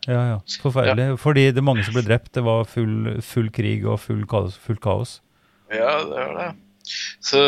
Ja, 0.07 0.21
ja. 0.33 0.37
Forferdelig. 0.61 1.19
Fordi 1.19 1.45
det 1.51 1.57
er 1.57 1.65
mange 1.65 1.83
som 1.87 1.95
ble 1.95 2.03
drept. 2.07 2.33
Det 2.35 2.43
var 2.43 2.63
full, 2.67 3.21
full 3.21 3.49
krig 3.55 3.85
og 3.87 3.99
full 4.03 4.25
kaos. 4.27 4.57
Full 4.65 4.77
kaos. 4.83 5.21
Ja, 5.71 5.99
det 6.03 6.19
er 6.25 6.35
det. 6.39 6.49
Så 7.21 7.39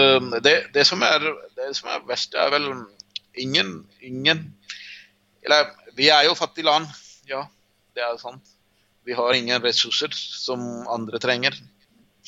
det, 0.44 0.56
det, 0.74 0.86
som 0.88 1.02
er, 1.02 1.24
det 1.58 1.72
som 1.76 1.90
er 1.90 2.04
verst, 2.08 2.36
er 2.38 2.52
vel 2.54 2.68
ingen, 3.38 3.88
ingen 4.02 4.54
Eller 5.42 5.72
vi 5.98 6.10
er 6.14 6.28
jo 6.28 6.36
fattige 6.38 6.68
land, 6.68 6.86
ja, 7.26 7.46
det 7.96 8.04
er 8.06 8.18
sant. 8.22 8.44
Vi 9.08 9.16
har 9.18 9.34
ingen 9.34 9.62
ressurser 9.64 10.14
som 10.14 10.62
andre 10.88 11.20
trenger, 11.20 11.56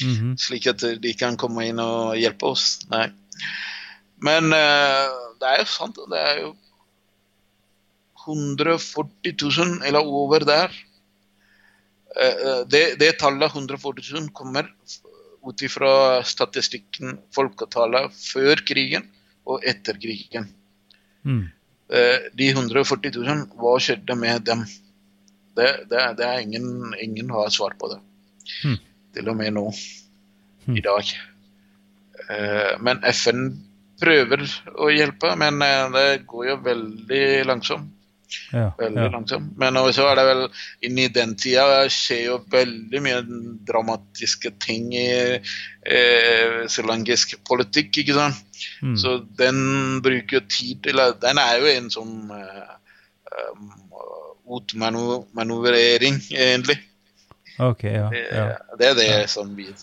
Mhm. 0.02 0.34
slik 0.42 0.66
at 0.68 0.82
de 0.82 1.14
kan 1.14 1.38
komme 1.38 1.68
inn 1.70 1.80
og 1.80 2.16
hjelpe 2.18 2.50
oss. 2.50 2.80
Nei. 2.90 3.12
Men 4.18 4.50
uh, 4.50 5.14
det 5.38 5.52
er 5.52 5.60
jo 5.62 5.68
sant, 5.70 6.00
det 6.10 6.18
er 6.18 6.42
jo 6.42 6.56
140 8.26 9.36
000 9.38 9.84
eller 9.86 10.00
over 10.02 10.40
der. 10.48 10.74
Eh, 12.16 12.62
det, 12.70 13.00
det 13.02 13.18
tallet 13.20 13.52
140 13.52 14.04
000 14.14 14.30
kommer 14.38 14.70
ut 15.44 15.64
ifra 15.66 16.24
statistikken 16.24 17.18
folketallet 17.36 18.14
før 18.16 18.62
krigen 18.66 19.10
og 19.50 19.66
etter 19.68 19.98
krigen. 20.00 20.48
Mm. 21.26 21.44
Eh, 21.94 22.30
De 22.34 22.50
140 22.54 23.12
000, 23.20 23.44
hva 23.60 23.76
skjedde 23.82 24.16
med 24.20 24.46
dem? 24.48 24.64
Det, 25.54 25.70
det, 25.90 26.06
det 26.18 26.26
er 26.26 26.42
ingen, 26.42 26.96
ingen 27.02 27.30
har 27.36 27.52
svar 27.54 27.76
på 27.80 27.92
det. 27.94 28.00
Mm. 28.66 28.80
Til 29.14 29.30
og 29.30 29.38
med 29.38 29.54
nå, 29.54 29.68
mm. 30.66 30.78
i 30.78 30.82
dag. 30.86 31.14
Eh, 32.30 32.74
Men 32.82 33.04
FN 33.14 33.46
prøver 34.04 34.46
å 34.82 34.90
hjelpe, 34.92 35.36
men 35.40 35.62
eh, 35.64 35.90
det 35.94 36.08
går 36.30 36.48
jo 36.50 36.62
veldig 36.66 37.26
langsomt. 37.50 37.92
Ja, 38.50 38.72
Veldig 38.80 39.04
ja. 39.04 39.10
langsomt. 39.14 39.52
Men 39.62 39.78
også 39.78 40.08
er 40.10 40.18
det 40.18 40.24
vel 40.26 40.40
inni 40.88 41.04
den 41.14 41.36
tida 41.38 41.84
skjer 41.92 42.24
jo 42.32 42.38
veldig 42.50 43.02
mye 43.06 43.20
dramatiske 43.68 44.56
ting 44.64 44.88
i 44.98 45.10
eh, 45.38 46.64
srilankisk 46.72 47.36
politikk, 47.46 48.02
ikke 48.02 48.16
sant. 48.18 48.42
Mm. 48.82 48.96
Så 49.00 49.18
den 49.40 49.60
bruker 50.06 50.46
tid 50.50 50.84
til 50.86 51.02
den 51.22 51.42
er 51.42 51.60
jo 51.62 51.70
en 51.72 51.92
sånn 51.94 52.16
eh, 52.38 52.74
um, 53.52 53.70
utmanøvrering, 54.58 56.20
egentlig. 56.32 56.80
Ok, 57.62 57.84
ja. 57.86 58.08
Det, 58.10 58.22
ja. 58.34 58.46
det 58.80 58.88
er 58.88 58.96
det 58.98 59.10
som 59.30 59.52
blir 59.54 59.74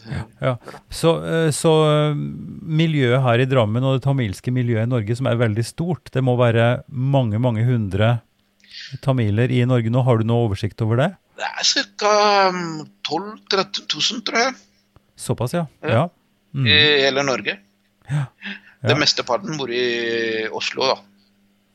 Ja. 0.43 0.57
Så, 0.91 1.12
eh, 1.22 1.51
så 1.55 1.74
eh, 1.87 2.18
miljøet 2.81 3.22
her 3.22 3.43
i 3.45 3.47
Drammen 3.47 3.85
og 3.87 3.99
det 3.99 4.05
tamilske 4.09 4.51
miljøet 4.55 4.89
i 4.89 4.91
Norge, 4.91 5.16
som 5.16 5.28
er 5.31 5.39
veldig 5.39 5.64
stort, 5.66 6.11
det 6.14 6.24
må 6.26 6.35
være 6.41 6.83
mange, 6.89 7.39
mange 7.39 7.64
hundre 7.68 8.16
tamiler 9.05 9.53
i 9.55 9.62
Norge 9.68 9.93
nå. 9.93 10.03
Har 10.03 10.18
du 10.18 10.26
noe 10.26 10.49
oversikt 10.49 10.83
over 10.83 10.99
det? 10.99 11.12
Det 11.39 11.47
er 11.47 11.87
ca. 12.01 12.14
12 13.07 13.31
000-13 13.55 13.87
000, 13.87 14.24
tror 14.26 14.45
jeg, 14.49 14.59
Såpass, 15.20 15.53
ja. 15.53 15.66
Ja. 15.85 15.93
Ja. 15.93 16.05
Mm. 16.57 16.66
i 16.66 16.76
hele 17.05 17.22
Norge. 17.22 17.59
Ja. 18.11 18.24
Det 18.81 18.97
mesteparten 18.97 19.59
bor 19.61 19.70
i 19.72 20.49
Oslo, 20.57 20.89
da. 20.89 20.99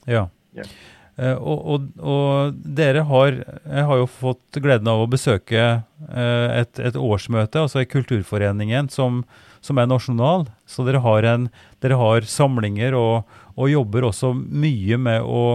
ja. 0.10 0.28
Yeah. 0.56 0.70
Eh, 1.16 1.36
og, 1.36 1.62
og, 1.72 1.84
og 2.03 2.56
dere 2.76 3.06
har 3.08 3.38
har 3.64 3.99
jo 4.01 4.08
fått 4.10 4.58
gleden 4.60 4.89
av 4.91 5.03
å 5.03 5.08
besøke 5.08 5.62
eh, 5.62 6.47
et, 6.60 6.80
et 6.80 6.97
årsmøte, 6.99 7.62
altså 7.62 7.84
i 7.84 7.88
Kulturforeningen, 7.88 8.89
som, 8.91 9.24
som 9.64 9.80
er 9.80 9.88
nasjonal. 9.88 10.47
Så 10.68 10.84
dere 10.88 11.03
har, 11.06 11.28
en, 11.30 11.47
dere 11.84 11.99
har 12.01 12.28
samlinger 12.28 12.97
og, 12.99 13.38
og 13.56 13.72
jobber 13.72 14.10
også 14.10 14.34
mye 14.36 14.99
med 14.99 15.24
å 15.24 15.45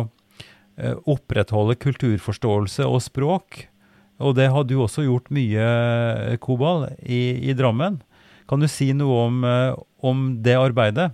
eh, 0.80 0.96
opprettholde 1.05 1.76
kulturforståelse 1.80 2.88
og 2.88 3.03
språk. 3.05 3.64
Og 4.20 4.36
det 4.36 4.51
har 4.53 4.64
du 4.68 4.76
også 4.80 5.05
gjort 5.07 5.28
mye, 5.32 5.64
eh, 5.64 6.38
Kobal, 6.40 6.90
i, 7.01 7.40
i 7.48 7.57
Drammen. 7.57 8.01
Kan 8.51 8.64
du 8.64 8.68
si 8.68 8.90
noe 8.96 9.26
om, 9.28 9.44
eh, 9.44 9.76
om 10.05 10.30
det 10.44 10.57
arbeidet? 10.61 11.11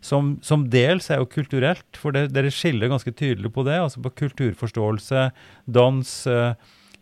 Som, 0.00 0.38
som 0.40 0.62
dels 0.72 1.10
er 1.12 1.20
jo 1.20 1.28
kulturelt, 1.28 1.84
for 2.00 2.16
det, 2.16 2.30
dere 2.32 2.52
skiller 2.54 2.88
ganske 2.88 3.12
tydelig 3.12 3.52
på 3.52 3.64
det. 3.66 3.76
Altså 3.82 4.00
på 4.00 4.12
kulturforståelse, 4.22 5.26
dans 5.68 6.12
eh, 6.26 6.54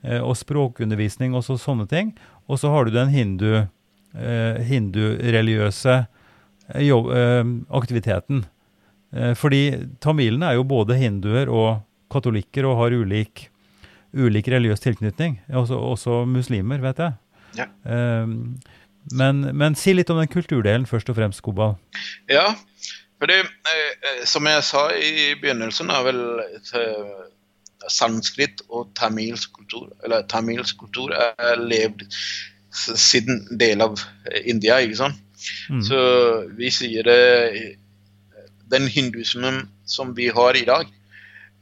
eh, 0.03 0.19
og 0.19 0.35
språkundervisning 0.41 1.37
og 1.39 1.45
så, 1.47 1.55
sånne 1.63 1.87
ting. 1.91 2.11
Og 2.51 2.59
så 2.59 2.73
har 2.73 2.89
du 2.89 2.97
den 2.97 3.13
hindu, 3.15 3.53
eh, 4.19 4.59
hindureligiøse 4.67 5.95
eh, 6.75 6.91
eh, 6.91 7.53
aktiviteten. 7.79 8.43
Eh, 9.15 9.35
fordi 9.39 9.63
tamilene 10.03 10.51
er 10.51 10.59
jo 10.59 10.67
både 10.67 10.99
hinduer 10.99 11.53
og 11.55 11.85
katolikker 12.11 12.67
og 12.67 12.81
har 12.83 12.99
ulik, 12.99 13.47
ulik 14.17 14.51
religiøs 14.51 14.83
tilknytning. 14.83 15.39
Også, 15.55 15.79
også 15.79 16.25
muslimer, 16.27 16.83
vet 16.83 17.05
jeg. 17.05 17.15
Ja. 17.63 17.67
Men, 19.17 19.41
men 19.57 19.77
si 19.79 19.95
litt 19.95 20.11
om 20.13 20.19
den 20.21 20.29
kulturdelen 20.31 20.85
først 20.89 21.09
og 21.09 21.17
fremst, 21.17 21.41
Kobal. 21.45 21.77
Ja, 22.29 22.51
for 23.19 23.31
det, 23.31 23.41
eh, 23.41 23.91
eh, 24.11 24.25
som 24.27 24.47
jeg 24.47 24.65
sa 24.65 24.89
i 24.95 25.35
begynnelsen, 25.41 25.91
er 25.91 26.05
vel 26.07 26.21
eh, 26.43 27.25
sanskrit 27.91 28.63
og 28.69 28.93
tamilsk 28.99 29.53
kultur, 29.59 29.91
eller 30.05 30.27
tamilsk 30.31 30.79
kultur, 30.79 31.15
er 31.15 31.59
levd 31.59 32.07
siden 32.71 33.45
del 33.61 33.83
av 33.83 33.99
eh, 34.31 34.43
India, 34.51 34.79
ikke 34.79 35.03
sant? 35.03 35.25
Mm. 35.71 35.83
Så 35.87 35.99
vi 36.59 36.71
sier 36.75 37.07
det 37.07 37.77
Den 38.69 38.89
hindusmen 38.91 39.63
som 39.89 40.11
vi 40.17 40.27
har 40.29 40.53
i 40.59 40.67
dag, 40.69 40.91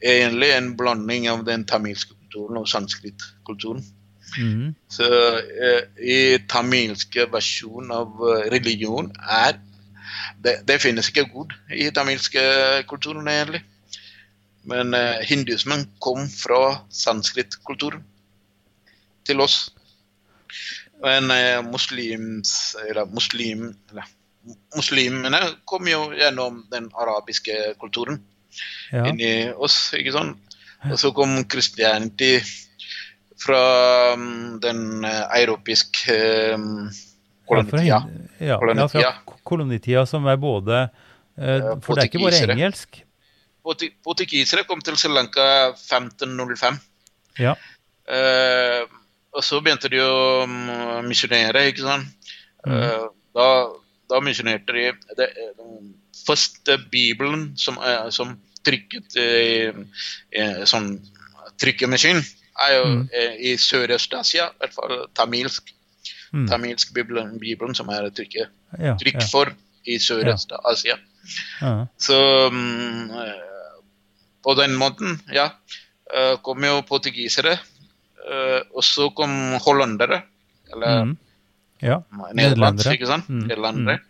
er 0.03 0.25
egentlig 0.25 0.49
en 0.57 0.73
blanding 0.77 1.29
av 1.31 1.45
den 1.47 1.63
tamilske 1.65 2.17
kulturen 2.17 2.59
og 2.59 2.67
sanskritkulturen. 2.67 3.85
Mm. 4.41 4.75
Så 4.91 5.07
eh, 5.39 5.85
i 6.03 6.19
tamilske 6.51 7.29
versjon 7.31 7.93
av 7.95 8.19
eh, 8.27 8.49
religion 8.51 9.13
er 9.23 9.61
det, 10.43 10.61
det 10.69 10.81
finnes 10.83 11.09
ikke 11.11 11.29
god 11.33 11.55
i 11.75 11.89
tamilske 11.95 12.43
kulturen 12.91 13.29
egentlig. 13.29 13.63
Men 14.67 14.95
eh, 14.99 15.23
hindusmen 15.29 15.87
kom 16.03 16.27
fra 16.31 16.81
sanskritkulturen 16.91 18.03
til 19.27 19.43
oss. 19.43 19.59
Men 21.03 21.31
eh, 21.31 21.61
muslims, 21.67 22.75
eller 22.89 23.07
muslim, 23.13 23.69
eller, 23.91 24.09
muslimene 24.77 25.41
kom 25.69 25.89
jo 25.91 26.09
gjennom 26.17 26.65
den 26.73 26.91
arabiske 26.95 27.77
kulturen 27.81 28.23
Ja. 28.89 29.03
inn 29.05 29.19
i 29.21 29.51
oss, 29.53 29.91
ikke 29.93 30.15
sånn? 30.15 30.31
Og 30.87 30.97
så 30.97 31.11
kom 31.13 31.35
Christianity 31.51 32.39
fra 33.43 34.15
um, 34.15 34.57
den 34.63 35.05
uh, 35.05 35.27
europeiske 35.37 36.15
um, 36.55 36.87
Ja, 36.89 36.95
fra, 36.95 37.06
kolonitida. 37.49 37.99
ja, 38.41 38.59
Kolonitida. 38.61 39.01
Ja, 39.03 39.37
kolonitida, 39.47 40.05
som 40.07 40.27
er 40.27 40.37
både 40.41 40.83
eh, 41.39 41.59
Ja, 41.63 41.75
For 41.85 41.95
det 41.97 42.05
er 42.07 42.11
ikke 42.11 42.23
bare 42.25 42.53
engelsk. 42.57 43.03
Portu- 43.67 43.93
Portugisere 44.07 44.63
kom 44.69 44.81
til 44.81 44.97
Sri 44.97 45.11
Lanka 45.11 45.47
1505. 45.75 46.79
Ja. 47.43 47.55
Uh, 48.07 48.87
og 49.35 49.43
så 49.45 49.59
begynte 49.61 49.91
de 49.91 49.99
å 50.01 50.47
mm, 50.47 51.03
misjonere, 51.09 51.65
ikke 51.73 51.83
sant. 51.83 52.31
Mm. 52.67 52.77
Uh, 52.77 53.09
da, 53.37 53.49
da 54.15 54.21
misjonerte 54.23 54.73
de 54.73 54.85
det, 55.19 55.27
Den 55.59 55.91
første 56.27 56.79
bibelen 56.93 57.49
som, 57.59 57.77
uh, 57.83 58.07
som 58.15 58.37
trykket 58.67 59.15
sånn 60.67 60.89
trykkemaskin, 61.63 62.19
er 62.67 62.73
jo 62.79 62.85
Mm. 62.87 63.09
eh, 63.13 63.35
i 63.51 63.57
Sørøst-Asia, 63.61 64.47
i 64.49 64.59
hvert 64.63 64.75
fall 64.75 64.95
tamilsk. 65.15 65.71
Mm. 66.37 66.47
Tamilsk 66.51 66.93
bibelen, 66.97 67.37
bibelen 67.41 67.77
som 67.77 67.89
er 67.95 68.11
trykket, 68.13 68.53
Ja, 68.79 68.97
trykk 69.01 69.21
ja, 69.23 69.27
for 69.31 69.53
i 69.87 69.97
Sørøst-Asia. 70.03 70.99
ja. 71.63 71.75
Så 71.97 72.19
mm, 72.53 73.11
eh, 73.23 73.79
på 74.45 74.55
den 74.59 74.77
måten, 74.79 75.17
ja, 75.33 75.51
eh, 76.13 76.35
kom 76.43 76.65
jo 76.65 76.83
portugisere. 76.87 77.57
eh, 78.27 78.61
og 78.75 78.83
så 78.85 79.09
kom 79.15 79.55
hollendere. 79.63 80.23
Eller 80.75 81.05
mm. 81.07 81.17
ja. 81.87 82.01
nederlandsk, 82.35 82.91
ikke 82.91 83.07
sant? 83.07 83.29
Mm, 83.31 83.47
Nederlendere. 83.47 84.01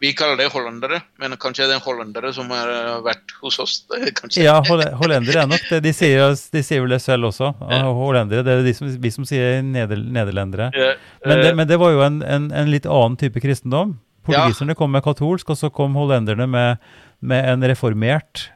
Vi 0.00 0.14
kaller 0.16 0.38
det 0.40 0.46
hollendere, 0.54 1.02
men 1.20 1.34
kanskje 1.40 1.66
det 1.68 1.74
er 1.76 1.82
hollendere 1.84 2.30
som 2.32 2.48
har 2.54 2.70
eh, 2.72 3.00
vært 3.04 3.34
hos 3.42 3.58
oss. 3.60 3.74
Kanskje. 4.20 4.44
Ja, 4.46 4.54
hollendere 4.96 5.42
er 5.42 5.50
nok 5.50 5.66
det. 5.68 5.82
De 5.84 5.92
sier, 5.96 6.32
de 6.54 6.62
sier 6.64 6.80
vel 6.86 6.94
det 6.94 7.02
selv 7.04 7.28
også. 7.28 7.50
Hollendere, 7.60 8.44
det 8.46 8.54
er 8.54 8.62
de 8.64 8.72
som, 8.78 8.88
vi 9.02 9.10
som 9.12 9.26
sier 9.28 9.60
neder, 9.66 10.00
nederlendere. 10.00 10.70
Men 10.72 11.42
det, 11.42 11.50
eh, 11.50 11.58
men 11.58 11.68
det 11.68 11.76
var 11.82 11.92
jo 11.92 12.00
en, 12.06 12.22
en, 12.24 12.46
en 12.62 12.70
litt 12.72 12.88
annen 12.88 13.18
type 13.20 13.42
kristendom. 13.44 13.98
Portugiserne 14.24 14.76
kom 14.76 14.92
med 14.92 15.04
katolsk, 15.04 15.52
og 15.52 15.58
så 15.60 15.68
kom 15.74 15.94
hollenderne 16.00 16.46
med, 16.48 16.80
med 17.20 17.50
en 17.52 17.66
reformert 17.68 18.46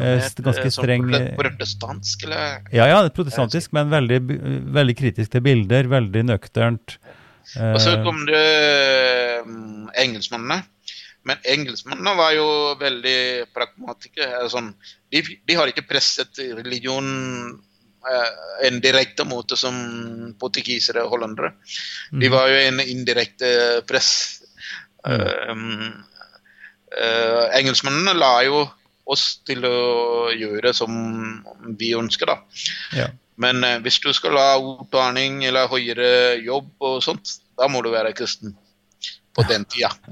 eh, 0.00 0.24
ganske 0.42 0.70
streng- 0.74 1.10
Protestantisk, 1.38 2.26
eller? 2.26 2.58
Ja, 2.74 2.88
ja, 2.90 2.98
protestantisk, 3.14 3.70
men 3.76 3.90
veldig, 3.94 4.18
veldig 4.74 4.96
kritisk 4.98 5.34
til 5.36 5.46
bilder, 5.46 5.90
veldig 5.94 6.26
nøkternt. 6.32 6.98
Og 7.54 7.78
så 7.80 7.94
kom 8.04 8.26
det 8.28 8.42
um, 9.46 9.86
engelskmennene. 9.96 10.58
Men 11.28 11.40
engelskmennene 11.44 12.14
var 12.16 12.32
jo 12.36 12.46
veldig 12.80 13.18
pragmatikere. 13.54 14.28
eh, 14.42 14.48
Sånn, 14.52 14.72
de, 15.12 15.22
de 15.44 15.56
har 15.58 15.68
ikke 15.70 15.84
presset 15.88 16.40
religion 16.58 17.08
eh, 18.08 18.30
en 18.68 18.80
direkte 18.80 19.26
måte 19.28 19.56
som 19.60 19.76
portugisere 20.40 21.04
og 21.04 21.12
hollendere. 21.16 21.52
De 22.10 22.26
Mhm. 22.28 22.32
var 22.32 22.48
jo 22.48 22.60
en 22.64 22.80
indirekte 22.80 23.52
press. 23.86 24.12
Mm. 25.04 25.20
Eh, 25.20 25.50
um, 25.52 26.04
eh, 26.96 27.44
engelskmennene 27.60 28.16
la 28.18 28.32
jo 28.46 28.64
oss 29.08 29.38
til 29.48 29.64
å 29.64 30.28
gjøre 30.36 30.74
som 30.76 30.92
vi 31.78 31.94
ønsker, 31.96 32.26
da. 32.26 32.38
ja. 32.96 33.08
Men 33.38 33.62
eh, 33.64 33.78
hvis 33.84 34.00
du 34.02 34.10
skal 34.12 34.34
ha 34.36 34.56
utdanning 34.58 35.44
eller 35.46 35.68
høyere 35.70 36.42
jobb 36.42 36.68
og 36.82 37.02
sånt, 37.04 37.36
da 37.58 37.68
må 37.70 37.82
du 37.84 37.90
være 37.94 38.12
kristen. 38.18 38.56
På 39.38 39.44
den 39.50 39.66
tida. 39.70 39.92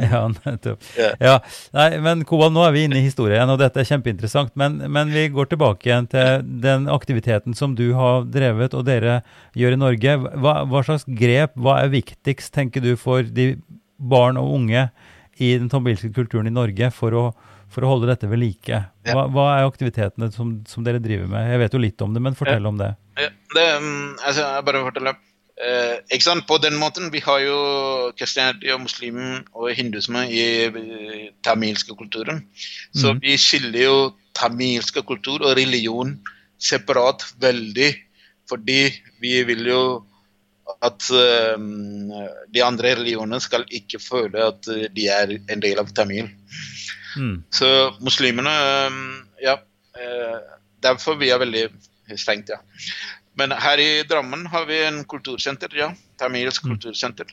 Ja, 0.00 0.22
nettopp. 0.46 0.82
Ja. 0.96 1.10
Ja, 1.20 1.32
nei, 1.76 1.88
men 2.02 2.22
Koval, 2.26 2.48
nå 2.54 2.62
er 2.64 2.72
vi 2.74 2.86
inne 2.86 2.96
i 2.98 3.04
historien, 3.04 3.50
og 3.52 3.58
dette 3.60 3.82
er 3.82 3.86
kjempeinteressant. 3.86 4.54
Men, 4.58 4.78
men 4.90 5.12
vi 5.12 5.26
går 5.34 5.50
tilbake 5.50 5.90
igjen 5.90 6.08
til 6.10 6.46
den 6.64 6.88
aktiviteten 6.90 7.54
som 7.58 7.74
du 7.78 7.90
har 7.98 8.24
drevet, 8.32 8.74
og 8.74 8.86
dere 8.88 9.20
gjør 9.58 9.76
i 9.76 9.80
Norge. 9.82 10.16
Hva, 10.40 10.54
hva 10.70 10.82
slags 10.86 11.04
grep, 11.20 11.52
hva 11.60 11.76
er 11.84 11.92
viktigst, 11.92 12.50
tenker 12.56 12.82
du, 12.82 12.94
for 12.98 13.22
de 13.22 13.50
barn 13.98 14.40
og 14.40 14.54
unge 14.56 14.88
i 15.38 15.52
den 15.58 15.68
tamilske 15.70 16.10
kulturen 16.16 16.48
i 16.50 16.54
Norge 16.54 16.90
for 16.94 17.14
å, 17.14 17.24
for 17.70 17.84
å 17.84 17.92
holde 17.92 18.08
dette 18.10 18.30
ved 18.30 18.40
like? 18.42 18.82
Hva, 19.06 19.28
hva 19.34 19.48
er 19.58 19.68
aktivitetene 19.68 20.32
som, 20.34 20.56
som 20.70 20.86
dere 20.86 21.02
driver 21.02 21.28
med? 21.30 21.52
Jeg 21.52 21.62
vet 21.66 21.76
jo 21.76 21.84
litt 21.84 22.04
om 22.08 22.16
det, 22.16 22.24
men 22.24 22.38
fortell 22.38 22.66
om 22.72 22.80
det. 22.80 22.94
Ja, 23.20 23.30
det, 23.54 23.68
mm, 23.84 24.16
altså, 24.24 24.48
jeg 24.48 24.66
bare 24.72 24.86
forteller. 24.88 25.24
Eh, 25.58 25.96
ikke 26.14 26.24
sant? 26.24 26.46
På 26.46 26.58
den 26.62 26.76
måten, 26.78 27.10
vi 27.12 27.20
har 27.24 27.40
jo 27.42 27.58
kristianity 28.18 28.70
og 28.74 28.84
muslim 28.84 29.18
og 29.52 29.72
hindusme 29.74 30.24
i 30.30 30.44
tamilske 31.44 31.96
kulturen. 31.98 32.44
Så 32.94 33.14
mm. 33.14 33.22
vi 33.24 33.36
skiller 33.40 33.82
jo 33.82 33.96
tamilske 34.38 35.02
kultur 35.02 35.42
og 35.42 35.56
religion 35.58 36.14
separat 36.62 37.24
veldig, 37.42 37.90
fordi 38.50 38.82
vi 39.22 39.42
vil 39.48 39.66
jo 39.66 39.82
at 40.84 41.08
um, 41.56 42.10
de 42.54 42.62
andre 42.62 42.92
religionene 42.98 43.40
skal 43.40 43.64
ikke 43.72 43.98
føle 44.02 44.42
at 44.52 44.68
de 44.94 45.06
er 45.10 45.32
en 45.38 45.62
del 45.64 45.80
av 45.80 45.90
tamil. 45.96 46.28
Mm. 47.16 47.42
Så 47.50 47.70
muslimene 48.04 48.54
um, 48.86 49.02
Ja. 49.42 49.58
eh, 49.98 50.38
Derfor 50.82 51.16
vi 51.18 51.30
er 51.34 51.40
veldig 51.42 51.64
strengt, 52.16 52.52
ja. 52.52 52.60
Men 53.38 53.54
her 53.54 53.80
i 53.82 53.90
Drammen 54.08 54.46
har 54.50 54.66
vi 54.68 54.80
en 54.86 55.04
kultursenter, 55.08 55.74
ja. 55.76 55.92
Tamilsk 56.18 56.64
Mm. 56.64 56.72
kultursenter. 56.74 57.28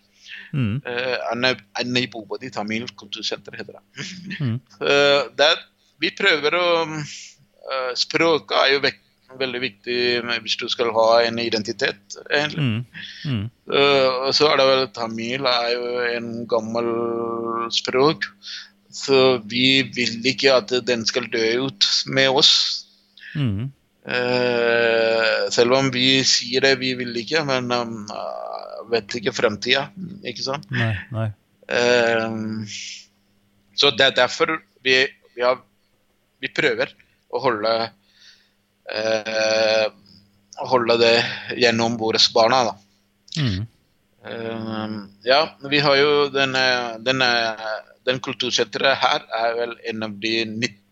Mm. 0.53 0.81
Uh, 0.85 1.17
Anne 1.31 2.07
Bobodi 2.11 2.49
Tamil 2.51 2.87
kultursenter 2.97 3.55
heter 3.57 3.79
det. 3.79 4.05
Mm. 4.39 4.59
Uh, 4.81 5.23
der 5.39 5.57
vi 6.01 6.11
prøver 6.15 6.55
å 6.59 6.67
uh, 6.85 7.91
Språket 7.97 8.55
er 8.59 8.75
jo 8.75 8.83
vek 8.85 9.01
veldig 9.35 9.59
viktig 9.59 9.97
hvis 10.45 10.55
du 10.61 10.67
skal 10.71 10.93
ha 10.95 11.07
en 11.25 11.39
identitet, 11.41 12.17
egentlig. 12.29 12.61
Mm. 12.61 12.85
Mm. 13.25 13.47
Uh, 13.67 14.29
så 14.31 14.51
er 14.51 14.61
det 14.61 14.67
vel 14.69 14.85
tamil 14.95 15.49
er 15.49 15.71
jo 15.73 15.89
en 16.13 16.29
gammel 16.47 16.91
språk. 17.73 18.29
Så 18.95 19.41
vi 19.43 19.81
vil 19.95 20.23
ikke 20.29 20.53
at 20.55 20.71
den 20.87 21.03
skal 21.09 21.27
dø 21.33 21.65
ut 21.65 21.87
med 22.07 22.29
oss. 22.39 22.53
Mm. 23.35 23.73
Eh, 24.05 25.45
selv 25.49 25.73
om 25.79 25.89
vi 25.93 26.21
sier 26.27 26.61
det, 26.61 26.75
vi 26.81 26.93
vil 26.99 27.15
ikke, 27.23 27.41
men 27.47 27.71
um, 27.73 28.05
vet 28.91 29.17
ikke 29.17 29.33
fremtida. 29.35 29.87
Ikke 30.27 30.45
sant? 30.45 30.69
Nei, 30.73 30.93
nei. 31.15 31.29
Eh, 31.65 32.37
så 33.75 33.91
det 33.97 34.09
er 34.09 34.17
derfor 34.21 34.53
vi, 34.85 34.99
vi, 35.33 35.41
har, 35.41 35.59
vi 36.41 36.51
prøver 36.53 36.93
å 37.33 37.41
holde 37.43 37.71
eh, 38.93 39.87
holde 40.55 40.97
det 41.01 41.15
gjennom 41.59 41.97
våre 41.99 42.21
barna. 42.33 42.61
da. 42.69 42.75
Mm. 43.41 43.65
Eh, 44.25 44.99
ja, 45.27 45.41
vi 45.69 45.81
har 45.83 45.97
jo 45.99 46.13
den, 46.33 46.55
denne, 47.05 47.31
den, 48.05 48.21
kultursenteret 48.23 49.01
her 49.01 49.25
er 49.41 49.57
vel 49.59 49.75
en 49.91 50.07
av 50.07 50.15
de 50.21 50.37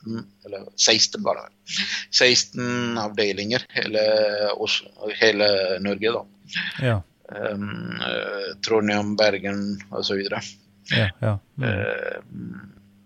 19 0.06 0.26
eller 0.45 0.68
16 0.76 1.24
bare. 1.24 1.47
16 2.12 2.97
avdelinger 2.97 3.66
hele, 3.76 4.04
hele 5.20 5.49
Norge, 5.84 6.12
da. 6.12 6.26
Ja, 6.84 7.01
Um, 7.34 8.01
Trondheim, 8.62 9.16
Bergen 9.16 9.82
osv. 9.89 10.20
ja, 10.89 11.10
ja. 11.20 11.39
Mm. 11.58 11.64
Uh, 11.64 12.22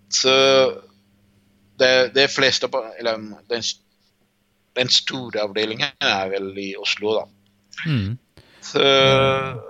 så 0.10 0.34
det, 1.78 2.12
det 2.14 2.28
fleste 2.28 2.70
Eller 3.00 3.18
den, 3.50 3.64
den 4.76 4.90
store 4.90 5.42
avdelingen 5.42 5.92
er 6.00 6.30
vel 6.30 6.58
i 6.58 6.72
Oslo, 6.78 7.14
da. 7.20 7.26
Mm. 7.86 8.18
Så 8.68 8.82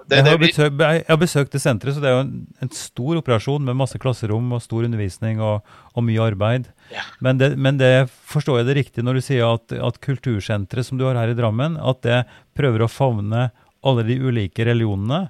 det 0.09 0.17
Jeg 0.17 0.25
har, 0.25 0.39
besøkt, 0.41 0.81
jeg 0.81 1.05
har 1.07 1.19
besøkt 1.21 1.53
det 1.53 1.61
senteret, 1.61 1.95
så 1.95 2.01
det 2.01 2.09
er 2.09 2.15
jo 2.15 2.23
en, 2.23 2.33
en 2.63 2.71
stor 2.73 3.19
operasjon 3.19 3.65
med 3.67 3.77
masse 3.77 3.99
klasserom 4.01 4.49
og 4.55 4.63
stor 4.63 4.87
undervisning 4.87 5.41
og, 5.43 5.67
og 5.93 6.05
mye 6.07 6.23
arbeid. 6.31 6.69
Ja. 6.93 7.05
Men, 7.21 7.37
det, 7.41 7.51
men 7.61 7.79
det 7.81 8.09
forstår 8.31 8.61
jeg 8.61 8.69
det 8.69 8.77
riktig 8.79 9.05
når 9.05 9.19
du 9.19 9.25
sier 9.27 9.45
at, 9.51 9.75
at 9.75 10.01
kultursenteret 10.03 10.87
som 10.87 10.99
du 10.99 11.05
har 11.05 11.19
her 11.19 11.33
i 11.33 11.37
Drammen, 11.37 11.77
at 11.77 12.01
det 12.07 12.23
prøver 12.57 12.85
å 12.85 12.91
favne 12.91 13.49
alle 13.85 14.07
de 14.07 14.17
ulike 14.17 14.65
religionene. 14.65 15.27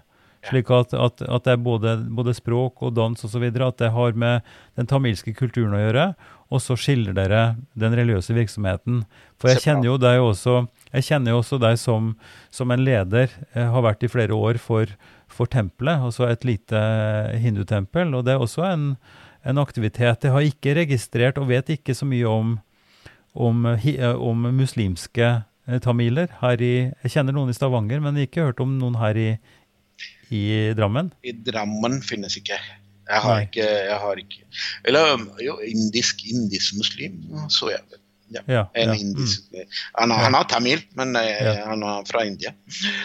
Slik 0.48 0.70
at, 0.72 0.94
at, 0.96 1.22
at 1.26 1.44
det 1.44 1.56
er 1.58 1.60
både, 1.60 1.98
både 2.14 2.36
språk 2.38 2.84
og 2.86 2.94
dans 2.96 3.26
osv. 3.26 3.44
At 3.50 3.80
det 3.82 3.92
har 3.92 4.16
med 4.16 4.46
den 4.80 4.88
tamilske 4.88 5.34
kulturen 5.36 5.76
å 5.76 5.82
gjøre. 5.82 6.06
Og 6.54 6.64
så 6.64 6.78
skiller 6.80 7.16
dere 7.18 7.42
den 7.76 7.96
religiøse 7.98 8.36
virksomheten. 8.38 9.02
For 9.42 9.52
jeg 9.52 9.66
kjenner 9.66 9.90
jo 9.90 9.98
deg 10.00 10.24
også, 10.24 10.62
jeg 10.98 11.06
kjenner 11.12 11.34
jo 11.34 11.42
også 11.42 11.60
deg 11.62 11.78
som, 11.80 12.14
som 12.54 12.72
en 12.74 12.84
leder, 12.84 13.32
jeg 13.54 13.72
har 13.74 13.86
vært 13.86 14.06
i 14.06 14.12
flere 14.12 14.36
år 14.36 14.60
for, 14.62 14.90
for 15.32 15.50
tempelet, 15.52 16.02
altså 16.10 16.28
et 16.30 16.46
lite 16.48 16.80
hindutempel. 17.42 18.16
Og 18.18 18.26
det 18.26 18.36
er 18.36 18.44
også 18.44 18.66
en, 18.68 18.88
en 19.48 19.62
aktivitet. 19.62 20.26
Jeg 20.26 20.34
har 20.34 20.48
ikke 20.48 20.78
registrert 20.82 21.38
og 21.42 21.52
vet 21.52 21.70
ikke 21.78 21.96
så 21.98 22.08
mye 22.10 22.32
om, 22.32 22.56
om, 23.38 23.70
eh, 23.78 24.08
om 24.16 24.50
muslimske 24.58 25.30
eh, 25.30 25.80
tamiler 25.84 26.34
her 26.42 26.64
i 26.64 26.74
Jeg 27.04 27.14
kjenner 27.18 27.38
noen 27.38 27.54
i 27.54 27.58
Stavanger, 27.58 28.02
men 28.04 28.20
ikke 28.24 28.50
hørt 28.50 28.64
om 28.64 28.78
noen 28.80 28.98
her 29.02 29.22
i, 29.22 29.30
i 30.34 30.44
Drammen. 30.78 31.14
I 31.24 31.36
Drammen 31.46 32.02
finnes 32.06 32.40
ikke. 32.40 32.58
Jeg 33.08 33.24
har 33.24 33.38
Nei. 33.38 33.46
ikke, 33.46 33.64
jeg 33.64 34.00
har 34.04 34.20
ikke 34.20 34.42
Eller 34.84 35.14
jo, 35.40 35.54
indisk, 35.64 36.26
indisk 36.28 36.76
muslim, 36.76 37.22
så 37.48 37.72
jeg 37.72 37.86
vel. 37.88 38.02
Ja. 38.34 38.42
Ja, 38.52 38.62
En 38.76 38.90
ja, 38.90 38.96
indisk 39.00 39.46
han, 39.96 40.12
er, 40.12 40.18
han 40.26 40.36
er 40.36 40.48
tamil, 40.52 40.82
men 41.00 41.16
eh, 41.16 41.30
Ja. 41.46 41.54
han 41.70 41.84
er 41.84 42.04
fra 42.10 42.26
India. 42.28 42.52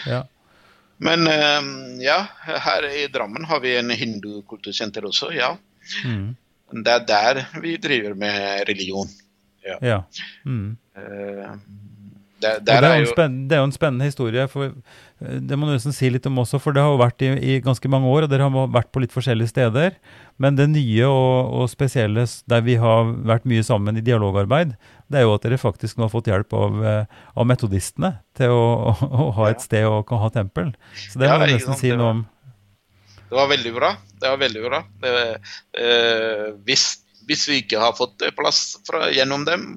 Ja. 0.06 0.22
Men 1.02 1.26
eh, 1.30 1.68
ja, 2.02 2.18
her 2.46 2.86
i 2.90 3.06
Drammen 3.12 3.44
har 3.50 3.60
vi 3.62 3.76
en 3.78 3.90
hindukultursenter 3.90 5.06
også, 5.08 5.32
ja. 5.34 5.54
Mm, 6.06 6.34
Det 6.84 6.92
er 6.92 7.06
der 7.06 7.44
vi 7.60 7.76
driver 7.76 8.14
med 8.14 8.68
religion. 8.68 9.08
ja. 9.82 10.02
Mm. 10.44 10.76
Eh, 10.96 11.56
der, 12.42 12.58
der 12.58 12.80
det, 12.82 12.88
er 12.90 13.00
jo 13.04 13.14
det 13.46 13.54
er 13.54 13.60
jo 13.60 13.66
en 13.68 13.72
spennende 13.72 14.04
historie. 14.08 14.48
for 14.50 14.72
Det 15.20 15.54
må 15.58 15.66
du 15.68 15.76
nesten 15.76 15.94
si 15.94 16.08
litt 16.10 16.26
om 16.26 16.40
også, 16.42 16.58
for 16.58 16.74
det 16.74 16.82
har 16.82 16.90
jo 16.90 16.98
vært 16.98 17.22
i, 17.22 17.28
i 17.38 17.60
ganske 17.62 17.86
mange 17.88 18.08
år, 18.10 18.24
og 18.26 18.30
dere 18.32 18.48
har 18.50 18.66
vært 18.74 18.90
på 18.90 18.98
litt 19.04 19.14
forskjellige 19.14 19.52
steder. 19.52 19.94
Men 20.42 20.56
det 20.58 20.66
nye 20.72 21.06
og, 21.06 21.52
og 21.60 21.70
spesielle 21.70 22.24
der 22.50 22.64
vi 22.66 22.74
har 22.82 23.12
vært 23.30 23.46
mye 23.46 23.62
sammen 23.62 23.96
i 23.96 24.02
dialogarbeid, 24.02 24.74
det 25.12 25.20
er 25.20 25.26
jo 25.26 25.34
at 25.36 25.44
dere 25.44 25.60
faktisk 25.60 25.98
nå 25.98 26.06
har 26.06 26.12
fått 26.12 26.30
hjelp 26.32 26.54
av, 26.56 26.78
eh, 26.88 27.24
av 27.36 27.48
metodistene 27.48 28.14
til 28.38 28.54
å, 28.54 28.66
å, 28.90 28.94
å 29.26 29.30
ha 29.38 29.50
et 29.52 29.64
sted 29.64 29.86
å 29.88 30.02
kan 30.08 30.22
ha 30.22 30.30
tempel. 30.34 30.72
Så 30.96 31.20
det 31.20 31.28
må 31.28 31.36
ja, 31.36 31.46
jeg 31.46 31.60
nesten 31.60 31.78
si 31.78 31.92
noe 31.92 32.14
om. 32.16 32.24
Det 33.32 33.38
var 33.38 33.48
veldig 33.48 33.72
bra. 33.76 33.94
Det 34.20 34.28
var 34.28 34.40
veldig 34.42 34.62
bra. 34.66 34.82
Det, 35.02 35.12
eh, 35.80 36.48
hvis, 36.68 36.86
hvis 37.28 37.46
vi 37.48 37.62
ikke 37.62 37.80
har 37.80 37.94
fått 37.96 38.24
eh, 38.24 38.34
plass 38.36 38.64
fra, 38.88 39.06
gjennom 39.14 39.46
dem, 39.48 39.68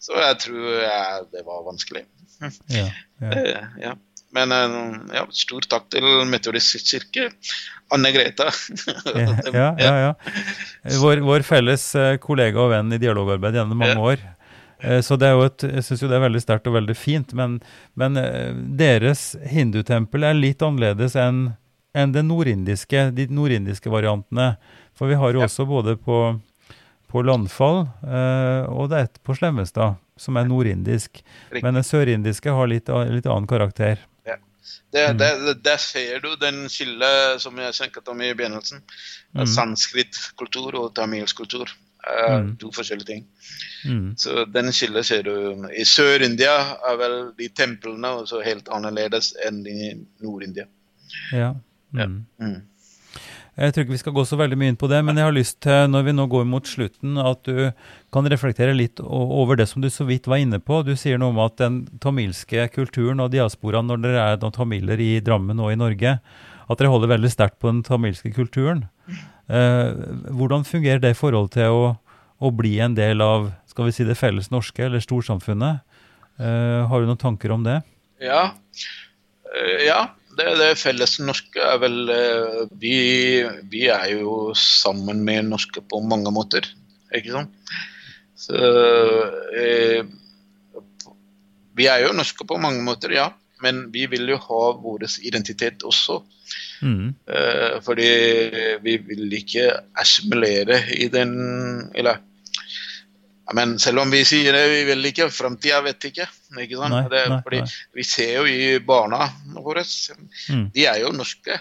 så 0.00 0.16
jeg 0.20 0.40
tror 0.46 0.68
jeg 0.84 1.26
det 1.32 1.44
var 1.46 1.66
vanskelig. 1.68 2.06
Ja, 2.40 2.52
ja. 2.80 2.88
Eh, 3.20 3.64
ja. 3.82 3.96
Men 4.32 4.52
eh, 4.54 4.76
ja, 5.18 5.24
stor 5.34 5.64
takk 5.68 5.90
til 5.92 6.06
Metodistisk 6.30 6.92
kirke. 6.92 7.30
Anne 7.92 8.12
Greta. 8.14 8.50
Ja, 9.60 9.72
ja, 9.80 9.94
ja. 10.04 10.12
Vår, 11.02 11.24
vår 11.26 11.44
felles 11.46 11.88
eh, 11.98 12.14
kollega 12.22 12.62
og 12.62 12.70
venn 12.72 12.92
i 12.94 13.00
dialogarbeid 13.02 13.58
gjennom 13.58 13.80
mange 13.82 13.98
år. 14.12 14.22
Eh, 14.82 15.00
Så 15.04 15.16
det 15.18 15.28
er 15.28 15.32
jo 15.36 15.44
et, 15.46 15.62
jeg 15.62 15.84
syns 15.84 16.02
jo 16.02 16.08
det 16.08 16.16
er 16.16 16.24
veldig 16.28 16.40
sterkt 16.42 16.66
og 16.70 16.74
veldig 16.74 16.96
fint, 16.96 17.32
men, 17.34 17.60
men 17.96 18.16
eh, 18.16 18.52
deres 18.80 19.36
hindutempel 19.50 20.24
er 20.24 20.34
litt 20.38 20.62
annerledes 20.62 21.16
enn 21.16 21.56
enn 21.92 22.12
det 22.14 22.22
nordindiske, 22.22 23.08
de 23.16 23.24
nordindiske 23.26 23.90
variantene. 23.90 24.52
For 24.94 25.08
vi 25.10 25.16
har 25.18 25.32
jo 25.34 25.40
Ja. 25.40 25.46
også 25.48 25.64
både 25.66 25.96
på, 25.98 26.40
på 27.10 27.22
Landfall 27.26 27.80
eh, 28.06 28.62
og 28.70 28.90
det 28.92 28.96
er 29.00 29.08
et 29.08 29.18
på 29.26 29.34
Slemmestad, 29.34 29.96
som 30.16 30.36
er 30.38 30.44
nordindisk. 30.46 31.18
Men 31.50 31.74
det 31.74 31.82
sørindiske 31.88 32.46
har 32.54 32.68
litt, 32.70 32.86
litt 33.10 33.26
annen 33.26 33.48
karakter. 33.50 33.98
Det, 34.92 35.02
Mm. 35.08 35.18
det, 35.18 35.62
der 35.64 35.76
ser 35.78 36.20
du 36.20 36.36
den 36.36 36.68
skillet 36.68 37.40
som 37.40 37.56
jeg 37.58 37.74
snakket 37.74 38.08
om 38.08 38.20
i 38.22 38.32
begynnelsen. 38.34 38.82
Mm. 39.34 39.46
Sanskrit-kultur 39.46 40.74
og 40.78 40.94
tamilsk 40.94 41.36
kultur. 41.42 41.70
Er 42.06 42.40
Mm. 42.40 42.56
To 42.56 42.70
forskjellige 42.72 43.06
ting. 43.06 43.24
Mm. 43.84 44.16
Så 44.16 44.44
den 44.52 44.72
ser 44.72 45.22
du. 45.22 45.66
I 45.70 45.84
Sør-India 45.84 46.76
er 46.90 46.96
vel 46.96 47.32
de 47.38 47.48
templene 47.48 48.08
også 48.22 48.42
helt 48.44 48.68
annerledes 48.68 49.34
enn 49.46 49.66
i 49.66 49.94
Nord-India. 50.22 50.64
Ja. 51.32 51.54
Ja. 51.94 52.06
Mm. 52.06 52.26
Mm. 52.38 52.62
Jeg 53.60 53.74
tror 53.74 53.84
ikke 53.84 53.92
vi 53.92 54.00
skal 54.00 54.14
gå 54.14 54.22
så 54.24 54.38
veldig 54.40 54.56
mye 54.56 54.72
inn 54.72 54.78
på 54.78 54.88
det, 54.88 55.00
men 55.04 55.18
jeg 55.18 55.26
har 55.26 55.34
lyst 55.34 55.58
til, 55.66 55.88
når 55.90 56.04
vi 56.06 56.12
nå 56.14 56.24
går 56.32 56.46
mot 56.48 56.64
slutten, 56.64 57.18
at 57.18 57.42
du 57.44 57.72
kan 58.14 58.28
reflektere 58.30 58.76
litt 58.76 59.02
over 59.04 59.58
det 59.58 59.66
som 59.68 59.82
du 59.82 59.90
så 59.92 60.06
vidt 60.08 60.30
var 60.30 60.40
inne 60.40 60.62
på. 60.62 60.78
Du 60.86 60.94
sier 60.96 61.18
noe 61.20 61.34
om 61.34 61.42
at 61.44 61.58
den 61.60 61.82
tamilske 62.00 62.68
kulturen 62.72 63.20
og 63.20 63.34
diasporaen, 63.34 63.90
når 63.90 64.00
dere 64.06 64.22
er 64.22 64.40
noen 64.40 64.56
tamiler 64.56 65.02
i 65.02 65.10
Drammen 65.20 65.60
og 65.60 65.74
i 65.74 65.80
Norge, 65.80 66.14
at 66.70 66.78
dere 66.78 66.92
holder 66.92 67.12
veldig 67.16 67.32
sterkt 67.34 67.58
på 67.60 67.68
den 67.68 67.82
tamilske 67.84 68.32
kulturen. 68.32 68.86
Eh, 69.50 69.90
hvordan 70.30 70.66
fungerer 70.68 71.02
det 71.02 71.14
i 71.14 71.18
forhold 71.18 71.50
til 71.56 71.74
å, 71.74 71.82
å 72.38 72.52
bli 72.54 72.76
en 72.84 72.94
del 72.94 73.22
av 73.24 73.50
skal 73.70 73.88
vi 73.88 73.94
si 73.94 74.06
det 74.06 74.18
felles 74.18 74.50
norske, 74.52 74.84
eller 74.86 75.02
storsamfunnet? 75.02 75.82
Eh, 76.40 76.80
har 76.88 77.00
du 77.00 77.08
noen 77.08 77.20
tanker 77.20 77.52
om 77.54 77.66
det? 77.66 77.80
Ja. 78.22 78.50
Eh, 79.50 79.86
ja. 79.88 80.00
Det, 80.38 80.46
det 80.60 80.68
felles 80.78 81.16
norske 81.18 81.58
er 81.58 81.80
vel 81.82 81.96
vi, 82.78 82.94
vi 83.68 83.80
er 83.90 84.12
jo 84.14 84.52
sammen 84.56 85.24
med 85.26 85.48
norske 85.50 85.82
på 85.82 85.98
mange 86.06 86.30
måter, 86.32 86.68
ikke 87.10 87.34
sant? 87.34 87.72
Så 88.40 88.56
eh, 89.58 90.06
Vi 91.76 91.88
er 91.90 92.06
jo 92.06 92.14
norske 92.16 92.46
på 92.46 92.60
mange 92.62 92.80
måter, 92.86 93.12
ja. 93.18 93.26
Men 93.60 93.88
vi 93.92 94.06
vil 94.08 94.30
jo 94.32 94.38
ha 94.40 94.62
vår 94.80 95.04
identitet 95.26 95.84
også. 95.84 96.20
Mm. 96.82 97.14
Eh, 97.28 97.76
fordi 97.84 98.10
vi 98.82 98.96
vil 99.04 99.36
ikke 99.36 99.66
assimilere 100.00 100.80
i 100.96 101.10
den 101.12 101.34
Eller 101.94 102.22
men 103.54 103.78
selv 103.82 103.98
om 104.04 104.12
vi 104.12 104.20
sier 104.28 104.54
det, 104.54 104.62
vi 104.70 104.82
vil 104.86 105.08
ikke, 105.10 105.26
framtida 105.34 105.80
vet 105.82 106.04
ikke. 106.06 106.26
ikke 106.54 106.78
sant? 106.78 106.94
Nei, 106.94 107.02
det, 107.10 107.22
nei, 107.32 107.38
fordi 107.42 107.60
nei. 107.64 107.72
Vi 107.98 108.04
ser 108.06 108.32
jo 108.36 108.44
i 108.46 108.78
barna 108.78 109.26
våre, 109.56 109.82
Mm. 110.50 110.70
de 110.74 110.86
er 110.86 111.00
jo 111.02 111.10
norske. 111.10 111.56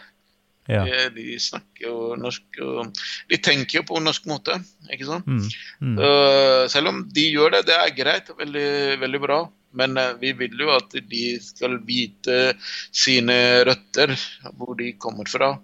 Ja. 0.69 0.83
De, 0.85 1.09
de 1.15 1.39
snakker 1.41 1.87
jo 1.87 1.95
norsk, 2.21 2.43
og 2.61 2.93
de 3.31 3.39
tenker 3.41 3.79
jo 3.79 3.87
på 3.89 4.01
norsk 4.03 4.27
måte. 4.29 4.59
ikke 4.93 5.07
sant? 5.07 5.25
Mm. 5.25 5.47
Mm. 5.81 5.95
Eh, 5.97 6.67
selv 6.69 6.91
om 6.91 7.01
de 7.09 7.25
gjør 7.31 7.57
det, 7.57 7.63
det 7.71 7.77
er 7.79 7.95
greit, 7.97 8.29
veldig, 8.37 8.99
veldig 9.01 9.21
bra. 9.25 9.39
Men 9.73 9.97
eh, 9.97 10.13
vi 10.21 10.31
vil 10.37 10.57
jo 10.59 10.71
at 10.75 10.93
de 11.11 11.23
skal 11.43 11.77
vite 11.85 12.53
sine 12.91 13.63
røtter, 13.67 14.15
hvor 14.57 14.73
de 14.79 14.93
kommer 15.01 15.29
fra. 15.29 15.55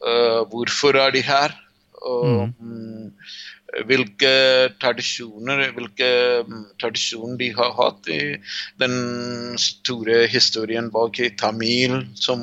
Eh, 0.00 0.40
hvorfor 0.50 0.98
er 0.98 1.14
de 1.14 1.22
her? 1.22 1.54
Og 2.00 2.48
mm, 2.58 3.10
hvilke 3.86 4.32
tradisjoner 4.80 5.66
hvilke 5.76 6.08
mm, 6.48 6.62
tradisjoner 6.80 7.36
de 7.38 7.50
har 7.58 7.74
hatt 7.76 8.08
i 8.10 8.20
den 8.80 8.96
store 9.60 10.24
historien 10.32 10.88
bak 10.90 11.20
i 11.20 11.30
tamil 11.36 12.00
som 12.16 12.42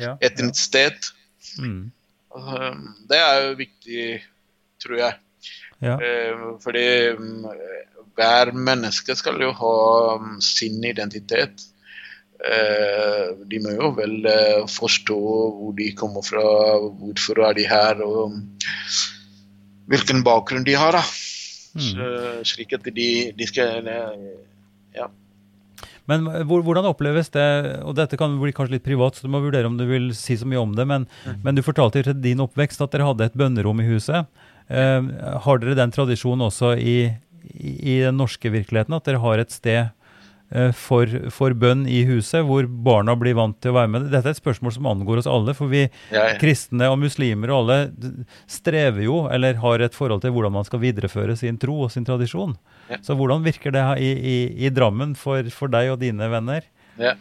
Ja. 0.00 0.16
sted. 0.54 1.12
Mm. 1.60 1.92
Eh, 2.36 2.74
Det 3.08 3.18
er 3.20 3.42
jo 3.48 3.54
viktig, 3.60 4.22
tror 4.82 4.96
jeg. 4.98 5.14
Ja. 5.82 5.98
Eh, 6.00 6.56
Fordi 6.62 7.12
mm, 7.18 7.44
hver 8.16 8.52
menneske 8.56 9.16
skal 9.16 9.40
jo 9.44 9.52
ha 9.56 9.74
mm, 10.20 10.38
sin 10.44 10.84
identitet. 10.84 11.66
Eh, 12.36 13.34
De 13.48 13.60
må 13.64 13.74
jo 13.76 13.92
vel 13.96 14.18
eh, 14.28 14.64
forstå 14.70 15.18
hvor 15.18 15.76
de 15.76 15.90
kommer 15.96 16.24
fra, 16.24 16.46
hvorfor 17.00 17.44
er 17.48 17.56
de 17.58 17.68
her, 17.68 18.02
og 18.04 18.34
mm, 18.34 18.42
hvilken 19.92 20.24
bakgrunn 20.26 20.66
de 20.66 20.76
har. 20.76 20.96
da. 20.96 21.04
Mm. 21.76 22.42
Slik 22.48 22.72
at 22.72 22.88
de, 22.88 23.08
de 23.36 23.48
skal 23.48 23.88
eh, 23.92 24.26
Ja. 24.96 25.10
Men 26.06 26.22
hvordan 26.46 26.86
oppleves 26.86 27.28
det, 27.34 27.44
og 27.82 27.96
dette 27.98 28.16
kan 28.16 28.36
bli 28.38 28.52
kanskje 28.54 28.76
litt 28.76 28.84
privat, 28.86 29.16
så 29.16 29.26
du 29.26 29.32
må 29.34 29.42
vurdere 29.42 29.66
om 29.66 29.76
du 29.76 29.82
vil 29.88 30.12
si 30.14 30.36
så 30.38 30.46
mye 30.46 30.62
om 30.62 30.76
det, 30.76 30.86
men, 30.86 31.04
men 31.42 31.56
du 31.58 31.64
fortalte 31.66 32.04
til 32.06 32.14
din 32.22 32.40
oppvekst 32.44 32.80
at 32.80 32.94
dere 32.94 33.08
hadde 33.08 33.26
et 33.26 33.36
bønnerom 33.36 33.82
i 33.82 33.88
huset. 33.90 34.30
Uh, 34.70 35.02
har 35.42 35.60
dere 35.62 35.76
den 35.78 35.92
tradisjonen 35.94 36.46
også 36.46 36.72
i, 36.78 37.10
i, 37.54 38.00
den 38.04 38.18
norske 38.20 38.50
virkeligheten, 38.52 38.96
at 38.96 39.06
dere 39.08 39.22
har 39.22 39.42
et 39.42 39.54
sted 39.54 39.82
eh, 40.50 40.72
for, 40.76 41.10
for 41.34 41.56
bønn 41.58 41.84
i 41.90 42.02
huset, 42.08 42.44
hvor 42.46 42.66
barna 42.66 43.16
blir 43.18 43.36
vant 43.38 43.58
til 43.62 43.72
å 43.74 43.78
være 43.78 43.92
med. 43.92 44.08
Dette 44.12 44.32
er 44.32 44.36
et 44.36 44.42
spørsmål 44.42 44.76
som 44.76 44.88
angår 44.92 45.22
oss 45.22 45.30
alle, 45.30 45.56
for 45.58 45.72
vi 45.72 45.84
Ja, 45.86 46.22
ja. 46.32 46.36
kristne 46.42 46.90
og 46.92 47.00
muslimer 47.02 47.52
og 47.52 47.64
alle 47.64 48.24
strever 48.50 49.06
jo, 49.06 49.24
eller 49.32 49.60
har 49.62 49.84
et 49.84 49.96
forhold 49.96 50.24
til 50.24 50.34
hvordan 50.36 50.56
man 50.58 50.68
skal 50.68 50.82
videreføre 50.84 51.36
sin 51.38 51.60
tro 51.62 51.80
og 51.86 51.92
sin 51.94 52.06
tradisjon. 52.08 52.56
Ja. 52.90 53.00
Så 53.02 53.18
hvordan 53.18 53.46
virker 53.46 53.74
det 53.74 53.86
i, 54.04 54.12
i, 54.14 54.38
i 54.66 54.72
Drammen 54.74 55.16
for, 55.18 55.46
for 55.54 55.72
deg 55.72 55.94
og 55.94 56.02
dine 56.02 56.30
venner? 56.32 56.66
Ja. 56.96 57.12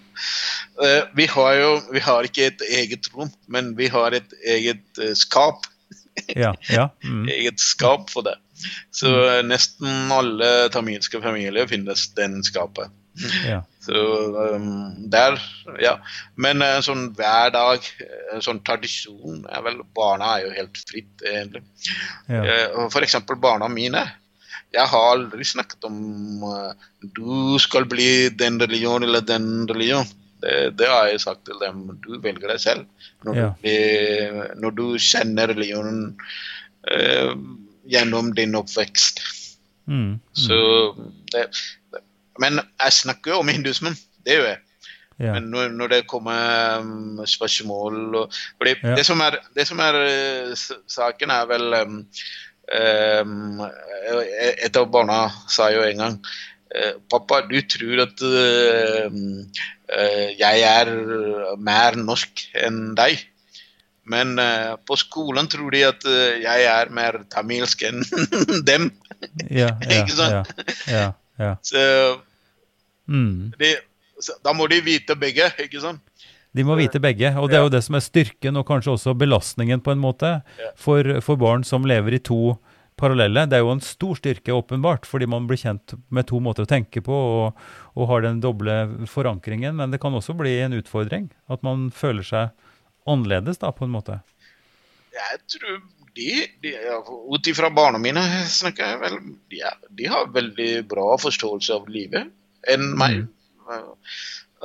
Eh, 0.84 1.04
vi 1.16 1.26
har 1.32 1.54
jo 1.60 1.72
vi 1.92 2.02
har 2.04 2.28
ikke 2.28 2.50
et 2.50 2.64
eget 2.80 3.08
rom, 3.14 3.32
men 3.52 3.74
vi 3.78 3.88
har 3.92 4.16
et 4.16 4.36
eget 4.48 5.02
eh, 5.02 5.16
skap. 5.18 5.68
Ja, 6.32 6.54
ja. 6.72 6.90
Mm. 7.04 7.28
Eget 7.36 7.60
skap 7.60 8.10
for 8.12 8.24
det. 8.24 8.38
Så 8.95 9.10
nesten 9.45 10.12
alle 10.16 10.70
tamilske 10.74 11.20
familier 11.24 11.68
finnes 11.68 12.08
den 12.18 12.41
skapet. 12.45 12.91
ja. 13.47 13.62
Så 13.86 13.93
um, 14.56 15.10
der, 15.12 15.38
ja. 15.80 15.93
Men 16.41 16.64
uh, 16.66 16.80
sånn 16.84 17.12
hver 17.16 17.51
dag, 17.53 17.86
eh, 18.01 18.39
sånn 18.41 18.64
tradisjon 18.66 19.43
er 19.45 19.62
vel 19.62 19.84
Barna 19.95 20.34
er 20.39 20.47
jo 20.47 20.53
helt 20.56 20.80
fritt, 20.89 21.14
egentlig. 21.22 21.62
ja. 22.28 22.41
Uh, 22.74 22.88
For 22.89 23.06
eksempel 23.06 23.38
barna 23.39 23.70
mine. 23.72 24.01
Jeg 24.76 24.89
har 24.91 25.06
aldri 25.14 25.45
snakket 25.47 25.86
om 25.88 26.41
du 27.16 27.56
skal 27.64 27.86
bli 27.88 28.28
den 28.36 28.58
religion 28.60 29.06
eller 29.06 29.22
den 29.24 29.68
religion. 29.70 30.08
Det, 30.41 30.74
det 30.76 30.89
har 30.89 31.08
jeg 31.08 31.22
sagt 31.24 31.45
til 31.47 31.62
dem. 31.62 31.86
Du 32.03 32.18
velger 32.20 32.51
deg 32.51 32.60
selv. 32.60 32.89
Når, 33.24 33.38
Ja. 33.39 33.47
du, 33.62 34.41
når 34.60 34.76
du 34.76 34.84
kjenner 34.99 35.53
religionen 35.53 36.10
gjennom 37.90 38.32
din 38.36 38.56
oppvekst. 38.58 39.22
Mm. 39.88 40.20
Så 40.34 40.58
det, 41.34 41.48
det. 41.94 42.02
Men 42.42 42.60
jeg 42.60 42.94
snakker 42.94 43.36
jo 43.36 43.42
om 43.44 43.52
hindusmen. 43.52 43.98
Det 44.26 44.40
gjør 44.40 44.48
jeg. 44.50 44.62
ja. 45.20 45.34
Men 45.38 45.52
når, 45.54 45.70
når 45.78 45.88
det 45.94 46.08
kommer 46.12 46.80
um, 46.82 47.22
spørsmål 47.26 48.16
og, 48.16 48.34
fordi 48.58 48.74
Ja. 48.84 48.96
det, 48.98 49.06
som 49.06 49.22
er, 49.22 49.38
det 49.56 49.68
som 49.68 49.80
er 49.80 50.00
eh, 50.02 50.56
saken, 50.92 51.32
er 51.32 51.46
vel 51.46 51.78
um, 51.82 52.02
um, 53.22 53.62
eh, 53.62 54.66
Et 54.66 54.76
av 54.78 54.90
barna 54.92 55.30
sa 55.48 55.70
jo 55.72 55.86
en 55.86 56.02
gang 56.02 56.18
eh, 56.76 56.98
Pappa, 57.12 57.42
du 57.48 57.62
tror 57.62 58.02
at 58.08 58.26
uh, 58.26 59.08
uh, 59.08 60.28
jeg 60.40 60.66
er 60.66 60.92
mer 61.62 61.96
norsk 61.96 62.50
enn 62.66 62.96
deg. 62.98 63.22
Men 64.06 64.36
uh, 64.38 64.76
på 64.86 64.97
skolen 65.01 65.47
tror 65.49 65.74
de 65.74 65.82
at 65.88 66.06
uh, 66.06 66.36
jeg 66.43 66.66
er 66.70 66.91
mer 66.93 67.24
tamilsk 67.34 67.82
enn 67.88 68.03
dem. 68.70 68.91
ja, 69.49 69.72
ja, 69.82 70.01
Ikke 70.03 70.18
sant? 70.18 70.53
Ja, 70.91 71.08
ja. 71.41 71.56
Så 71.66 71.82
Mm. 73.08 73.51
de, 73.60 73.76
så 74.18 74.34
da 74.41 74.49
må 74.58 74.66
de 74.72 74.80
vite 74.82 75.14
begge, 75.20 75.51
ikke 75.62 75.78
sant? 75.84 76.01
De 76.56 76.64
må 76.66 76.74
vite 76.80 76.97
begge, 77.03 77.30
og 77.38 77.49
det 77.51 77.58
er 77.60 77.66
jo 77.68 77.70
det 77.74 77.84
som 77.86 77.97
er 77.99 78.01
styrken 78.06 78.56
og 78.58 78.64
kanskje 78.66 78.93
også 78.95 79.14
belastningen 79.20 79.82
på 79.84 79.91
en 79.93 79.99
måte 80.01 80.30
for, 80.80 81.03
for 81.22 81.38
barn 81.38 81.66
som 81.68 81.86
lever 81.86 82.16
i 82.16 82.22
to 82.24 82.56
parallelle. 82.97 83.43
Det 83.51 83.58
er 83.60 83.62
jo 83.66 83.74
en 83.76 83.84
stor 83.84 84.16
styrke, 84.18 84.56
åpenbart, 84.56 85.06
fordi 85.06 85.28
man 85.30 85.45
blir 85.49 85.60
kjent 85.60 85.97
med 86.10 86.30
to 86.32 86.39
måter 86.41 86.64
å 86.66 86.70
tenke 86.72 87.03
på 87.06 87.14
og, 87.14 87.60
og 87.93 88.08
har 88.10 88.24
den 88.26 88.39
doble 88.41 88.78
forankringen, 89.12 89.76
men 89.78 89.91
det 89.93 89.99
kan 90.01 90.16
også 90.16 90.34
bli 90.39 90.56
en 90.64 90.78
utfordring. 90.80 91.28
At 91.51 91.62
man 91.68 91.89
føler 91.93 92.24
seg 92.26 92.64
annerledes, 93.06 93.60
da, 93.62 93.72
på 93.76 93.88
en 93.88 93.93
måte. 93.95 94.20
Jeg 95.16 95.39
tror 95.56 95.78
de, 96.16 96.30
de 96.64 96.72
Ut 97.32 97.47
ifra 97.47 97.70
barna 97.74 97.99
mine 98.01 98.24
snakker 98.51 98.93
jeg 98.93 99.01
vel 99.03 99.18
de, 99.51 99.62
de 99.99 100.08
har 100.12 100.32
veldig 100.36 100.72
bra 100.91 101.16
forståelse 101.20 101.76
av 101.76 101.89
livet 101.91 102.32
enn 102.72 102.86
meg. 102.99 103.26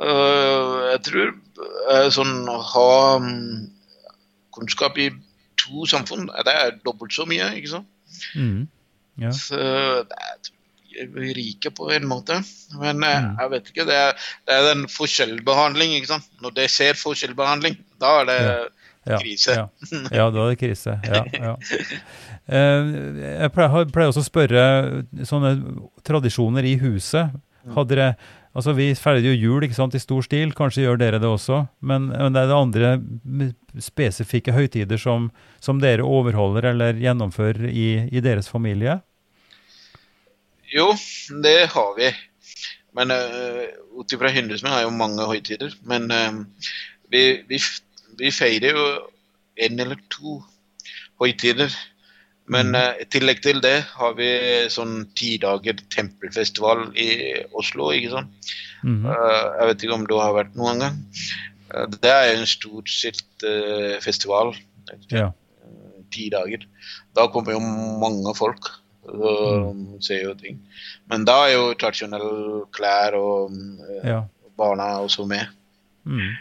Øh, 0.01 0.77
jeg 0.91 1.01
tror 1.07 1.33
uh, 1.61 2.07
sånn 2.13 2.47
ha 2.47 2.91
um, 3.21 3.67
kunnskap 4.55 4.97
i 5.01 5.09
to 5.61 5.85
samfunn, 5.89 6.29
det 6.47 6.55
er 6.55 6.79
dobbelt 6.85 7.13
så 7.13 7.27
mye, 7.29 7.51
ikke 7.59 7.75
sant? 7.75 7.89
Mm. 8.33 8.65
Ja. 9.21 9.31
Så 9.35 9.59
det 10.09 10.17
er, 10.17 10.51
rike 11.35 11.71
på 11.77 11.89
en 11.95 12.07
måte. 12.09 12.41
Men 12.79 13.03
eh, 13.03 13.21
Mm. 13.21 13.37
jeg 13.39 13.49
vet 13.51 13.69
ikke, 13.71 13.85
det 13.87 13.95
er, 13.95 14.13
det 14.47 14.55
er 14.57 14.67
den 14.73 14.85
forskjellbehandling, 14.91 15.95
ikke 15.99 16.07
sant? 16.13 16.27
Når 16.41 16.53
det 16.55 16.69
skjer 16.71 16.93
forskjellbehandling, 16.99 17.77
da 18.01 18.21
er 18.21 18.25
det 18.31 18.39
Ja, 19.09 19.17
krise. 19.17 19.53
Ja, 19.55 19.65
ja 20.13 20.25
da 20.29 20.43
er 20.45 20.51
det 20.53 20.59
krise. 20.61 20.99
Ja, 21.07 21.23
ja. 21.33 21.55
Eh, 22.51 22.87
Jeg 23.41 23.51
pleier, 23.53 23.85
pleier 23.93 24.09
også 24.09 24.23
å 24.23 24.27
spørre 24.27 24.61
sånne 25.29 25.51
tradisjoner 26.03 26.65
i 26.67 26.73
huset. 26.81 27.29
Hadde 27.75 27.93
dere, 27.95 28.07
altså 28.57 28.73
Vi 28.75 28.89
feirer 28.97 29.21
jo 29.23 29.35
jul 29.37 29.63
ikke 29.63 29.77
sant, 29.77 29.95
i 29.95 30.01
stor 30.01 30.25
stil, 30.25 30.51
kanskje 30.57 30.83
gjør 30.83 30.97
dere 30.99 31.19
det 31.21 31.29
også. 31.29 31.61
Men, 31.81 32.09
men 32.09 32.33
det 32.33 32.41
er 32.41 32.49
det 32.49 32.57
andre 32.57 32.91
spesifikke 33.79 34.51
høytider 34.55 34.99
som, 34.99 35.29
som 35.63 35.79
dere 35.79 36.03
overholder 36.03 36.71
eller 36.73 36.99
gjennomfører 36.99 37.69
i, 37.71 37.87
i 38.11 38.19
deres 38.25 38.49
familie? 38.51 38.99
Jo, 40.71 40.91
det 41.43 41.57
har 41.73 41.95
vi. 41.97 42.09
Men 42.95 43.11
uh, 43.11 43.63
ut 43.99 44.13
ifra 44.13 44.31
hindusmen 44.31 44.71
har 44.71 44.85
jo 44.85 44.95
mange 44.95 45.27
høytider. 45.27 45.73
Men 45.87 46.11
uh, 46.11 46.41
vi, 47.11 47.41
vi, 47.49 47.59
vi 48.19 48.31
feirer 48.35 48.75
jo 48.75 48.85
en 49.61 49.83
eller 49.83 49.99
to 50.11 50.39
høytider. 51.21 51.73
Men 52.51 52.75
uh, 52.75 52.95
i 52.99 53.07
tillegg 53.11 53.43
til 53.43 53.61
det 53.63 53.77
har 53.93 54.15
vi 54.17 54.31
sånn 54.71 55.05
ti 55.17 55.35
dager 55.41 55.79
tempelfestival 55.93 56.89
i 56.99 57.09
Oslo, 57.57 57.91
ikke 57.95 58.15
sant. 58.15 58.51
Mm 58.83 59.03
-hmm. 59.03 59.11
uh, 59.11 59.43
jeg 59.59 59.67
vet 59.67 59.83
ikke 59.83 59.99
om 59.99 60.07
du 60.07 60.17
har 60.19 60.33
vært 60.35 60.55
noen 60.55 60.79
gang. 60.79 60.97
Det 62.01 62.11
er 62.11 62.35
en 62.35 62.47
storstilt 62.47 63.45
uh, 63.47 63.99
festival. 64.03 64.55
Ja. 65.11 65.31
Ti 66.11 66.29
dager. 66.29 66.67
Da 67.15 67.27
kommer 67.27 67.53
jo 67.53 67.59
mange 67.59 68.35
folk 68.35 68.80
og 69.09 70.03
ser 70.03 70.23
jo 70.27 70.35
ting. 70.37 70.59
Men 71.09 71.25
da 71.27 71.37
er 71.47 71.55
jo 71.55 71.65
tradisjonelle 71.79 72.63
klær 72.75 73.17
og 73.17 73.55
eh, 73.55 74.07
ja. 74.13 74.21
barna 74.59 74.93
også 75.01 75.25
med. 75.29 75.49
Mm. 76.05 76.31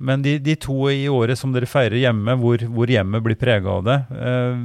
Men 0.00 0.24
de, 0.24 0.38
de 0.40 0.56
to 0.56 0.88
i 0.88 1.04
året 1.12 1.38
som 1.38 1.52
dere 1.52 1.68
feirer 1.68 1.98
hjemme, 2.00 2.36
hvor, 2.40 2.62
hvor 2.72 2.88
hjemmet 2.88 3.24
blir 3.24 3.36
prega 3.40 3.76
av 3.78 3.86
det, 3.88 3.98
eh, 4.16 4.60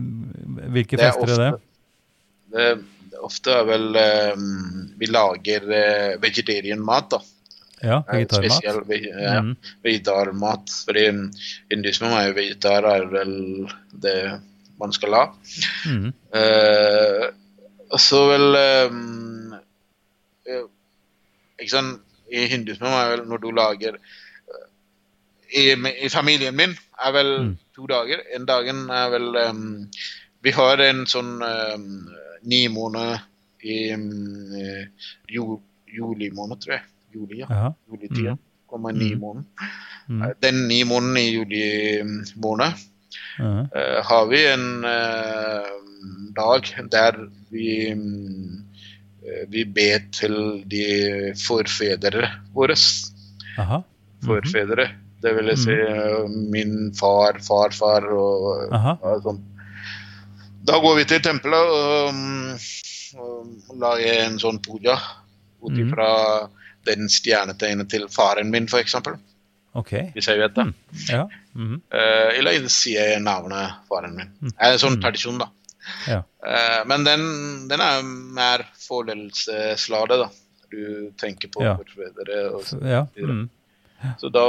hvilke 0.77 0.99
Det 0.99 1.07
er 1.09 1.15
fester 1.15 1.35
er 1.35 1.43
det? 1.43 1.53
Det, 2.55 2.67
ofte 3.25 3.51
er 3.51 3.65
vel 3.67 3.97
eh, 3.99 4.43
Vi 4.99 5.07
lager 5.11 5.65
uh, 5.67 6.11
vegetarianmat, 6.23 7.15
da. 7.17 7.23
Ja, 7.83 8.03
Eh, 8.07 8.15
vegetarmat? 8.15 8.51
Spesiell 8.51 8.81
ve 8.87 8.99
ja, 9.03 9.41
mm. 9.41 9.55
vegetarmat. 9.83 10.71
Fordi 10.87 11.05
mm, 11.11 11.25
hindusmen 11.73 12.15
er 12.15 12.29
jo 12.29 12.37
vegetar, 12.39 12.87
er 12.89 13.07
vel 13.11 13.33
det 13.91 14.17
man 14.79 14.91
skal 14.93 15.13
ha. 15.13 15.23
Mm. 15.87 16.11
Uh, 16.35 17.25
så 18.01 18.19
vel 18.27 18.55
eh, 18.59 18.95
Ikke 21.61 21.71
sant, 21.71 22.01
i 22.33 22.45
hindusmen 22.51 22.91
er 22.91 23.11
vel 23.13 23.21
når 23.29 23.37
du 23.43 23.51
lager 23.55 23.95
i, 25.55 25.69
I 26.03 26.09
familien 26.11 26.55
min 26.57 26.73
er 27.05 27.11
vel 27.15 27.29
Mm. 27.45 27.57
to 27.75 27.85
dager. 27.87 28.19
En 28.35 28.45
dagen 28.45 28.89
er 28.89 29.09
vel 29.13 29.35
um, 29.49 29.87
Vi 30.43 30.51
har 30.51 30.81
en 30.81 31.05
sånn 31.07 31.37
um, 31.41 32.09
ni 32.43 32.67
måneder 32.67 33.21
i 33.63 33.93
um, 33.93 34.51
ju, 35.29 35.45
juli 35.87 36.29
måned, 36.33 36.59
tror 36.61 36.73
jeg. 36.75 36.83
Juli, 37.15 37.39
ja. 37.39 37.47
Jaha. 37.49 37.71
Julitida. 37.89 38.33
Mm. 38.35 38.39
Kommer 38.69 38.91
ni 38.93 39.13
Mm. 39.13 39.19
måneder. 39.19 39.71
Mm. 40.09 40.21
Eh, 40.21 40.33
Den 40.41 40.67
ni 40.67 40.83
måneden 40.83 41.17
i 41.17 41.29
juli 41.31 41.63
mm, 42.03 42.25
måned 42.35 42.73
Ja. 43.37 43.65
eh, 43.75 43.97
har 44.09 44.27
vi 44.31 44.41
en 44.47 44.85
eh, 44.89 45.71
dag 46.35 46.69
der 46.91 47.17
vi 47.51 47.93
mm, 47.93 48.61
eh, 49.25 49.43
vi 49.51 49.65
ber 49.65 50.05
til 50.15 50.37
de 50.71 50.85
forfedre 51.39 52.29
våre. 52.53 52.77
Aha. 53.59 53.81
Mhm. 53.81 54.27
Forfedre. 54.27 54.87
Det 55.21 55.33
vil 55.33 55.51
jeg 55.53 55.61
si 55.63 55.73
eh, 55.73 56.25
min 56.53 56.93
far, 56.97 57.39
farfar 57.41 58.07
og, 58.13 58.71
og 58.71 59.21
sånn. 59.25 59.43
Da 60.65 60.79
går 60.81 60.99
vi 60.99 61.05
til 61.09 61.21
tempelet 61.21 61.71
og, 61.77 62.13
mm, 62.13 63.21
og 63.21 63.79
lager 63.81 64.23
en 64.25 64.39
sånn 64.41 64.59
puja 64.65 64.97
ut 65.65 65.77
ifra 65.77 66.09
mm. 66.45 66.55
den 66.89 67.09
stjernetegnet 67.09 67.89
til 67.93 68.07
faren 68.13 68.51
min, 68.53 68.67
f.eks. 68.69 68.97
Ok. 69.75 69.91
Hvis 70.15 70.27
jeg 70.31 70.39
vet 70.39 70.55
det. 70.55 70.65
Ja. 71.09 71.25
Mm 71.55 71.67
-hmm. 71.67 71.81
uh, 71.93 72.37
eller 72.37 72.67
sier 72.71 73.09
jeg 73.11 73.21
navnet 73.21 73.73
faren 73.89 74.15
min. 74.15 74.29
Det 74.41 74.53
er 74.59 74.71
en 74.73 74.79
sånn 74.79 74.95
Mm. 74.95 75.01
tradisjon, 75.01 75.37
da. 75.39 75.49
Ja. 76.07 76.21
Uh, 76.47 76.87
men 76.87 77.03
den, 77.03 77.67
den 77.69 77.81
er 77.81 78.01
mer 78.03 78.63
fordelsesladet, 78.87 80.17
da. 80.19 80.29
Du 80.71 81.11
tenker 81.17 81.47
på 81.47 81.63
Ja. 81.63 81.75
forfedre 81.77 82.55
og 82.55 82.63
så 82.63 82.79
ja. 82.81 83.05
videre. 83.15 83.49
Ja. 84.03 84.13
Så 84.19 84.29
da, 84.29 84.45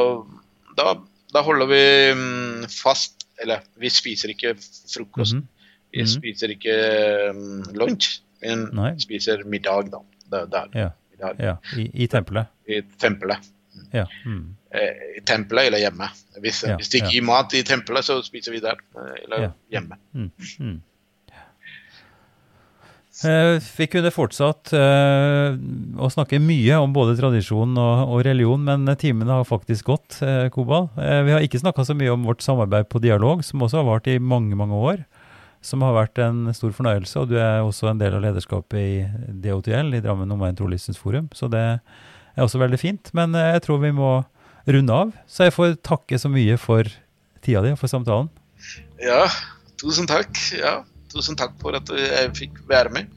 da, 0.76 0.94
da 1.32 1.42
holder 1.42 1.66
vi 1.66 2.14
mm, 2.14 2.64
fast 2.68 3.12
Eller 3.38 3.60
vi 3.76 3.88
spiser 3.90 4.28
ikke 4.32 4.54
frokost. 4.94 5.34
-hmm. 5.34 5.42
Vi 5.92 6.00
Mhm. 6.02 6.06
spiser 6.06 6.48
ikke 6.48 7.32
mm, 7.34 7.74
lunsj. 7.74 8.20
Vi 8.40 8.54
Nei. 8.54 8.98
spiser 8.98 9.44
middag, 9.44 9.90
da. 9.90 9.98
Det, 10.30 10.50
det 10.72 10.92
Ja, 11.38 11.56
i, 11.76 11.90
i 11.94 12.06
tempelet. 12.06 12.46
I 12.68 12.82
tempelet. 12.98 13.38
Ja. 13.92 14.04
Mm. 14.26 14.56
Eh, 14.70 15.18
I 15.18 15.20
tempelet 15.24 15.66
eller 15.70 15.78
hjemme. 15.84 16.08
Hvis, 16.42 16.62
Ja, 16.66 16.76
hvis 16.76 16.88
de 16.92 16.98
ikke 17.00 17.12
ja. 17.12 17.20
gir 17.20 17.24
mat 17.24 17.54
i 17.54 17.62
tempelet, 17.62 18.04
så 18.04 18.18
spiser 18.24 18.52
vi 18.52 18.60
der. 18.60 18.76
eh, 18.96 19.24
Eller 19.24 19.42
Ja. 19.46 19.50
hjemme. 19.72 19.96
Mm. 20.14 20.30
Mm. 20.60 20.80
Eh, 23.24 23.56
vi 23.78 23.86
kunne 23.88 24.10
fortsatt 24.12 24.74
eh, 24.76 25.54
å 25.96 26.08
snakke 26.12 26.36
mye 26.42 26.76
om 26.84 26.92
både 26.92 27.14
tradisjon 27.16 27.72
og, 27.80 28.18
religion, 28.26 28.60
men 28.66 28.84
timene 29.00 29.38
har 29.38 29.46
faktisk 29.48 29.88
gått, 29.88 30.18
eh, 30.20 30.50
Kobal. 30.52 30.90
Eh, 31.00 31.22
vi 31.24 31.32
har 31.32 31.40
ikke 31.40 31.62
snakka 31.62 31.86
så 31.88 31.96
mye 31.96 32.12
om 32.12 32.26
vårt 32.28 32.44
samarbeid 32.44 32.90
på 32.92 33.00
dialog, 33.00 33.40
som 33.42 33.60
også 33.64 33.80
har 33.80 33.88
vart 33.88 34.06
i 34.12 34.18
mange, 34.20 34.52
mange 34.54 34.76
år. 34.76 35.06
Som 35.64 35.80
har 35.80 35.94
vært 35.96 36.18
en 36.22 36.52
stor 36.54 36.70
fornøyelse, 36.76 37.16
og 37.22 37.30
du 37.32 37.38
er 37.40 37.64
også 37.64 37.88
en 37.90 37.98
del 37.98 38.12
av 38.14 38.20
lederskapet 38.22 38.76
i 38.76 39.40
DOTL, 39.48 39.94
i 39.96 40.02
Drammen 40.04 40.30
Omegn 40.30 40.54
Trolystens 40.54 41.00
Forum. 41.00 41.30
Så 41.34 41.48
det 41.50 41.80
er 42.36 42.44
også 42.46 42.60
veldig 42.62 42.78
fint. 42.80 43.10
Men 43.16 43.34
eh, 43.34 43.52
jeg 43.56 43.64
tror 43.66 43.82
vi 43.82 43.92
må 43.96 44.12
runde 44.66 44.92
av, 44.92 45.12
så 45.30 45.46
jeg 45.46 45.54
får 45.54 45.76
takke 45.86 46.18
så 46.18 46.30
mye 46.32 46.56
for 46.58 46.88
tida 47.44 47.62
di 47.62 47.70
og 47.74 47.78
for 47.80 47.90
samtalen. 47.92 48.28
Ja, 49.02 49.26
tusen 49.80 50.08
takk. 50.10 50.32
Ja, 50.58 50.80
tusen 51.12 51.38
takk 51.38 51.54
for 51.62 51.76
at 51.78 51.90
jeg 51.94 52.32
fikk 52.38 52.58
være 52.70 52.90
med. 52.96 53.12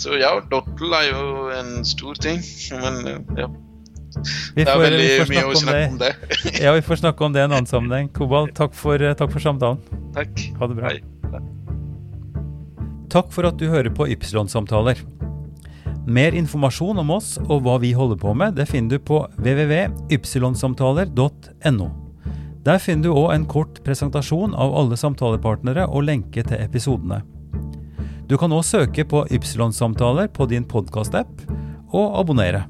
Så 0.00 0.14
ja, 0.20 0.30
Dottel 0.50 0.94
er 0.96 1.08
jo 1.10 1.24
en 1.52 1.84
stor 1.86 2.16
ting, 2.22 2.40
men 2.80 3.00
eh, 3.10 3.20
ja. 3.44 3.50
Vi 4.54 4.62
Det 4.62 4.70
er 4.70 4.76
får, 4.78 4.84
veldig 4.84 5.06
får 5.18 5.30
mye 5.32 5.42
å 5.50 5.54
snakke 5.58 5.88
om 5.90 5.96
det. 5.98 6.10
om 6.14 6.28
det. 6.38 6.60
Ja, 6.64 6.72
vi 6.76 6.84
får 6.86 7.00
snakke 7.02 7.26
om 7.26 7.34
det 7.34 7.42
i 7.42 7.44
en 7.48 7.54
annen 7.56 7.66
sammenheng. 7.68 8.08
Kobal, 8.14 8.46
takk 8.54 8.76
for, 8.78 9.02
eh, 9.02 9.16
takk 9.18 9.34
for 9.34 9.42
samtalen. 9.42 9.82
Takk. 10.14 10.44
Ha 10.60 10.68
det 10.70 10.78
bra. 10.78 10.92
Hei. 10.94 11.02
Takk 13.14 13.28
for 13.34 13.46
at 13.46 13.58
du 13.60 13.66
hører 13.70 13.90
på 13.94 14.06
Ypsilon-samtaler. 14.14 15.02
Mer 16.06 16.32
informasjon 16.36 16.98
om 17.00 17.10
oss 17.16 17.38
og 17.46 17.62
hva 17.64 17.78
vi 17.80 17.92
holder 17.96 18.16
på 18.20 18.34
med, 18.36 18.54
det 18.58 18.66
finner 18.68 18.90
du 18.94 18.98
på 19.08 19.18
www.ypsilonsamtaler.no. 19.38 21.88
Der 22.64 22.78
finner 22.80 23.02
du 23.04 23.12
òg 23.12 23.34
en 23.34 23.46
kort 23.48 23.84
presentasjon 23.84 24.54
av 24.56 24.76
alle 24.76 24.96
samtalepartnere 25.00 25.86
og 25.88 26.04
lenke 26.08 26.42
til 26.44 26.60
episodene. 26.60 27.22
Du 28.28 28.36
kan 28.40 28.52
òg 28.56 28.64
søke 28.64 29.04
på 29.04 29.26
Ypsilon-samtaler 29.36 30.28
på 30.32 30.46
din 30.48 30.64
podkast-app, 30.64 31.42
og 31.94 32.18
abonnere. 32.18 32.64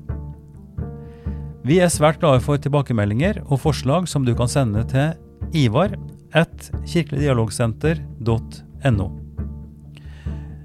Vi 1.64 1.80
er 1.80 1.88
svært 1.88 2.20
glade 2.20 2.40
for 2.44 2.60
tilbakemeldinger 2.60 3.40
og 3.46 3.60
forslag 3.62 4.08
som 4.10 4.24
du 4.26 4.34
kan 4.36 4.48
sende 4.50 4.84
til 4.90 5.14
Ivar 5.56 5.96
at 6.36 6.70
kirkeligdialogsenter.no. 6.90 9.23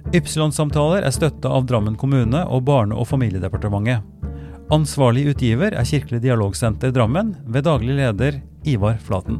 Ypsilon-samtaler 0.09 1.03
er 1.05 1.13
støtta 1.13 1.51
av 1.53 1.67
Drammen 1.69 1.93
kommune 1.93 2.39
og 2.49 2.63
Barne- 2.65 2.95
og 2.97 3.05
familiedepartementet. 3.11 4.01
Ansvarlig 4.73 5.27
utgiver 5.29 5.75
er 5.77 5.85
Kirkelig 5.85 6.23
dialogsenter 6.23 6.89
Drammen, 6.93 7.35
ved 7.45 7.67
daglig 7.67 7.93
leder 7.99 8.39
Ivar 8.65 8.97
Flaten. 9.05 9.37